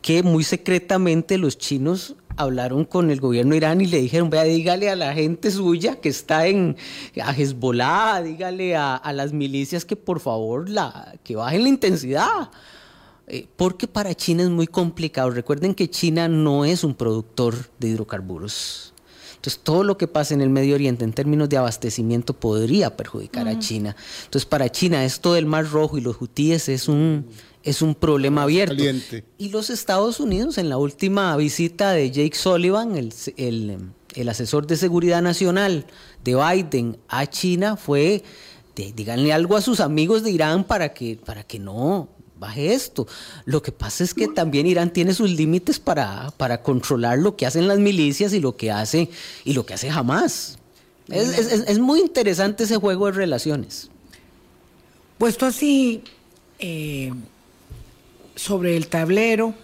que 0.00 0.22
muy 0.22 0.44
secretamente 0.44 1.38
los 1.38 1.58
chinos 1.58 2.14
hablaron 2.36 2.84
con 2.84 3.10
el 3.10 3.20
gobierno 3.20 3.54
Irán 3.56 3.80
y 3.80 3.86
le 3.86 4.00
dijeron, 4.00 4.30
vea, 4.30 4.44
dígale 4.44 4.88
a 4.88 4.96
la 4.96 5.12
gente 5.12 5.50
suya 5.50 5.96
que 5.96 6.08
está 6.08 6.46
en 6.46 6.76
a 7.20 7.34
Hezbollah, 7.34 8.22
dígale 8.22 8.76
a, 8.76 9.12
las 9.12 9.32
milicias 9.32 9.84
que 9.84 9.96
por 9.96 10.20
favor 10.20 10.68
la, 10.68 11.14
que 11.24 11.34
bajen 11.34 11.64
la 11.64 11.68
intensidad. 11.68 12.50
Eh, 13.28 13.46
porque 13.56 13.86
para 13.86 14.14
China 14.14 14.42
es 14.42 14.48
muy 14.48 14.66
complicado. 14.66 15.30
Recuerden 15.30 15.74
que 15.74 15.90
China 15.90 16.28
no 16.28 16.64
es 16.64 16.82
un 16.82 16.94
productor 16.94 17.54
de 17.78 17.88
hidrocarburos. 17.88 18.94
Entonces, 19.36 19.60
todo 19.62 19.84
lo 19.84 19.96
que 19.96 20.08
pasa 20.08 20.34
en 20.34 20.40
el 20.40 20.50
Medio 20.50 20.74
Oriente 20.74 21.04
en 21.04 21.12
términos 21.12 21.48
de 21.48 21.58
abastecimiento 21.58 22.34
podría 22.34 22.96
perjudicar 22.96 23.46
a 23.46 23.56
China. 23.58 23.94
Entonces, 24.24 24.46
para 24.46 24.68
China, 24.72 25.04
esto 25.04 25.34
del 25.34 25.46
Mar 25.46 25.70
Rojo 25.70 25.96
y 25.96 26.00
los 26.00 26.20
hutíes 26.20 26.68
es 26.68 26.88
un, 26.88 27.26
es 27.62 27.80
un 27.80 27.94
problema 27.94 28.42
abierto. 28.42 28.82
Y 29.36 29.50
los 29.50 29.70
Estados 29.70 30.18
Unidos, 30.18 30.58
en 30.58 30.68
la 30.68 30.76
última 30.76 31.36
visita 31.36 31.92
de 31.92 32.10
Jake 32.10 32.36
Sullivan, 32.36 32.96
el, 32.96 33.12
el, 34.16 34.28
asesor 34.28 34.66
de 34.66 34.76
seguridad 34.76 35.22
nacional 35.22 35.86
de 36.24 36.34
Biden 36.34 36.98
a 37.06 37.26
China, 37.28 37.76
fue, 37.76 38.24
díganle 38.74 39.32
algo 39.32 39.56
a 39.56 39.60
sus 39.60 39.78
amigos 39.78 40.24
de 40.24 40.32
Irán 40.32 40.64
para 40.64 40.92
que, 40.92 41.16
para 41.24 41.44
que 41.44 41.60
no 41.60 42.08
baje 42.38 42.72
esto. 42.72 43.06
Lo 43.44 43.62
que 43.62 43.72
pasa 43.72 44.04
es 44.04 44.14
que 44.14 44.28
también 44.28 44.66
Irán 44.66 44.92
tiene 44.92 45.14
sus 45.14 45.30
límites 45.30 45.78
para, 45.78 46.32
para 46.36 46.62
controlar 46.62 47.18
lo 47.18 47.36
que 47.36 47.46
hacen 47.46 47.68
las 47.68 47.78
milicias 47.78 48.32
y 48.32 48.40
lo 48.40 48.56
que 48.56 48.70
hace, 48.70 49.10
y 49.44 49.54
lo 49.54 49.66
que 49.66 49.74
hace 49.74 49.90
jamás. 49.90 50.58
Es, 51.08 51.78
muy 51.78 52.00
interesante 52.00 52.64
ese 52.64 52.76
juego 52.76 53.06
de 53.06 53.12
relaciones. 53.12 53.90
Puesto 55.16 55.46
así 55.46 56.02
eh, 56.58 57.12
sobre 58.36 58.76
el 58.76 58.88
tablero, 58.88 59.54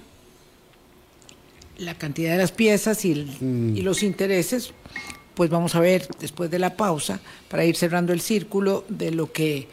la 1.77 1.97
cantidad 1.97 2.33
de 2.33 2.39
las 2.39 2.53
piezas 2.53 3.05
y, 3.05 3.14
mm. 3.14 3.79
los 3.83 4.03
intereses, 4.03 4.72
pues 5.35 5.51
vamos 5.51 5.75
a 5.75 5.81
ver 5.81 6.09
después 6.18 6.51
de 6.51 6.59
la 6.59 6.77
pausa, 6.77 7.20
para 7.49 7.64
ir 7.64 7.77
cerrando 7.77 8.12
el 8.12 8.20
círculo 8.20 8.85
de 8.89 9.11
lo 9.11 9.31
que 9.31 9.68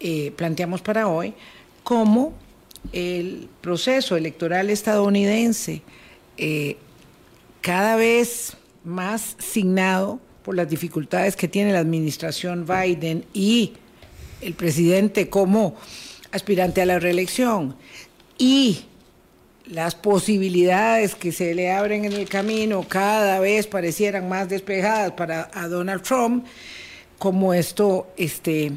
eh, 0.00 0.32
planteamos 0.36 0.80
para 0.80 1.08
hoy, 1.08 1.34
cómo 1.82 2.32
el 2.92 3.48
proceso 3.60 4.16
electoral 4.16 4.70
estadounidense 4.70 5.82
eh, 6.36 6.76
cada 7.60 7.96
vez 7.96 8.56
más 8.84 9.36
signado 9.38 10.18
por 10.42 10.56
las 10.56 10.68
dificultades 10.68 11.36
que 11.36 11.48
tiene 11.48 11.72
la 11.72 11.80
administración 11.80 12.66
Biden 12.66 13.24
y 13.34 13.74
el 14.40 14.54
presidente 14.54 15.28
como 15.28 15.76
aspirante 16.32 16.80
a 16.80 16.86
la 16.86 16.98
reelección 16.98 17.76
y 18.38 18.84
las 19.66 19.94
posibilidades 19.94 21.14
que 21.14 21.30
se 21.30 21.54
le 21.54 21.70
abren 21.70 22.04
en 22.04 22.12
el 22.12 22.28
camino 22.28 22.84
cada 22.88 23.38
vez 23.38 23.66
parecieran 23.66 24.28
más 24.28 24.48
despejadas 24.48 25.12
para 25.12 25.50
Donald 25.68 26.02
Trump, 26.02 26.44
como 27.18 27.54
esto 27.54 28.08
este, 28.16 28.72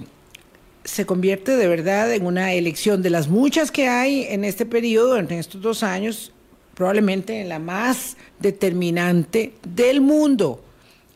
se 0.84 1.06
convierte 1.06 1.56
de 1.56 1.68
verdad 1.68 2.14
en 2.14 2.26
una 2.26 2.54
elección 2.54 3.02
de 3.02 3.10
las 3.10 3.28
muchas 3.28 3.72
que 3.72 3.88
hay 3.88 4.24
en 4.24 4.44
este 4.44 4.66
periodo, 4.66 5.18
en 5.18 5.32
estos 5.32 5.62
dos 5.62 5.84
años, 5.84 6.32
probablemente 6.74 7.40
en 7.42 7.50
la 7.50 7.60
más 7.60 8.18
determinante 8.40 9.54
del 9.68 10.02
mundo. 10.02 10.64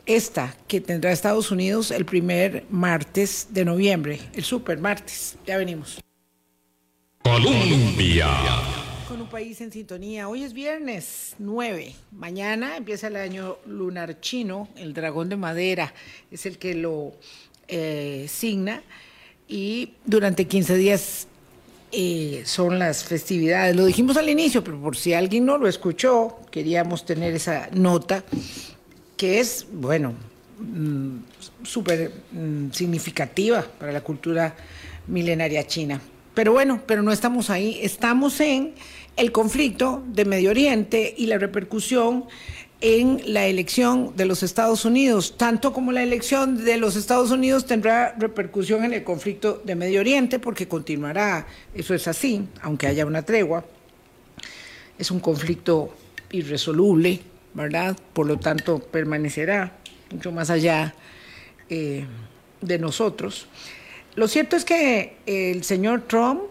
Esta 0.06 0.56
que 0.68 0.80
tendrá 0.80 1.12
Estados 1.12 1.52
Unidos 1.52 1.92
el 1.92 2.06
primer 2.06 2.64
martes 2.70 3.48
de 3.50 3.66
noviembre, 3.66 4.20
el 4.34 4.44
super 4.44 4.80
martes. 4.80 5.38
Ya 5.46 5.58
venimos. 5.58 6.00
Colombia. 7.24 8.30
Con 9.10 9.20
un 9.20 9.28
país 9.28 9.60
en 9.60 9.70
sintonía. 9.70 10.30
Hoy 10.30 10.44
es 10.44 10.54
viernes 10.54 11.36
9. 11.40 11.94
Mañana 12.12 12.78
empieza 12.78 13.08
el 13.08 13.18
año 13.18 13.58
lunar 13.66 14.22
chino. 14.22 14.70
El 14.78 14.94
dragón 14.94 15.28
de 15.28 15.36
madera 15.36 15.94
es 16.32 16.46
el 16.46 16.58
que 16.58 16.74
lo 16.74 17.14
eh, 17.68 18.28
signa 18.30 18.82
y 19.48 19.94
durante 20.06 20.46
15 20.46 20.76
días 20.76 21.28
eh, 21.92 22.44
son 22.46 22.80
las 22.80 23.04
festividades. 23.04 23.76
Lo 23.76 23.86
dijimos 23.86 24.18
al 24.18 24.30
inicio, 24.30 24.64
pero 24.64 24.80
por 24.80 24.98
si 24.98 25.14
alguien 25.14 25.46
no 25.46 25.58
lo 25.58 25.68
escuchó, 25.68 26.38
queríamos 26.52 27.06
tener 27.06 27.34
esa 27.34 27.70
nota, 27.74 28.24
que 29.16 29.40
es, 29.40 29.66
bueno, 29.72 30.14
mm, 30.60 31.18
súper 31.64 32.12
mm, 32.32 32.72
significativa 32.72 33.66
para 33.80 33.92
la 33.92 34.02
cultura 34.02 34.56
milenaria 35.08 35.66
china. 35.66 36.02
Pero 36.34 36.52
bueno, 36.52 36.82
pero 36.86 37.02
no 37.02 37.12
estamos 37.12 37.50
ahí, 37.50 37.80
estamos 37.82 38.40
en 38.42 38.74
el 39.16 39.32
conflicto 39.32 40.04
de 40.08 40.26
Medio 40.26 40.52
Oriente 40.52 41.16
y 41.18 41.26
la 41.26 41.40
repercusión 41.40 42.26
en 42.80 43.22
la 43.34 43.48
elección 43.48 44.16
de 44.16 44.26
los 44.26 44.44
Estados 44.44 44.86
Unidos, 44.86 45.36
tanto 45.38 45.74
como 45.74 45.92
la 45.92 46.04
elección 46.04 46.64
de 46.64 46.78
los 46.78 46.96
Estados 46.96 47.32
Unidos 47.32 47.66
tendrá 47.66 48.14
repercusión 48.20 48.84
en 48.84 48.94
el 48.94 49.04
conflicto 49.04 49.62
de 49.64 49.76
Medio 49.76 50.00
Oriente, 50.00 50.38
porque 50.38 50.68
continuará, 50.68 51.48
eso 51.74 51.96
es 51.96 52.08
así, 52.08 52.48
aunque 52.62 52.88
haya 52.88 53.06
una 53.06 53.24
tregua. 53.24 53.66
Es 55.00 55.10
un 55.10 55.20
conflicto 55.20 55.96
irresoluble, 56.32 57.22
¿verdad? 57.54 57.98
Por 58.14 58.28
lo 58.28 58.38
tanto, 58.38 58.80
permanecerá 58.80 59.78
mucho 60.12 60.32
más 60.32 60.50
allá 60.52 60.94
eh, 61.70 62.06
de 62.62 62.80
nosotros. 62.80 63.48
Lo 64.16 64.28
cierto 64.28 64.56
es 64.56 64.66
que 64.66 65.18
el 65.26 65.64
señor 65.64 66.02
Trump 66.08 66.42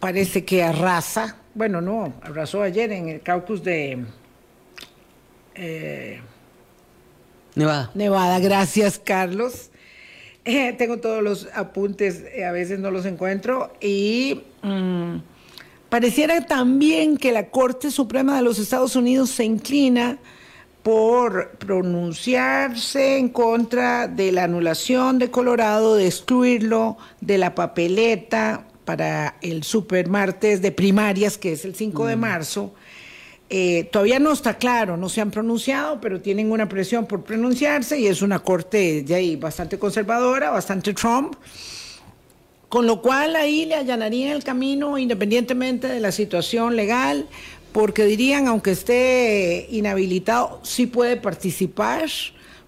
parece 0.00 0.44
que 0.44 0.62
arrasa, 0.62 1.36
bueno, 1.54 1.80
no, 1.80 2.14
arrasó 2.22 2.62
ayer 2.62 2.92
en 2.92 3.08
el 3.08 3.20
caucus 3.22 3.62
de 3.62 4.04
eh, 5.56 6.20
Nevada. 7.54 7.90
Nevada, 7.94 8.38
gracias 8.38 9.00
Carlos. 9.02 9.70
Eh, 10.44 10.74
tengo 10.78 10.98
todos 10.98 11.24
los 11.24 11.48
apuntes, 11.54 12.22
eh, 12.32 12.44
a 12.44 12.52
veces 12.52 12.78
no 12.78 12.90
los 12.90 13.04
encuentro. 13.04 13.72
Y 13.80 14.42
mm, 14.62 15.16
pareciera 15.88 16.46
también 16.46 17.16
que 17.16 17.32
la 17.32 17.48
Corte 17.48 17.90
Suprema 17.90 18.36
de 18.36 18.42
los 18.42 18.58
Estados 18.58 18.94
Unidos 18.94 19.30
se 19.30 19.44
inclina 19.44 20.18
por 20.84 21.50
pronunciarse 21.58 23.18
en 23.18 23.30
contra 23.30 24.06
de 24.06 24.30
la 24.30 24.44
anulación 24.44 25.18
de 25.18 25.32
Colorado, 25.32 25.96
de 25.96 26.06
excluirlo 26.06 26.96
de 27.20 27.38
la 27.38 27.56
papeleta 27.56 28.68
para 28.84 29.34
el 29.42 29.64
supermartes 29.64 30.62
de 30.62 30.70
primarias, 30.70 31.38
que 31.38 31.52
es 31.52 31.64
el 31.64 31.74
5 31.74 32.06
de 32.06 32.14
mm. 32.14 32.20
marzo. 32.20 32.74
Eh, 33.48 33.88
todavía 33.92 34.18
no 34.18 34.32
está 34.32 34.58
claro, 34.58 34.96
no 34.96 35.08
se 35.08 35.20
han 35.20 35.30
pronunciado, 35.30 36.00
pero 36.00 36.20
tienen 36.20 36.50
una 36.50 36.68
presión 36.68 37.06
por 37.06 37.22
pronunciarse 37.22 37.98
y 37.98 38.08
es 38.08 38.20
una 38.20 38.40
corte 38.40 39.02
de 39.02 39.14
ahí 39.14 39.36
bastante 39.36 39.78
conservadora, 39.78 40.50
bastante 40.50 40.92
Trump, 40.94 41.36
con 42.68 42.88
lo 42.88 43.00
cual 43.00 43.36
ahí 43.36 43.64
le 43.64 43.76
allanarían 43.76 44.32
el 44.32 44.42
camino 44.42 44.98
independientemente 44.98 45.86
de 45.86 46.00
la 46.00 46.10
situación 46.10 46.74
legal, 46.74 47.28
porque 47.70 48.04
dirían, 48.04 48.48
aunque 48.48 48.72
esté 48.72 49.68
inhabilitado, 49.70 50.58
sí 50.64 50.86
puede 50.86 51.16
participar, 51.16 52.08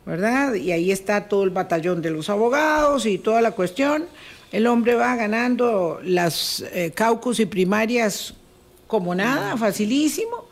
¿verdad? 0.07 0.55
Y 0.55 0.71
ahí 0.71 0.93
está 0.93 1.29
todo 1.29 1.43
el 1.43 1.51
batallón 1.51 2.03
de 2.03 2.11
los 2.11 2.31
abogados 2.31 3.05
y 3.05 3.19
toda 3.19 3.41
la 3.41 3.51
cuestión. 3.51 4.05
El 4.53 4.69
hombre 4.69 4.95
va 4.95 5.17
ganando 5.17 5.99
las 6.05 6.65
eh, 6.73 6.93
caucus 6.95 7.41
y 7.41 7.47
primarias 7.47 8.35
como 8.87 9.15
nada, 9.15 9.57
facilísimo 9.57 10.48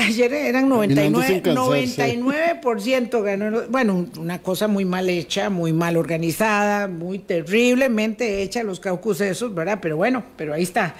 Ayer 0.00 0.32
eran 0.32 0.68
99, 0.68 1.42
99% 1.42 3.22
ganó. 3.22 3.62
Bueno, 3.68 4.06
una 4.18 4.40
cosa 4.40 4.66
muy 4.66 4.84
mal 4.86 5.10
hecha, 5.10 5.50
muy 5.50 5.72
mal 5.72 5.96
organizada, 5.98 6.88
muy 6.88 7.18
terriblemente 7.18 8.42
hecha 8.42 8.62
los 8.62 8.80
caucus 8.80 9.20
esos, 9.20 9.54
¿verdad? 9.54 9.78
Pero 9.82 9.98
bueno, 9.98 10.24
pero 10.36 10.54
ahí 10.54 10.62
está. 10.62 10.94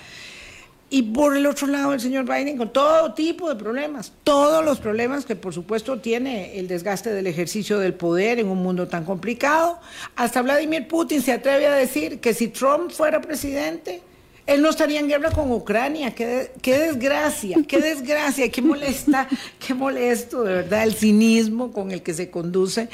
Y 0.92 1.02
por 1.02 1.36
el 1.36 1.46
otro 1.46 1.68
lado, 1.68 1.94
el 1.94 2.00
señor 2.00 2.24
Biden 2.24 2.58
con 2.58 2.72
todo 2.72 3.14
tipo 3.14 3.48
de 3.48 3.54
problemas, 3.54 4.12
todos 4.24 4.64
los 4.64 4.80
problemas 4.80 5.24
que 5.24 5.36
por 5.36 5.54
supuesto 5.54 6.00
tiene 6.00 6.58
el 6.58 6.66
desgaste 6.66 7.10
del 7.10 7.28
ejercicio 7.28 7.78
del 7.78 7.94
poder 7.94 8.40
en 8.40 8.48
un 8.48 8.58
mundo 8.58 8.88
tan 8.88 9.04
complicado. 9.04 9.78
Hasta 10.16 10.42
Vladimir 10.42 10.88
Putin 10.88 11.22
se 11.22 11.32
atreve 11.32 11.68
a 11.68 11.74
decir 11.74 12.18
que 12.18 12.34
si 12.34 12.48
Trump 12.48 12.90
fuera 12.90 13.20
presidente, 13.20 14.02
él 14.46 14.62
no 14.62 14.70
estaría 14.70 15.00
en 15.00 15.08
guerra 15.08 15.30
con 15.30 15.50
Ucrania. 15.52 16.14
Qué, 16.14 16.52
qué 16.62 16.78
desgracia, 16.78 17.58
qué 17.66 17.80
desgracia, 17.80 18.50
qué 18.50 18.62
molesta, 18.62 19.28
qué 19.58 19.74
molesto, 19.74 20.42
de 20.44 20.54
verdad, 20.54 20.84
el 20.84 20.94
cinismo 20.94 21.72
con 21.72 21.90
el 21.90 22.02
que 22.02 22.14
se 22.14 22.30
conduce 22.30 22.88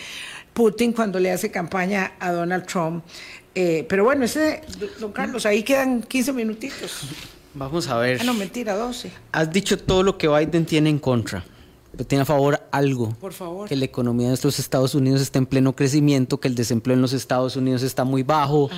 Putin 0.52 0.92
cuando 0.92 1.18
le 1.18 1.30
hace 1.30 1.50
campaña 1.50 2.12
a 2.18 2.32
Donald 2.32 2.66
Trump. 2.66 3.04
Eh, 3.54 3.86
pero 3.88 4.04
bueno, 4.04 4.24
ese, 4.24 4.62
don 5.00 5.12
Carlos, 5.12 5.46
ahí 5.46 5.62
quedan 5.62 6.02
15 6.02 6.32
minutitos. 6.32 7.08
Vamos 7.54 7.88
a 7.88 7.96
ver. 7.98 8.18
Ah, 8.20 8.24
no, 8.24 8.34
mentira, 8.34 8.74
12. 8.74 9.10
Has 9.32 9.50
dicho 9.50 9.78
todo 9.78 10.02
lo 10.02 10.18
que 10.18 10.28
Biden 10.28 10.66
tiene 10.66 10.90
en 10.90 10.98
contra. 10.98 11.42
Tiene 12.04 12.22
a 12.22 12.24
favor 12.26 12.60
algo. 12.72 13.10
Por 13.20 13.32
favor. 13.32 13.68
Que 13.68 13.76
la 13.76 13.84
economía 13.86 14.30
de 14.30 14.38
los 14.42 14.58
Estados 14.58 14.94
Unidos 14.94 15.20
está 15.22 15.38
en 15.38 15.46
pleno 15.46 15.74
crecimiento, 15.74 16.38
que 16.38 16.48
el 16.48 16.54
desempleo 16.54 16.94
en 16.94 17.00
los 17.02 17.12
Estados 17.14 17.56
Unidos 17.56 17.82
está 17.82 18.04
muy 18.04 18.22
bajo. 18.22 18.68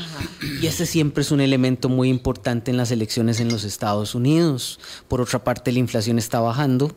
Y 0.62 0.66
ese 0.66 0.86
siempre 0.86 1.22
es 1.22 1.30
un 1.32 1.40
elemento 1.40 1.88
muy 1.88 2.08
importante 2.08 2.70
en 2.70 2.76
las 2.76 2.90
elecciones 2.90 3.40
en 3.40 3.48
los 3.48 3.64
Estados 3.64 4.14
Unidos. 4.14 4.78
Por 5.08 5.20
otra 5.20 5.42
parte, 5.42 5.72
la 5.72 5.80
inflación 5.80 6.18
está 6.18 6.38
bajando. 6.40 6.92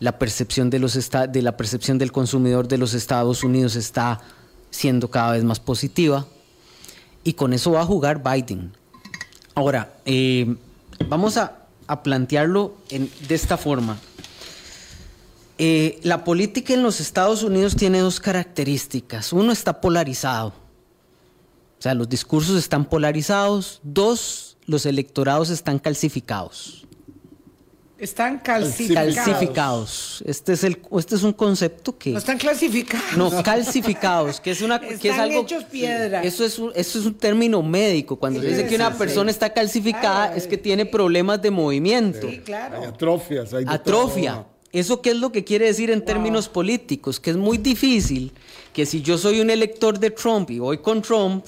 La 0.00 0.18
percepción, 0.18 0.70
de 0.70 0.78
los 0.78 0.94
de 1.30 1.42
la 1.42 1.56
percepción 1.56 1.98
del 1.98 2.12
consumidor 2.12 2.66
de 2.68 2.78
los 2.78 2.94
Estados 2.94 3.42
Unidos 3.44 3.74
está 3.76 4.20
siendo 4.70 5.10
cada 5.10 5.32
vez 5.32 5.44
más 5.44 5.60
positiva. 5.60 6.26
Y 7.24 7.32
con 7.34 7.52
eso 7.52 7.72
va 7.72 7.82
a 7.82 7.84
jugar 7.84 8.22
Biden. 8.22 8.72
Ahora, 9.54 9.98
eh, 10.06 10.56
vamos 11.08 11.36
a, 11.36 11.66
a 11.88 12.02
plantearlo 12.02 12.74
en- 12.90 13.10
de 13.28 13.34
esta 13.34 13.56
forma. 13.58 13.98
Eh, 15.58 15.98
la 16.04 16.22
política 16.22 16.72
en 16.72 16.84
los 16.84 17.00
Estados 17.00 17.42
Unidos 17.42 17.74
tiene 17.74 17.98
dos 17.98 18.20
características. 18.20 19.32
Uno 19.32 19.52
está 19.52 19.80
polarizado. 19.80 20.48
O 21.78 21.82
sea, 21.82 21.94
los 21.94 22.08
discursos 22.08 22.56
están 22.56 22.84
polarizados. 22.84 23.80
Dos, 23.82 24.56
los 24.66 24.86
electorados 24.86 25.50
están 25.50 25.80
calcificados. 25.80 26.86
Están 27.98 28.38
calcificados. 28.38 29.14
Calcificados. 29.16 30.22
Este 30.24 30.52
es, 30.52 30.62
el, 30.62 30.80
este 30.96 31.16
es 31.16 31.24
un 31.24 31.32
concepto 31.32 31.98
que... 31.98 32.10
No 32.10 32.18
están 32.18 32.38
clasificados. 32.38 33.16
No, 33.16 33.42
calcificados, 33.42 34.40
que 34.40 34.52
es 34.52 34.62
una 34.62 34.78
que 34.78 34.94
es 34.94 35.04
Están 35.04 35.20
algo 35.20 35.42
hechos 35.42 35.64
piedra. 35.64 36.22
Eso 36.22 36.44
es 36.44 36.60
un, 36.60 36.70
eso 36.76 37.00
es 37.00 37.06
un 37.06 37.14
término 37.14 37.60
médico. 37.60 38.14
Cuando 38.14 38.40
se 38.40 38.46
dice 38.46 38.66
que 38.68 38.76
una 38.76 38.96
persona 38.96 39.32
está 39.32 39.52
calcificada 39.52 40.26
Claro, 40.26 40.36
es 40.36 40.46
que 40.46 40.56
tiene 40.56 40.86
problemas 40.86 41.42
de 41.42 41.50
movimiento. 41.50 42.30
Sí, 42.30 42.38
claro. 42.38 42.78
Hay 42.80 42.84
atrofias. 42.84 43.52
Hay 43.52 43.64
de 43.64 43.72
Atrofia. 43.72 44.34
todo. 44.34 44.57
¿Eso 44.72 45.00
qué 45.00 45.10
es 45.10 45.16
lo 45.16 45.32
que 45.32 45.44
quiere 45.44 45.66
decir 45.66 45.90
en 45.90 46.04
términos 46.04 46.48
políticos? 46.48 47.18
Que 47.20 47.30
es 47.30 47.36
muy 47.36 47.56
difícil 47.58 48.32
que 48.72 48.84
si 48.84 49.00
yo 49.00 49.16
soy 49.16 49.40
un 49.40 49.50
elector 49.50 49.98
de 49.98 50.10
Trump 50.10 50.50
y 50.50 50.58
voy 50.58 50.78
con 50.78 51.00
Trump, 51.00 51.46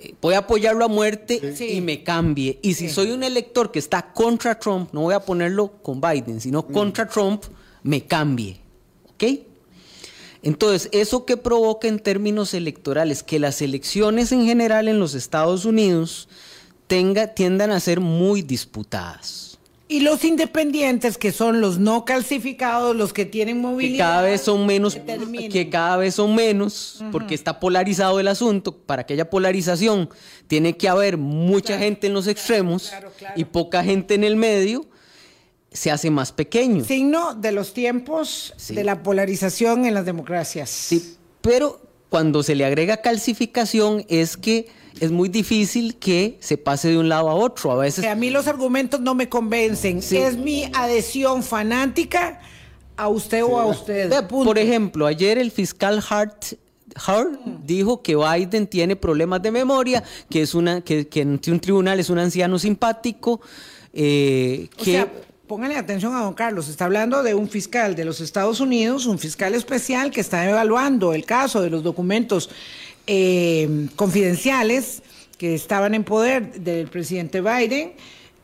eh, 0.00 0.14
voy 0.20 0.34
a 0.34 0.38
apoyarlo 0.38 0.84
a 0.84 0.88
muerte 0.88 1.54
Sí. 1.54 1.68
y 1.74 1.80
me 1.80 2.02
cambie. 2.02 2.58
Y 2.62 2.74
si 2.74 2.88
soy 2.88 3.12
un 3.12 3.22
elector 3.22 3.70
que 3.70 3.78
está 3.78 4.12
contra 4.12 4.58
Trump, 4.58 4.90
no 4.92 5.02
voy 5.02 5.14
a 5.14 5.20
ponerlo 5.20 5.68
con 5.82 6.00
Biden, 6.00 6.40
sino 6.40 6.66
contra 6.66 7.06
Trump, 7.08 7.44
me 7.84 8.04
cambie. 8.04 8.58
¿Ok? 9.14 9.24
Entonces, 10.42 10.88
¿eso 10.92 11.24
que 11.24 11.36
provoca 11.36 11.88
en 11.88 11.98
términos 11.98 12.54
electorales? 12.54 13.22
Que 13.22 13.38
las 13.38 13.62
elecciones 13.62 14.32
en 14.32 14.44
general 14.44 14.88
en 14.88 14.98
los 14.98 15.14
Estados 15.14 15.64
Unidos 15.64 16.28
tenga, 16.88 17.28
tiendan 17.28 17.70
a 17.70 17.80
ser 17.80 18.00
muy 18.00 18.42
disputadas. 18.42 19.45
Y 19.88 20.00
los 20.00 20.24
independientes, 20.24 21.16
que 21.16 21.30
son 21.30 21.60
los 21.60 21.78
no 21.78 22.04
calcificados, 22.04 22.96
los 22.96 23.12
que 23.12 23.24
tienen 23.24 23.56
que 23.58 23.62
movilidad. 23.62 24.06
cada 24.08 24.22
vez 24.22 24.40
son 24.40 24.66
menos 24.66 24.96
que 25.52 25.68
cada 25.70 25.96
vez 25.96 26.16
son 26.16 26.34
menos 26.34 27.04
porque 27.12 27.34
está 27.36 27.60
polarizado 27.60 28.18
el 28.18 28.26
asunto 28.26 28.76
para 28.76 29.06
que 29.06 29.14
haya 29.14 29.30
polarización 29.30 30.08
tiene 30.48 30.76
que 30.76 30.88
haber 30.88 31.16
mucha 31.18 31.78
gente 31.78 32.08
en 32.08 32.14
los 32.14 32.26
extremos 32.26 32.88
claro, 32.88 33.12
claro. 33.16 33.34
y 33.36 33.44
poca 33.44 33.84
gente 33.84 34.14
en 34.14 34.24
el 34.24 34.34
medio 34.34 34.86
se 35.70 35.92
hace 35.92 36.10
más 36.10 36.32
pequeño 36.32 36.84
Signo 36.84 37.34
de 37.34 37.52
los 37.52 37.72
tiempos 37.72 38.54
Sí. 38.56 38.74
de 38.74 38.82
la 38.82 39.02
polarización 39.04 39.86
en 39.86 39.94
las 39.94 40.04
democracias. 40.04 40.68
Sí, 40.70 41.16
pero 41.42 41.80
cuando 42.08 42.42
se 42.42 42.56
le 42.56 42.64
agrega 42.64 42.96
calcificación 43.02 44.04
es 44.08 44.36
que 44.36 44.66
es 45.00 45.10
muy 45.10 45.28
difícil 45.28 45.96
que 45.96 46.38
se 46.40 46.56
pase 46.56 46.88
de 46.88 46.98
un 46.98 47.08
lado 47.08 47.28
a 47.28 47.34
otro 47.34 47.72
a 47.72 47.76
veces 47.76 48.02
Que 48.02 48.08
a 48.08 48.14
mí 48.14 48.30
los 48.30 48.46
argumentos 48.46 49.00
no 49.00 49.14
me 49.14 49.28
convencen. 49.28 50.02
Sí. 50.02 50.16
Es 50.16 50.36
mi 50.36 50.64
adhesión 50.74 51.42
fanática 51.42 52.40
a 52.96 53.08
usted 53.08 53.44
o 53.44 53.58
a 53.58 53.66
usted. 53.66 54.10
Punto. 54.26 54.44
Por 54.44 54.58
ejemplo, 54.58 55.06
ayer 55.06 55.38
el 55.38 55.50
fiscal 55.50 56.02
Hart, 56.08 56.54
Hart 56.94 57.38
dijo 57.64 58.02
que 58.02 58.16
Biden 58.16 58.66
tiene 58.66 58.96
problemas 58.96 59.42
de 59.42 59.50
memoria, 59.50 60.02
que 60.30 60.42
es 60.42 60.54
una 60.54 60.80
que, 60.80 61.06
un 61.22 61.60
tribunal 61.60 62.00
es 62.00 62.10
un 62.10 62.18
anciano 62.18 62.58
simpático, 62.58 63.40
eh, 63.92 64.68
O 64.78 64.84
sea, 64.84 65.10
póngale 65.46 65.76
atención 65.76 66.14
a 66.14 66.22
don 66.22 66.34
Carlos. 66.34 66.68
Está 66.68 66.86
hablando 66.86 67.22
de 67.22 67.34
un 67.34 67.48
fiscal 67.48 67.94
de 67.94 68.04
los 68.04 68.20
Estados 68.20 68.60
Unidos, 68.60 69.06
un 69.06 69.18
fiscal 69.18 69.54
especial 69.54 70.10
que 70.10 70.20
está 70.20 70.48
evaluando 70.48 71.12
el 71.12 71.24
caso 71.24 71.62
de 71.62 71.70
los 71.70 71.82
documentos 71.82 72.50
eh, 73.06 73.88
confidenciales 73.96 75.02
que 75.38 75.54
estaban 75.54 75.94
en 75.94 76.04
poder 76.04 76.60
del 76.60 76.88
presidente 76.88 77.40
Biden 77.40 77.92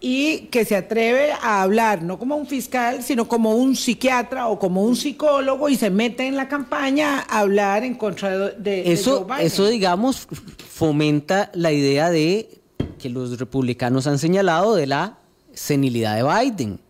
y 0.00 0.48
que 0.50 0.64
se 0.64 0.74
atreve 0.74 1.30
a 1.30 1.62
hablar 1.62 2.02
no 2.02 2.18
como 2.18 2.36
un 2.36 2.46
fiscal, 2.46 3.02
sino 3.02 3.28
como 3.28 3.54
un 3.54 3.76
psiquiatra 3.76 4.48
o 4.48 4.58
como 4.58 4.82
un 4.82 4.96
psicólogo 4.96 5.68
y 5.68 5.76
se 5.76 5.90
mete 5.90 6.26
en 6.26 6.36
la 6.36 6.48
campaña 6.48 7.20
a 7.20 7.38
hablar 7.38 7.84
en 7.84 7.94
contra 7.94 8.36
de, 8.36 8.52
de 8.58 8.92
eso, 8.92 9.18
Joe 9.18 9.24
Biden. 9.24 9.46
eso 9.46 9.68
digamos 9.68 10.26
fomenta 10.68 11.50
la 11.54 11.70
idea 11.70 12.10
de 12.10 12.60
que 12.98 13.08
los 13.08 13.38
republicanos 13.38 14.06
han 14.08 14.18
señalado 14.18 14.74
de 14.74 14.86
la 14.88 15.18
senilidad 15.54 16.16
de 16.16 16.22
Biden. 16.22 16.80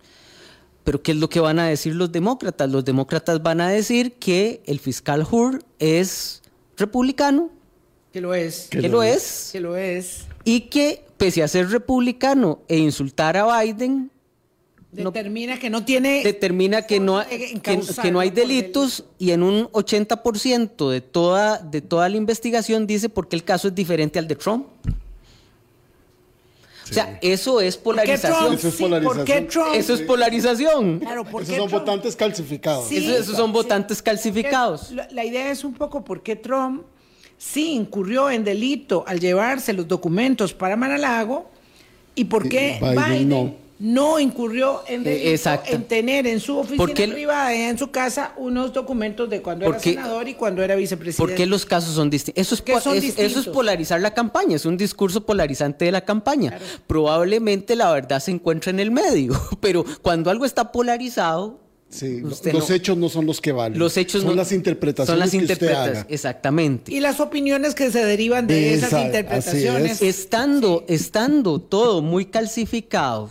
Pero 0.85 1.03
¿qué 1.03 1.13
es 1.13 1.19
lo 1.19 1.29
que 1.29 1.41
van 1.41 1.59
a 1.59 1.67
decir 1.67 1.95
los 1.95 2.11
demócratas? 2.11 2.71
Los 2.71 2.85
demócratas 2.85 3.43
van 3.43 3.61
a 3.61 3.69
decir 3.69 4.15
que 4.15 4.63
el 4.67 4.81
fiscal 4.81 5.27
Hur 5.31 5.63
es 5.79 6.43
republicano, 6.77 7.51
que 8.13 8.21
lo 8.21 8.35
es, 8.35 8.69
que, 8.71 8.83
lo 8.89 9.03
es, 9.03 9.49
que 9.53 9.61
lo 9.61 9.77
es. 9.77 10.27
y 10.45 10.61
que 10.63 11.05
pese 11.17 11.43
a 11.43 11.49
ser 11.49 11.69
republicano 11.71 12.61
e 12.69 12.77
insultar 12.79 13.37
a 13.37 13.61
Biden, 13.61 14.11
no- 14.93 15.11
Determina 15.11 15.59
que 15.59 15.71
no 15.71 15.85
tiene 15.87 16.23
determina 16.23 16.83
que 16.87 17.01
no, 17.01 17.23
que, 17.27 18.11
no 18.13 18.21
hay 18.21 18.29
delitos 18.29 19.05
y 19.19 19.31
en 19.31 19.43
un 19.43 19.67
80% 19.69 20.91
de 20.91 21.01
toda, 21.01 21.57
de 21.59 21.81
toda 21.81 22.11
la 22.11 22.19
investigación 22.19 22.87
dice 22.87 23.09
por 23.09 23.27
qué 23.29 23.37
el 23.37 23.45
caso 23.45 23.69
es 23.69 23.75
diferente 23.75 24.19
al 24.19 24.29
de 24.29 24.37
Trump. 24.37 24.67
O 26.91 26.95
sea, 26.95 27.19
eso 27.23 27.61
es 27.63 27.79
¿Por 27.79 27.97
qué 28.03 28.19
Trump? 28.19 28.35
polarización. 28.35 28.55
Eso 28.55 28.69
es 28.69 28.75
Sí, 28.75 28.83
¿Por 28.83 28.91
qué 29.01 29.01
polarización. 29.41 29.47
Trump? 29.49 29.75
Eso 29.77 29.95
es 29.95 30.01
polarización. 30.03 30.99
Claro, 30.99 31.25
¿por 31.25 31.43
Esos 31.43 31.57
son 31.57 31.69
Trump? 31.69 31.81
votantes 31.85 32.17
calcificados. 32.17 32.89
Sí. 32.89 32.97
Eso- 32.99 33.17
esos 33.17 33.37
son 33.37 33.51
votantes 33.53 34.03
calcificados. 34.03 34.91
La, 34.91 35.09
la 35.11 35.25
idea 35.25 35.51
es 35.51 35.65
un 35.65 35.73
poco 35.73 36.05
por 36.05 36.23
qué 36.23 36.37
Trump 36.37 36.83
sí 37.45 37.73
incurrió 37.73 38.31
en 38.31 38.45
delito 38.45 39.05
al 39.07 39.19
llevarse 39.19 39.73
los 39.73 39.89
documentos 39.89 40.55
para 40.55 40.77
Maralago 40.77 41.51
y 42.15 42.25
por 42.25 42.49
qué 42.49 42.79
Y 42.81 42.85
Biden 42.85 43.05
Biden, 43.05 43.29
no. 43.29 43.55
no. 43.81 44.19
incurrió 44.21 44.83
en 44.87 45.01
Eh, 45.01 45.05
delito 45.05 45.29
exacto. 45.31 45.73
en 45.75 45.83
tener 45.85 46.27
en 46.29 46.39
su 46.39 46.57
oficina 46.59 46.77
¿Por 46.79 46.95
qué- 46.95 47.09
privada 47.09 47.53
y 47.55 47.63
en 47.63 47.77
su 47.79 47.91
casa 47.91 48.33
unos 48.37 48.73
documentos 48.73 49.29
de 49.29 49.43
cuando 49.43 49.65
¿Por 49.65 49.75
era 49.75 49.83
qué- 49.83 49.95
senador 49.95 50.29
y 50.29 50.35
cuando 50.35 50.63
era 50.63 50.77
vicepresidente. 50.77 51.19
¿Por 51.21 51.35
qué 51.35 51.47
los 51.47 51.67
casos 51.67 51.95
son 51.95 52.11
distintos? 52.11 52.41
Eso 52.41 52.55
es, 52.55 52.61
¿Por 52.61 52.67
qué 52.67 52.73
po- 52.75 52.81
son 52.81 52.97
es- 52.97 53.05
eso 53.05 53.21
es 53.21 53.27
distintos? 53.29 53.53
polarizar 53.55 54.01
la 54.01 54.15
campaña, 54.15 54.55
es 54.57 54.65
un 54.65 54.77
discurso 54.77 55.27
polarizante 55.27 55.85
de 55.87 55.91
la 55.93 56.03
campaña. 56.03 56.59
Probablemente 56.87 57.75
la 57.75 57.91
verdad 57.93 58.21
se 58.21 58.31
encuentra 58.31 58.71
en 58.71 58.79
el 58.79 58.91
medio, 58.93 59.33
pero 59.61 59.85
cuando 60.03 60.31
algo 60.31 60.45
está 60.45 60.71
polarizado, 60.71 61.59
Sí, 61.93 62.21
lo- 62.21 62.29
usted 62.29 62.53
los 62.55 62.69
no- 62.71 62.75
hechos 62.75 62.97
no 62.97 63.09
son 63.11 63.27
los 63.27 63.41
que 63.41 63.53
valen. 63.53 63.79
los 63.79 63.97
hechos 63.99 64.23
son 64.23 64.31
no- 64.31 64.37
las 64.37 64.51
interpretaciones 64.51 65.09
son 65.11 65.19
las 65.19 65.31
que 65.31 65.37
usted 65.37 65.55
interpretaciones, 65.55 65.99
haga. 66.01 66.07
exactamente. 66.09 66.91
Y 66.93 67.01
las 67.01 67.21
opiniones 67.21 67.75
que 67.75 67.91
se 67.91 68.03
derivan 68.05 68.47
de 68.47 68.73
esas 68.75 68.89
Esa- 68.89 69.05
interpretaciones. 69.05 70.01
es. 70.01 70.03
Estando, 70.03 70.85
estando 70.89 71.61
todo 71.61 72.01
muy 72.01 72.25
calcificado, 72.25 73.31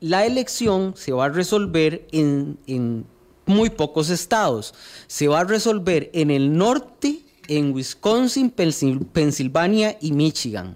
la 0.00 0.24
elección 0.24 0.94
se 0.96 1.12
va 1.12 1.26
a 1.26 1.28
resolver 1.28 2.06
en, 2.10 2.56
en 2.66 3.04
muy 3.46 3.68
pocos 3.68 4.08
estados. 4.08 4.72
Se 5.06 5.28
va 5.28 5.40
a 5.40 5.44
resolver 5.44 6.10
en 6.14 6.30
el 6.30 6.56
norte, 6.56 7.20
en 7.48 7.74
Wisconsin, 7.74 8.50
Pensil- 8.54 9.04
Pensilvania 9.12 9.98
y 10.00 10.12
Michigan. 10.12 10.74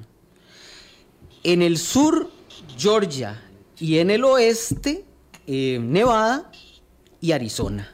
En 1.42 1.62
el 1.62 1.78
sur, 1.78 2.30
Georgia. 2.76 3.42
Y 3.80 3.98
en 3.98 4.11
el 4.11 4.24
oeste, 4.24 5.04
eh, 5.46 5.78
Nevada 5.80 6.50
y 7.20 7.32
Arizona. 7.32 7.88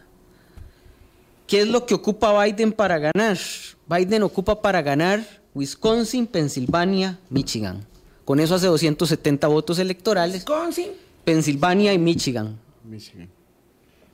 ¿Qué 1.47 1.61
es 1.61 1.69
lo 1.69 1.85
que 1.87 1.95
ocupa 1.95 2.45
Biden 2.45 2.73
para 2.73 2.99
ganar? 2.99 3.39
Biden 3.87 4.23
ocupa 4.23 4.61
para 4.63 4.83
ganar 4.83 5.25
Wisconsin, 5.55 6.27
Pensilvania, 6.27 7.19
Michigan. 7.29 7.87
Con 8.25 8.41
eso 8.41 8.55
hace 8.55 8.67
270 8.67 9.47
votos 9.49 9.79
electorales. 9.79 10.37
Wisconsin, 10.37 10.89
Pensilvania 11.25 11.93
y 11.93 11.99
Michigan, 11.99 12.59
Michigan. 12.83 13.29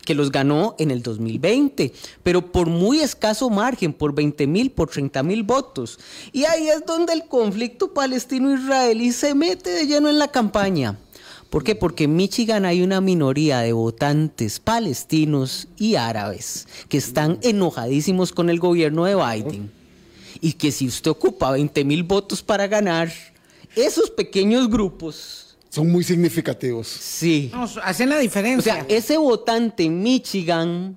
que 0.05 0.15
los 0.15 0.33
ganó 0.33 0.75
en 0.79 0.91
el 0.91 1.03
2020, 1.03 1.93
pero 2.23 2.51
por 2.51 2.69
muy 2.69 2.99
escaso 2.99 3.49
margen, 3.49 3.93
por 3.93 4.13
20 4.13 4.47
mil, 4.49 4.73
por 4.73 4.91
30 4.91 5.23
mil 5.23 5.45
votos. 5.45 5.99
Y 6.33 6.45
ahí 6.45 6.69
es 6.69 6.85
donde 6.85 7.13
el 7.13 7.27
conflicto 7.27 7.95
palestino-israelí 7.95 9.13
se 9.13 9.35
mete 9.35 9.71
de 9.71 9.87
lleno 9.87 10.09
en 10.09 10.19
la 10.19 10.29
campaña. 10.29 10.99
¿Por 11.51 11.65
qué? 11.65 11.75
Porque 11.75 12.05
en 12.05 12.15
Michigan 12.15 12.65
hay 12.65 12.81
una 12.81 13.01
minoría 13.01 13.59
de 13.61 13.73
votantes 13.73 14.61
palestinos 14.61 15.67
y 15.77 15.97
árabes 15.97 16.69
que 16.89 16.97
están 16.97 17.39
enojadísimos 17.43 18.33
con 18.33 18.49
el 18.51 18.61
gobierno 18.61 19.05
de 19.05 19.17
Biden. 19.17 19.73
Y 20.41 20.53
que 20.53 20.71
si 20.71 20.87
usted 20.87 21.11
ocupa 21.11 21.51
20 21.51 21.85
mil 21.85 22.05
votos 22.05 22.41
para 22.41 22.69
ganar, 22.69 23.13
esos 23.75 24.11
pequeños 24.11 24.71
grupos, 24.71 25.57
Son 25.69 25.91
muy 25.91 26.05
significativos. 26.05 26.87
sí, 26.87 27.51
no, 27.53 27.65
hacen 27.83 28.09
la 28.09 28.17
o 28.17 28.21
diferencia. 28.21 28.75
sea, 28.75 28.87
ese 28.89 29.19
votante 29.19 29.85
en 29.85 30.03
Michigan 30.03 30.97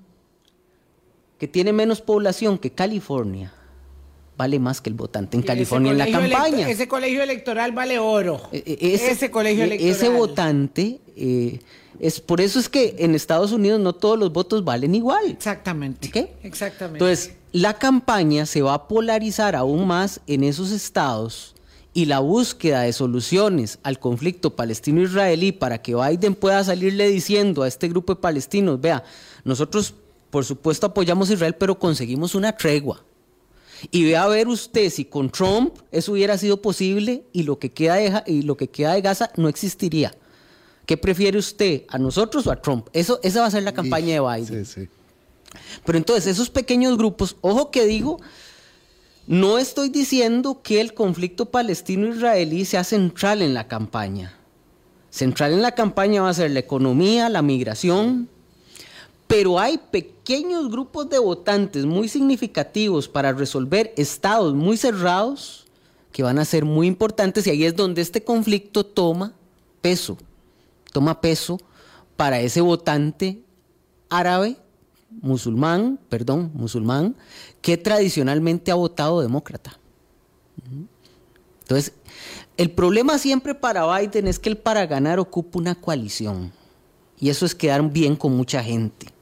que 1.40 1.48
tiene 1.48 1.74
menos 1.74 2.00
población 2.00 2.60
que 2.60 2.72
California 2.72 3.52
vale 4.38 4.60
más 4.60 4.82
que 4.82 4.90
el 4.90 4.96
votante 4.96 5.38
en 5.38 5.44
California 5.44 5.92
en 5.92 5.98
la 5.98 6.10
campaña. 6.10 6.70
ese 6.70 6.88
colegio 6.88 7.22
electoral 7.22 7.72
vale 7.72 8.00
oro. 8.00 8.42
Eh, 8.52 8.64
eh, 8.66 9.00
Ese, 9.12 9.30
colegio 9.30 9.64
electoral. 9.64 9.96
Ese 9.96 10.10
votante, 10.10 11.00
eh, 11.16 11.60
es 12.00 12.20
por 12.20 12.42
eso 12.42 12.60
es 12.60 12.70
que 12.70 12.96
en 13.00 13.16
Estados 13.16 13.52
Unidos 13.52 13.80
no 13.80 13.94
todos 13.94 14.18
los 14.18 14.34
votos 14.34 14.64
valen 14.64 14.96
igual. 14.96 15.32
Exactamente. 15.32 16.08
¿Ok? 16.08 16.30
Exactamente. 16.44 16.98
Entonces, 17.04 17.36
la 17.52 17.76
campaña 17.76 18.46
se 18.46 18.62
va 18.62 18.74
a 18.74 18.88
polarizar 18.88 19.56
aún 19.56 19.88
más 19.88 20.20
en 20.28 20.44
esos 20.44 20.72
estados 20.72 21.54
y 21.94 22.06
la 22.06 22.20
búsqueda 22.20 22.82
de 22.82 22.94
soluciones 22.94 23.78
al 23.84 24.00
conflicto 24.00 24.56
palestino-israelí 24.56 25.52
para 25.52 25.82
que 25.82 25.94
Biden 25.94 26.34
pueda 26.34 26.64
salirle 26.64 27.08
diciendo 27.10 27.62
a 27.62 27.68
este 27.68 27.88
grupo 27.88 28.16
de 28.16 28.22
palestinos, 28.22 28.82
vea, 28.82 29.04
nosotros 29.44 29.94
por 30.32 30.44
supuesto 30.44 30.88
apoyamos 30.88 31.30
a 31.30 31.34
Israel, 31.34 31.54
pero 31.54 31.78
conseguimos 31.78 32.34
una 32.34 32.58
tregua. 32.58 33.04
Y 33.92 34.06
vea 34.06 34.24
a 34.24 34.28
ver 34.28 34.48
usted 34.48 34.90
si 34.90 35.06
con 35.06 35.30
Trump 35.30 35.76
eso 35.92 36.14
hubiera 36.14 36.38
sido 36.38 36.62
posible 36.62 37.26
y 37.34 37.44
lo 37.44 37.60
que 37.60 37.72
queda 37.72 37.96
de, 37.96 38.24
y 38.28 38.44
lo 38.44 38.58
que 38.58 38.70
queda 38.70 38.94
de 38.94 39.02
Gaza 39.02 39.32
no 39.36 39.48
existiría. 39.48 40.16
¿Qué 40.86 40.98
prefiere 40.98 41.38
usted, 41.38 41.84
a 41.88 41.98
nosotros 41.98 42.46
o 42.48 42.52
a 42.52 42.62
Trump? 42.62 42.88
Eso, 42.94 43.20
esa 43.24 43.42
va 43.42 43.48
a 43.48 43.52
ser 43.52 43.64
la 43.64 43.74
campaña 43.74 44.14
de 44.14 44.20
Biden. 44.20 44.66
Sí, 44.66 44.82
sí. 44.82 44.90
Pero 45.86 45.98
entonces 45.98 46.28
esos 46.28 46.50
pequeños 46.50 46.98
grupos, 46.98 47.38
ojo 47.42 47.72
que 47.72 47.86
digo, 47.86 48.20
no 49.28 49.58
estoy 49.58 49.90
diciendo 49.90 50.62
que 50.62 50.82
el 50.82 50.94
conflicto 50.94 51.46
palestino-israelí 51.46 52.66
sea 52.66 52.84
central 52.84 53.42
en 53.42 53.54
la 53.54 53.68
campaña. 53.68 54.38
Central 55.10 55.54
en 55.54 55.62
la 55.62 55.74
campaña 55.74 56.24
va 56.24 56.30
a 56.30 56.34
ser 56.34 56.52
la 56.52 56.60
economía, 56.60 57.30
la 57.30 57.42
migración, 57.42 58.30
pero 59.34 59.58
hay 59.58 59.80
pequeños 59.80 60.70
grupos 60.70 61.10
de 61.10 61.18
votantes 61.18 61.88
muy 61.88 62.08
significativos 62.08 63.08
para 63.08 63.34
resolver 63.34 63.92
estados 63.98 64.54
muy 64.54 64.78
cerrados 64.78 65.66
que 66.12 66.22
van 66.22 66.38
a 66.38 66.46
ser 66.46 66.66
muy 66.66 66.86
importantes 66.86 67.48
y 67.48 67.50
ahí 67.50 67.64
es 67.66 67.76
donde 67.76 68.04
este 68.04 68.24
conflicto 68.24 68.86
toma 68.86 69.34
peso, 69.82 70.20
toma 70.92 71.20
peso 71.20 71.60
para 72.16 72.42
ese 72.42 72.62
votante 72.62 73.42
árabe, 74.08 74.56
musulmán, 75.10 76.00
perdón, 76.10 76.52
musulmán, 76.54 77.16
que 77.60 77.76
tradicionalmente 77.76 78.70
ha 78.70 78.76
votado 78.76 79.20
demócrata. 79.20 79.80
Entonces, 81.64 81.94
el 82.56 82.70
problema 82.70 83.18
siempre 83.18 83.56
para 83.56 83.98
Biden 83.98 84.28
es 84.28 84.38
que 84.38 84.50
él 84.50 84.58
para 84.58 84.86
ganar 84.86 85.18
ocupa 85.18 85.58
una 85.58 85.74
coalición. 85.74 86.52
Y 87.20 87.30
eso 87.30 87.48
es 87.48 87.56
quedar 87.56 87.82
bien 87.90 88.16
con 88.16 88.38
mucha 88.38 88.62
gente. 88.62 89.13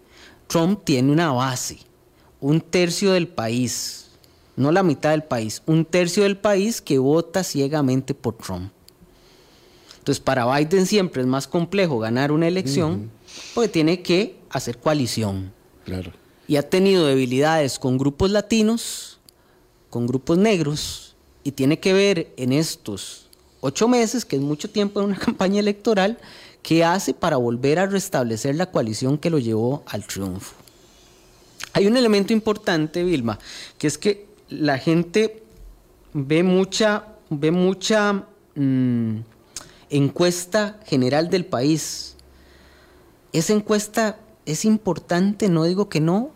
Trump 0.51 0.81
tiene 0.83 1.13
una 1.13 1.31
base, 1.31 1.77
un 2.41 2.59
tercio 2.59 3.13
del 3.13 3.29
país, 3.29 4.07
no 4.57 4.73
la 4.73 4.83
mitad 4.83 5.11
del 5.11 5.23
país, 5.23 5.63
un 5.65 5.85
tercio 5.85 6.23
del 6.23 6.37
país 6.37 6.81
que 6.81 6.99
vota 6.99 7.45
ciegamente 7.45 8.13
por 8.13 8.35
Trump. 8.35 8.69
Entonces, 9.99 10.21
para 10.21 10.53
Biden 10.53 10.87
siempre 10.87 11.21
es 11.21 11.27
más 11.29 11.47
complejo 11.47 11.99
ganar 11.99 12.33
una 12.33 12.49
elección 12.49 13.09
porque 13.55 13.69
tiene 13.69 14.01
que 14.01 14.41
hacer 14.49 14.77
coalición. 14.77 15.53
Claro. 15.85 16.11
Y 16.49 16.57
ha 16.57 16.69
tenido 16.69 17.07
debilidades 17.07 17.79
con 17.79 17.97
grupos 17.97 18.29
latinos, 18.29 19.19
con 19.89 20.05
grupos 20.05 20.37
negros, 20.37 21.15
y 21.45 21.53
tiene 21.53 21.79
que 21.79 21.93
ver 21.93 22.33
en 22.35 22.51
estos 22.51 23.29
ocho 23.61 23.87
meses, 23.87 24.25
que 24.25 24.35
es 24.35 24.41
mucho 24.41 24.69
tiempo 24.69 24.99
en 24.99 25.07
una 25.07 25.17
campaña 25.19 25.59
electoral, 25.59 26.17
qué 26.61 26.83
hace 26.83 27.13
para 27.13 27.37
volver 27.37 27.79
a 27.79 27.85
restablecer 27.85 28.55
la 28.55 28.69
coalición 28.69 29.17
que 29.17 29.29
lo 29.29 29.39
llevó 29.39 29.83
al 29.87 30.05
triunfo. 30.05 30.55
Hay 31.73 31.87
un 31.87 31.95
elemento 31.95 32.33
importante, 32.33 33.03
Vilma, 33.03 33.39
que 33.77 33.87
es 33.87 33.97
que 33.97 34.27
la 34.49 34.77
gente 34.77 35.43
ve 36.13 36.43
mucha, 36.43 37.05
ve 37.29 37.51
mucha 37.51 38.25
mm, 38.55 39.19
encuesta 39.89 40.79
general 40.85 41.29
del 41.29 41.45
país. 41.45 42.15
Esa 43.31 43.53
encuesta 43.53 44.17
es 44.45 44.65
importante, 44.65 45.47
no 45.47 45.63
digo 45.63 45.87
que 45.87 46.01
no, 46.01 46.31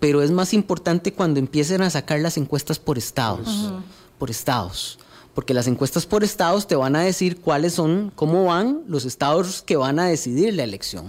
pero 0.00 0.22
es 0.22 0.30
más 0.30 0.54
importante 0.54 1.12
cuando 1.12 1.40
empiecen 1.40 1.82
a 1.82 1.90
sacar 1.90 2.20
las 2.20 2.36
encuestas 2.36 2.78
por 2.78 2.96
estados, 2.96 3.72
por 4.18 4.30
estados. 4.30 4.98
Porque 5.38 5.54
las 5.54 5.68
encuestas 5.68 6.04
por 6.04 6.24
estados 6.24 6.66
te 6.66 6.74
van 6.74 6.96
a 6.96 7.02
decir 7.02 7.40
cuáles 7.40 7.72
son, 7.74 8.10
cómo 8.16 8.46
van 8.46 8.82
los 8.88 9.04
estados 9.04 9.62
que 9.62 9.76
van 9.76 10.00
a 10.00 10.08
decidir 10.08 10.52
la 10.54 10.64
elección. 10.64 11.06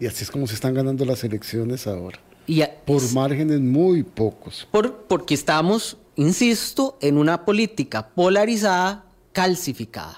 Y 0.00 0.06
así 0.06 0.24
es 0.24 0.30
como 0.30 0.46
se 0.46 0.54
están 0.54 0.72
ganando 0.72 1.04
las 1.04 1.22
elecciones 1.22 1.86
ahora. 1.86 2.18
Y 2.46 2.62
a- 2.62 2.74
Por 2.86 3.02
márgenes 3.12 3.60
muy 3.60 4.04
pocos. 4.04 4.66
Por- 4.70 5.02
porque 5.02 5.34
estamos, 5.34 5.98
insisto, 6.16 6.96
en 7.02 7.18
una 7.18 7.44
política 7.44 8.08
polarizada, 8.08 9.04
calcificada. 9.34 10.16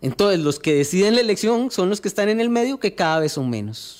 Entonces, 0.00 0.40
los 0.40 0.58
que 0.58 0.74
deciden 0.76 1.16
la 1.16 1.20
elección 1.20 1.70
son 1.70 1.90
los 1.90 2.00
que 2.00 2.08
están 2.08 2.30
en 2.30 2.40
el 2.40 2.48
medio, 2.48 2.80
que 2.80 2.94
cada 2.94 3.20
vez 3.20 3.32
son 3.32 3.50
menos. 3.50 3.99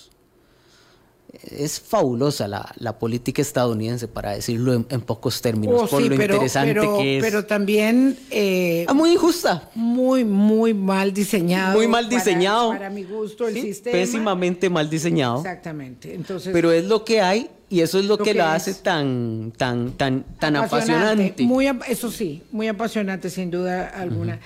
Es 1.32 1.80
fabulosa 1.80 2.48
la, 2.48 2.72
la 2.78 2.98
política 2.98 3.40
estadounidense, 3.40 4.08
para 4.08 4.32
decirlo 4.32 4.74
en, 4.74 4.84
en 4.90 5.00
pocos 5.00 5.40
términos, 5.40 5.82
Oh, 5.82 5.86
por 5.86 6.02
sí, 6.02 6.08
lo 6.08 6.16
pero, 6.16 6.34
interesante 6.34 6.74
pero- 6.74 6.98
que 6.98 7.18
es. 7.18 7.24
pero 7.24 7.44
también 7.46 8.18
eh, 8.30 8.84
Ah, 8.88 8.94
muy 8.94 9.12
injusta, 9.12 9.70
muy, 9.76 10.24
muy 10.24 10.74
mal 10.74 11.14
diseñado. 11.14 11.76
muy 11.76 11.86
mal 11.86 12.08
diseñado. 12.08 12.70
Para, 12.70 12.90
mi 12.90 13.04
gusto, 13.04 13.46
el 13.46 13.54
Sí, 13.54 13.60
sistema. 13.62 13.92
Pésimamente 13.92 14.68
mal 14.68 14.90
diseñado. 14.90 15.36
Exactamente. 15.38 16.14
Entonces, 16.14 16.52
Pero 16.52 16.72
es 16.72 16.84
lo 16.86 17.04
que 17.04 17.20
hay 17.20 17.48
y 17.68 17.80
eso 17.82 18.00
es 18.00 18.06
lo, 18.06 18.16
Lo 18.16 18.24
que, 18.24 18.32
que 18.32 18.38
es. 18.38 18.44
hace 18.44 18.74
tan, 18.74 19.52
tan, 19.56 19.92
tan, 19.92 20.24
tan 20.40 20.56
apasionante. 20.56 21.44
Muy, 21.44 21.68
eso 21.86 22.10
sí, 22.10 22.42
muy 22.50 22.66
apasionante, 22.66 23.30
sin 23.30 23.52
duda 23.52 23.86
alguna. 23.88 24.40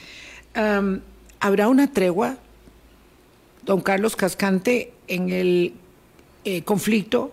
¿Habrá 1.40 1.68
una 1.68 1.90
tregua, 1.90 2.36
don 3.64 3.80
Carlos 3.80 4.16
Cascante, 4.16 4.92
en 5.08 5.30
el 5.30 5.74
eh, 6.44 6.62
conflicto 6.62 7.32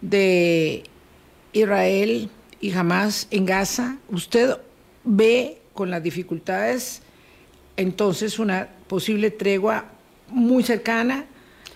de 0.00 0.84
Israel 1.52 2.30
y 2.60 2.72
Hamas 2.72 3.28
en 3.30 3.46
Gaza? 3.46 3.98
¿Usted 4.08 4.56
ve 5.04 5.58
con 5.74 5.90
las 5.90 6.02
dificultades 6.02 7.02
entonces 7.76 8.38
una 8.38 8.68
posible 8.86 9.30
tregua 9.30 9.86
muy 10.28 10.62
cercana? 10.62 11.26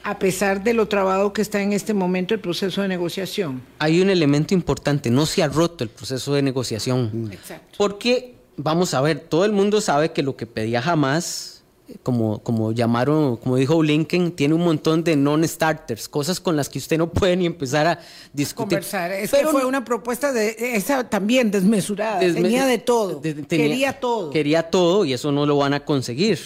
a 0.06 0.20
pesar 0.20 0.62
de 0.62 0.72
lo 0.72 0.86
trabado 0.86 1.32
que 1.32 1.42
está 1.42 1.60
en 1.60 1.72
este 1.72 1.92
momento 1.92 2.32
el 2.32 2.38
proceso 2.38 2.80
de 2.80 2.86
negociación. 2.86 3.60
Hay 3.80 4.00
un 4.00 4.08
elemento 4.08 4.54
importante, 4.54 5.10
no 5.10 5.26
se 5.26 5.42
ha 5.42 5.48
roto 5.48 5.82
el 5.82 5.90
proceso 5.90 6.32
de 6.34 6.42
negociación. 6.42 7.28
Exacto. 7.32 7.74
Porque, 7.76 8.36
vamos 8.56 8.94
a 8.94 9.00
ver, 9.00 9.18
todo 9.18 9.44
el 9.44 9.50
mundo 9.50 9.80
sabe 9.80 10.12
que 10.12 10.22
lo 10.22 10.36
que 10.36 10.46
pedía 10.46 10.80
jamás, 10.80 11.55
como, 12.02 12.40
como 12.42 12.72
llamaron, 12.72 13.36
como 13.36 13.56
dijo 13.56 13.78
Blinken, 13.78 14.32
tiene 14.32 14.54
un 14.54 14.62
montón 14.64 15.04
de 15.04 15.14
non-starters, 15.16 16.08
cosas 16.08 16.40
con 16.40 16.56
las 16.56 16.68
que 16.68 16.78
usted 16.78 16.98
no 16.98 17.10
puede 17.12 17.36
ni 17.36 17.46
empezar 17.46 17.86
a 17.86 18.00
discutir. 18.32 18.78
conversar. 18.78 19.12
Es 19.12 19.30
Pero 19.30 19.48
que 19.48 19.52
fue 19.52 19.62
no- 19.62 19.68
una 19.68 19.84
propuesta 19.84 20.32
de 20.32 20.56
esa 20.76 21.08
también 21.08 21.50
desmesurada. 21.50 22.20
Desme- 22.20 22.42
tenía 22.42 22.66
de 22.66 22.78
todo. 22.78 23.20
de- 23.20 23.34
tenía- 23.34 23.66
quería 23.68 24.00
todo. 24.00 24.30
Quería 24.30 24.62
todo 24.70 25.04
y 25.04 25.12
eso 25.12 25.30
no 25.32 25.46
lo 25.46 25.56
van 25.58 25.74
a 25.74 25.84
conseguir. 25.84 26.38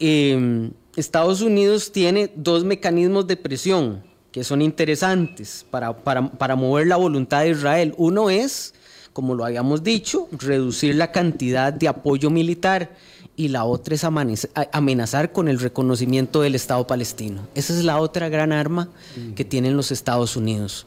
Eh, 0.00 0.70
Estados 0.96 1.40
Unidos 1.40 1.92
tiene 1.92 2.30
dos 2.36 2.64
mecanismos 2.64 3.26
de 3.26 3.36
presión 3.36 4.02
que 4.32 4.44
son 4.44 4.62
interesantes 4.62 5.64
para, 5.70 5.96
para- 5.96 6.30
para 6.30 6.56
mover 6.56 6.86
la 6.86 6.96
voluntad 6.96 7.42
de 7.42 7.50
Israel. 7.50 7.94
Uno 7.96 8.30
es, 8.30 8.74
como 9.12 9.34
lo 9.34 9.44
habíamos 9.44 9.82
dicho, 9.84 10.28
reducir 10.32 10.94
la 10.96 11.12
cantidad 11.12 11.72
de 11.72 11.88
apoyo 11.88 12.30
militar 12.30 12.90
y 13.36 13.48
la 13.48 13.64
otra 13.64 13.94
es 13.94 14.04
amenazar 14.04 15.32
con 15.32 15.48
el 15.48 15.58
reconocimiento 15.58 16.40
del 16.42 16.54
Estado 16.54 16.86
palestino. 16.86 17.46
Esa 17.54 17.72
es 17.72 17.84
la 17.84 18.00
otra 18.00 18.28
gran 18.28 18.52
arma 18.52 18.88
que 19.34 19.44
tienen 19.44 19.76
los 19.76 19.90
Estados 19.90 20.36
Unidos. 20.36 20.86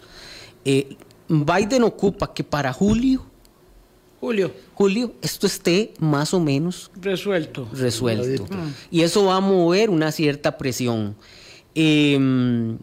Eh, 0.66 0.96
Biden 1.28 1.84
ocupa 1.84 2.34
que 2.34 2.44
para 2.44 2.72
julio 2.72 3.26
Julio, 4.20 4.52
julio 4.74 5.14
esto 5.22 5.46
esté 5.46 5.94
más 6.00 6.34
o 6.34 6.40
menos 6.40 6.90
resuelto. 7.00 7.68
resuelto. 7.72 8.48
Y 8.90 9.02
eso 9.02 9.26
va 9.26 9.36
a 9.36 9.40
mover 9.40 9.92
una 9.92 10.12
cierta 10.12 10.58
presión. 10.58 11.16
Eh, 11.76 12.78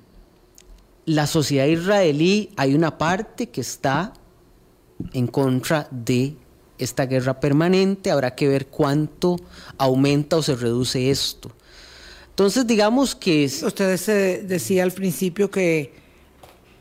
la 1.07 1.27
sociedad 1.27 1.67
israelí, 1.67 2.51
hay 2.57 2.75
una 2.75 2.97
parte 2.97 3.49
que 3.49 3.61
está 3.61 4.13
en 5.13 5.27
contra 5.27 5.89
de 5.91 6.37
esta 6.79 7.07
guerra 7.07 7.39
permanente, 7.41 8.11
habrá 8.11 8.35
que 8.35 8.49
ver 8.49 8.67
cuánto 8.67 9.37
aumenta 9.79 10.37
o 10.37 10.43
se 10.43 10.57
reduce 10.57 11.11
esto. 11.11 11.51
Entonces, 12.31 12.67
digamos 12.67 13.15
que 13.15 13.45
es- 13.45 13.63
Usted 13.63 13.97
se 13.97 14.43
decía 14.43 14.83
al 14.83 14.91
principio 14.93 15.51
que 15.51 15.93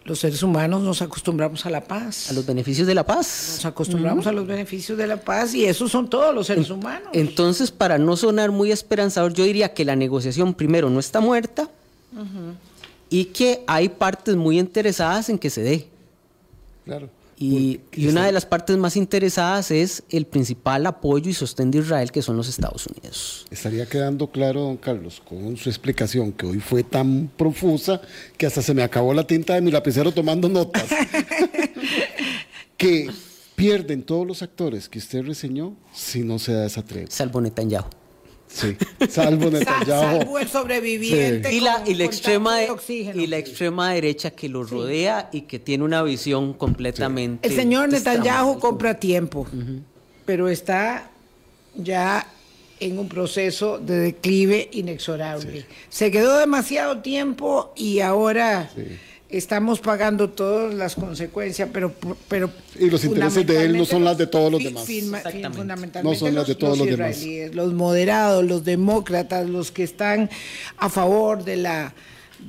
los 0.05 0.19
seres 0.19 0.41
humanos 0.43 0.81
nos 0.81 1.01
acostumbramos 1.01 1.65
a 1.65 1.69
la 1.69 1.81
paz. 1.81 2.29
a 2.29 2.33
los 2.33 2.45
beneficios 2.45 2.87
de 2.87 2.95
la 2.95 3.05
paz. 3.05 3.51
Nos 3.55 3.65
acostumbramos 3.65 4.27
a 4.27 4.31
los 4.31 4.45
beneficios 4.47 4.97
de 4.97 5.07
la 5.07 5.17
paz 5.17 5.53
y 5.53 5.63
esos 5.65 5.91
son 5.91 6.09
todos 6.09 6.33
los 6.35 6.47
seres 6.47 6.69
humanos. 6.69 7.07
Entonces, 7.13 7.71
para 7.71 7.97
no 7.97 8.17
sonar 8.17 8.51
muy 8.51 8.71
esperanzador, 8.71 9.33
yo 9.33 9.43
diría 9.45 9.73
que 9.73 9.85
la 9.85 9.95
negociación 9.95 10.53
primero 10.55 10.89
no 10.89 10.99
está 10.99 11.19
muerta 11.21 11.69
y 13.09 13.25
que 13.25 13.63
hay 13.67 13.89
partes 13.89 14.35
muy 14.35 14.59
interesadas 14.59 15.29
en 15.29 15.37
que 15.37 15.49
se 15.49 15.61
dé. 15.61 15.87
Claro. 16.83 17.09
Y, 17.37 17.81
y 17.91 18.07
una 18.07 18.25
de 18.25 18.31
las 18.31 18.45
partes 18.45 18.77
más 18.77 18.95
interesadas 18.95 19.71
es 19.71 20.03
el 20.09 20.25
principal 20.25 20.85
apoyo 20.85 21.29
y 21.29 21.33
sostén 21.33 21.71
de 21.71 21.79
Israel, 21.79 22.11
que 22.11 22.21
son 22.21 22.37
los 22.37 22.47
Estados 22.47 22.87
Unidos. 22.87 23.45
Estaría 23.49 23.85
quedando 23.85 24.27
claro, 24.27 24.61
don 24.61 24.77
Carlos, 24.77 25.21
con 25.27 25.57
su 25.57 25.69
explicación, 25.69 26.31
que 26.31 26.45
hoy 26.45 26.59
fue 26.59 26.83
tan 26.83 27.29
profusa 27.35 28.01
que 28.37 28.45
hasta 28.45 28.61
se 28.61 28.73
me 28.73 28.83
acabó 28.83 29.13
la 29.13 29.25
tinta 29.25 29.55
de 29.55 29.61
mi 29.61 29.71
lapicero 29.71 30.11
tomando 30.11 30.47
notas. 30.47 30.85
que 32.77 33.09
pierden 33.55 34.03
todos 34.03 34.27
los 34.27 34.41
actores 34.41 34.89
que 34.89 34.99
usted 34.99 35.23
reseñó 35.23 35.75
si 35.93 36.23
no 36.23 36.39
se 36.39 36.53
da 36.53 36.65
esa 36.65 36.83
tregua. 36.83 37.09
Salvo 37.09 37.41
Netanyahu. 37.41 38.02
Sí, 38.53 38.77
salvo 39.09 39.49
Netanyahu. 39.49 40.19
Salvo 40.19 40.39
el 40.39 40.47
sobreviviente. 40.47 41.51
Y 41.51 41.59
la, 41.59 41.83
y 41.87 41.95
la 41.95 42.03
extrema 42.05 42.57
de 42.57 42.69
oxígeno. 42.69 43.19
y 43.19 43.25
la 43.25 43.37
extrema 43.37 43.93
derecha 43.93 44.31
que 44.31 44.47
lo 44.47 44.63
rodea 44.63 45.29
y 45.31 45.41
que 45.41 45.57
tiene 45.57 45.83
una 45.83 46.03
visión 46.03 46.53
completamente 46.53 47.47
El 47.47 47.55
señor 47.55 47.89
Netanyahu 47.89 48.59
compra 48.59 48.99
tiempo, 48.99 49.47
pero 50.25 50.49
está 50.49 51.09
ya 51.75 52.27
en 52.79 52.99
un 52.99 53.09
proceso 53.09 53.79
de 53.79 53.97
declive 53.97 54.69
inexorable. 54.73 55.65
Se 55.89 56.11
quedó 56.11 56.37
demasiado 56.37 56.99
tiempo 56.99 57.73
y 57.75 58.01
ahora 58.01 58.69
estamos 59.37 59.79
pagando 59.79 60.29
todas 60.29 60.73
las 60.73 60.95
consecuencias, 60.95 61.69
pero 61.73 61.93
pero 62.27 62.49
Y 62.79 62.89
los 62.89 63.03
intereses 63.03 63.45
de 63.47 63.63
él 63.65 63.77
no 63.77 63.85
son 63.85 64.03
las 64.03 64.17
de 64.17 64.27
todos 64.27 64.51
los 64.51 64.63
demás. 64.63 64.85
firma- 64.85 65.17
Exactamente. 65.17 65.57
fundamentalmente 65.57 66.09
No 66.13 66.19
son 66.27 66.35
las 66.35 66.47
de 66.47 66.55
todos 66.55 66.77
los 66.77 66.87
demás. 66.87 67.17
israelíes, 67.17 67.55
los 67.55 67.73
moderados, 67.73 68.43
los 68.45 68.63
demócratas, 68.63 69.49
los 69.49 69.71
que 69.71 69.83
están 69.83 70.29
a 70.77 70.89
favor 70.89 71.43
de 71.43 71.57
la 71.57 71.93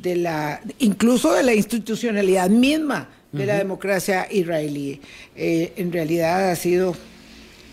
de 0.03 0.16
la 0.16 0.61
incluso 0.80 1.32
de 1.35 1.43
la 1.45 1.55
institucionalidad 1.55 2.51
misma 2.51 3.09
de 3.32 3.47
la 3.47 3.57
democracia 3.59 4.28
israelí. 4.30 5.01
Eh, 5.37 5.72
en 5.76 5.93
realidad 5.93 6.51
ha 6.51 6.57
sido 6.57 6.95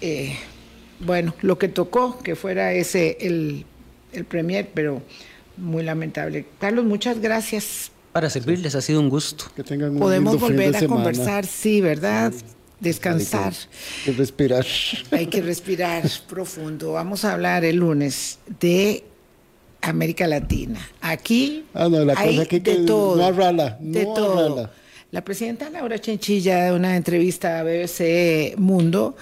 eh, 0.02 0.36
bueno 1.00 1.36
lo 1.42 1.58
que 1.60 1.68
tocó 1.68 2.18
que 2.20 2.36
fuera 2.36 2.74
ese 2.74 3.18
el, 3.22 3.66
el 4.14 4.26
premier, 4.26 4.70
pero 4.74 5.02
muy 5.58 5.84
lamentable. 5.84 6.46
Carlos, 6.60 6.86
muchas 6.86 7.20
gracias. 7.22 7.92
Para 8.12 8.30
servirles 8.30 8.76
ha 8.76 8.82
sido 8.82 9.00
un 9.00 9.10
gusto. 9.10 9.46
Que 9.56 9.64
tengan 9.64 9.92
un 9.92 10.00
Podemos 10.00 10.34
lindo 10.34 10.48
fin 10.48 10.58
de 10.58 10.64
volver 10.64 10.76
a 10.76 10.80
semana. 10.80 10.96
conversar, 11.04 11.46
sí, 11.46 11.80
¿verdad? 11.82 12.34
Descansar. 12.80 13.54
Hay 13.54 14.04
que, 14.06 14.12
que 14.12 14.18
respirar. 14.18 14.66
Hay 15.12 15.28
que 15.28 15.42
respirar 15.42 16.04
profundo. 16.28 16.94
Vamos 16.94 17.24
a 17.26 17.34
hablar 17.34 17.64
el 17.64 17.78
lunes 17.78 18.40
de 18.60 19.04
América 19.82 20.28
Latina. 20.28 20.80
Aquí 21.00 21.66
Ah, 21.74 21.88
no, 21.90 22.04
la 22.04 22.14
hay 22.18 22.32
cosa 22.32 22.42
aquí 22.44 22.60
de 22.60 22.64
que 22.64 22.76
todo. 22.84 23.16
no 23.18 23.24
arrala, 23.26 23.78
de 23.80 24.04
no 24.06 24.14
todo. 24.14 24.40
arrala. 24.56 24.72
La 25.12 25.24
presidenta 25.24 25.70
Laura 25.70 26.00
Chinchilla, 26.00 26.66
de 26.66 26.72
una 26.74 26.96
entrevista 26.96 27.60
a 27.60 27.64
BBC 27.64 28.56
Mundo, 28.58 29.16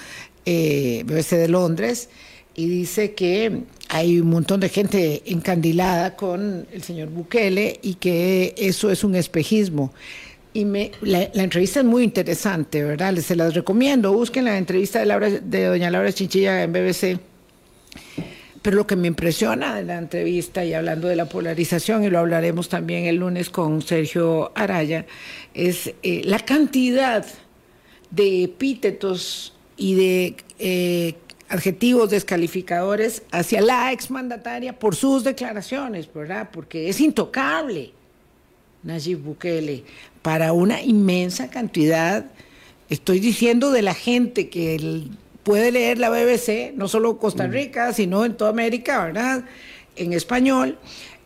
eh, 0.46 1.04
BBC 1.06 1.36
de 1.38 1.48
Londres, 1.48 2.10
y 2.56 2.68
dice 2.68 3.14
que 3.14 3.64
hay 3.90 4.20
un 4.20 4.30
montón 4.30 4.60
de 4.60 4.70
gente 4.70 5.24
encandilada 5.26 6.16
con 6.16 6.68
el 6.72 6.84
señor 6.84 7.10
Bukele 7.10 7.80
y 7.82 7.96
que 7.96 8.54
eso 8.56 8.92
es 8.92 9.04
un 9.04 9.16
espejismo. 9.16 9.92
Y 10.54 10.66
me, 10.66 10.92
la, 11.02 11.24
entrevista 11.34 11.80
es 11.80 11.86
muy 11.86 12.04
interesante, 12.04 12.84
¿verdad? 12.84 13.14
Les 13.14 13.26
se 13.26 13.36
las 13.36 13.56
recomiendo. 13.56 14.14
Busquen 14.14 14.46
la 14.46 14.58
entrevista 14.58 15.04
de 15.04 15.66
doña 15.66 15.90
Laura 15.90 16.14
Chinchilla 16.14 16.64
en 16.64 16.72
BBC. 16.72 17.20
Pero 18.62 18.76
lo 18.76 18.86
que 18.86 18.96
me 18.96 19.08
impresiona 19.08 19.76
de 19.76 19.84
la 19.84 19.98
entrevista 19.98 20.64
y 20.64 20.74
hablando 20.74 21.08
de 21.08 21.16
la 21.16 21.26
polarización, 21.26 22.04
y 22.04 22.10
lo 22.10 22.20
hablaremos 22.20 22.70
también 22.70 23.06
el 23.06 23.16
lunes 23.16 23.50
con 23.50 23.82
Sergio 23.82 24.52
Araya, 24.54 25.08
es 25.56 25.94
eh, 26.04 26.22
la 26.26 26.40
cantidad 26.40 27.26
de 28.12 28.44
epítetos 28.44 29.56
y 29.78 29.96
de 29.96 30.36
eh, 30.60 31.16
adjetivos 31.50 32.12
descalificadores 32.12 33.24
hacia 33.32 33.62
la 33.62 33.92
exmandataria 33.92 34.78
por 34.78 34.96
sus 34.96 35.24
declaraciones, 35.24 36.12
¿verdad? 36.14 36.50
Porque 36.52 36.90
es 36.90 37.02
intocable 37.02 37.92
Nayib 38.84 39.20
Bukele 39.20 39.84
para 40.22 40.54
una 40.54 40.82
inmensa 40.82 41.50
cantidad, 41.50 42.26
estoy 42.90 43.20
diciendo 43.20 43.72
de 43.72 43.82
la 43.82 43.94
gente 43.94 44.50
que 44.50 45.04
puede 45.44 45.72
leer 45.72 45.98
la 45.98 46.10
BBC, 46.10 46.74
no 46.76 46.88
solo 46.88 47.18
Costa 47.18 47.48
Rica, 47.48 47.94
sino 47.94 48.26
en 48.26 48.36
toda 48.36 48.52
América, 48.52 49.06
¿verdad? 49.06 49.46
En 49.96 50.14
español. 50.14 50.78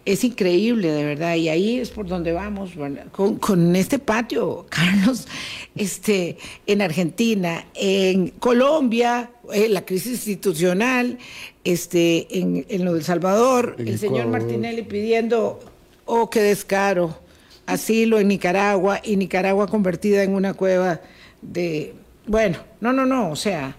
Es 0.05 0.25
increíble, 0.25 0.91
de 0.91 1.05
verdad, 1.05 1.35
y 1.35 1.47
ahí 1.47 1.79
es 1.79 1.89
por 1.89 2.05
donde 2.05 2.33
vamos, 2.33 2.75
¿verdad? 2.75 3.05
con, 3.13 3.37
con 3.37 3.73
este 3.73 3.99
patio, 3.99 4.65
Carlos, 4.69 5.27
este, 5.75 6.37
en 6.67 6.81
Argentina, 6.81 7.65
en 7.73 8.27
Colombia, 8.31 9.31
eh, 9.51 9.67
la 9.69 9.85
crisis 9.85 10.13
institucional, 10.27 11.17
este, 11.63 12.39
en, 12.39 12.65
en 12.69 12.85
lo 12.85 12.93
del 12.93 13.03
Salvador, 13.03 13.75
En 13.77 13.87
el 13.87 13.99
señor 13.99 14.21
Ecuador. 14.27 14.41
Martinelli 14.41 14.81
pidiendo, 14.83 15.59
oh, 16.05 16.29
qué 16.29 16.41
descaro, 16.41 17.17
asilo 17.65 18.19
en 18.19 18.27
Nicaragua 18.27 18.99
y 19.03 19.15
Nicaragua 19.17 19.67
convertida 19.67 20.23
en 20.23 20.33
una 20.33 20.53
cueva 20.53 21.01
de, 21.41 21.93
bueno, 22.27 22.57
no, 22.81 22.93
no, 22.93 23.05
no, 23.05 23.31
o 23.31 23.35
sea, 23.35 23.75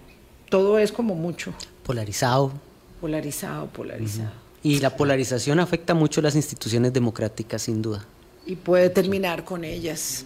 todo 0.50 0.78
es 0.78 0.92
como 0.92 1.14
mucho 1.14 1.54
Polarizado. 1.84 2.52
polarizado, 3.00 3.66
polarizado. 3.68 4.30
Y 4.62 4.80
la 4.80 4.96
polarización 4.96 5.60
afecta 5.60 5.92
mucho 5.94 6.22
las 6.22 6.34
instituciones 6.36 6.92
democráticas, 6.92 7.62
sin 7.62 7.82
duda. 7.82 8.06
Y 8.46 8.56
puede 8.56 8.88
terminar 8.90 9.44
con 9.44 9.64
ellas. 9.64 10.24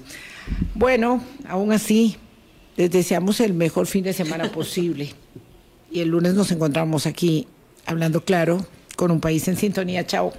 Bueno, 0.75 1.23
aún 1.49 1.73
así, 1.73 2.17
les 2.79 2.91
deseamos 2.93 3.41
el 3.41 3.55
mejor 3.55 3.87
fin 3.87 4.05
de 4.05 4.15
semana 4.15 4.51
posible. 4.53 5.11
Y 5.91 6.01
el 6.01 6.09
lunes 6.09 6.35
nos 6.35 6.51
encontramos 6.53 7.07
aquí 7.07 7.47
hablando 7.85 8.25
claro 8.25 8.65
con 8.97 9.11
un 9.11 9.21
país 9.21 9.47
en 9.49 9.57
sintonía. 9.57 10.07
Chao. 10.07 10.33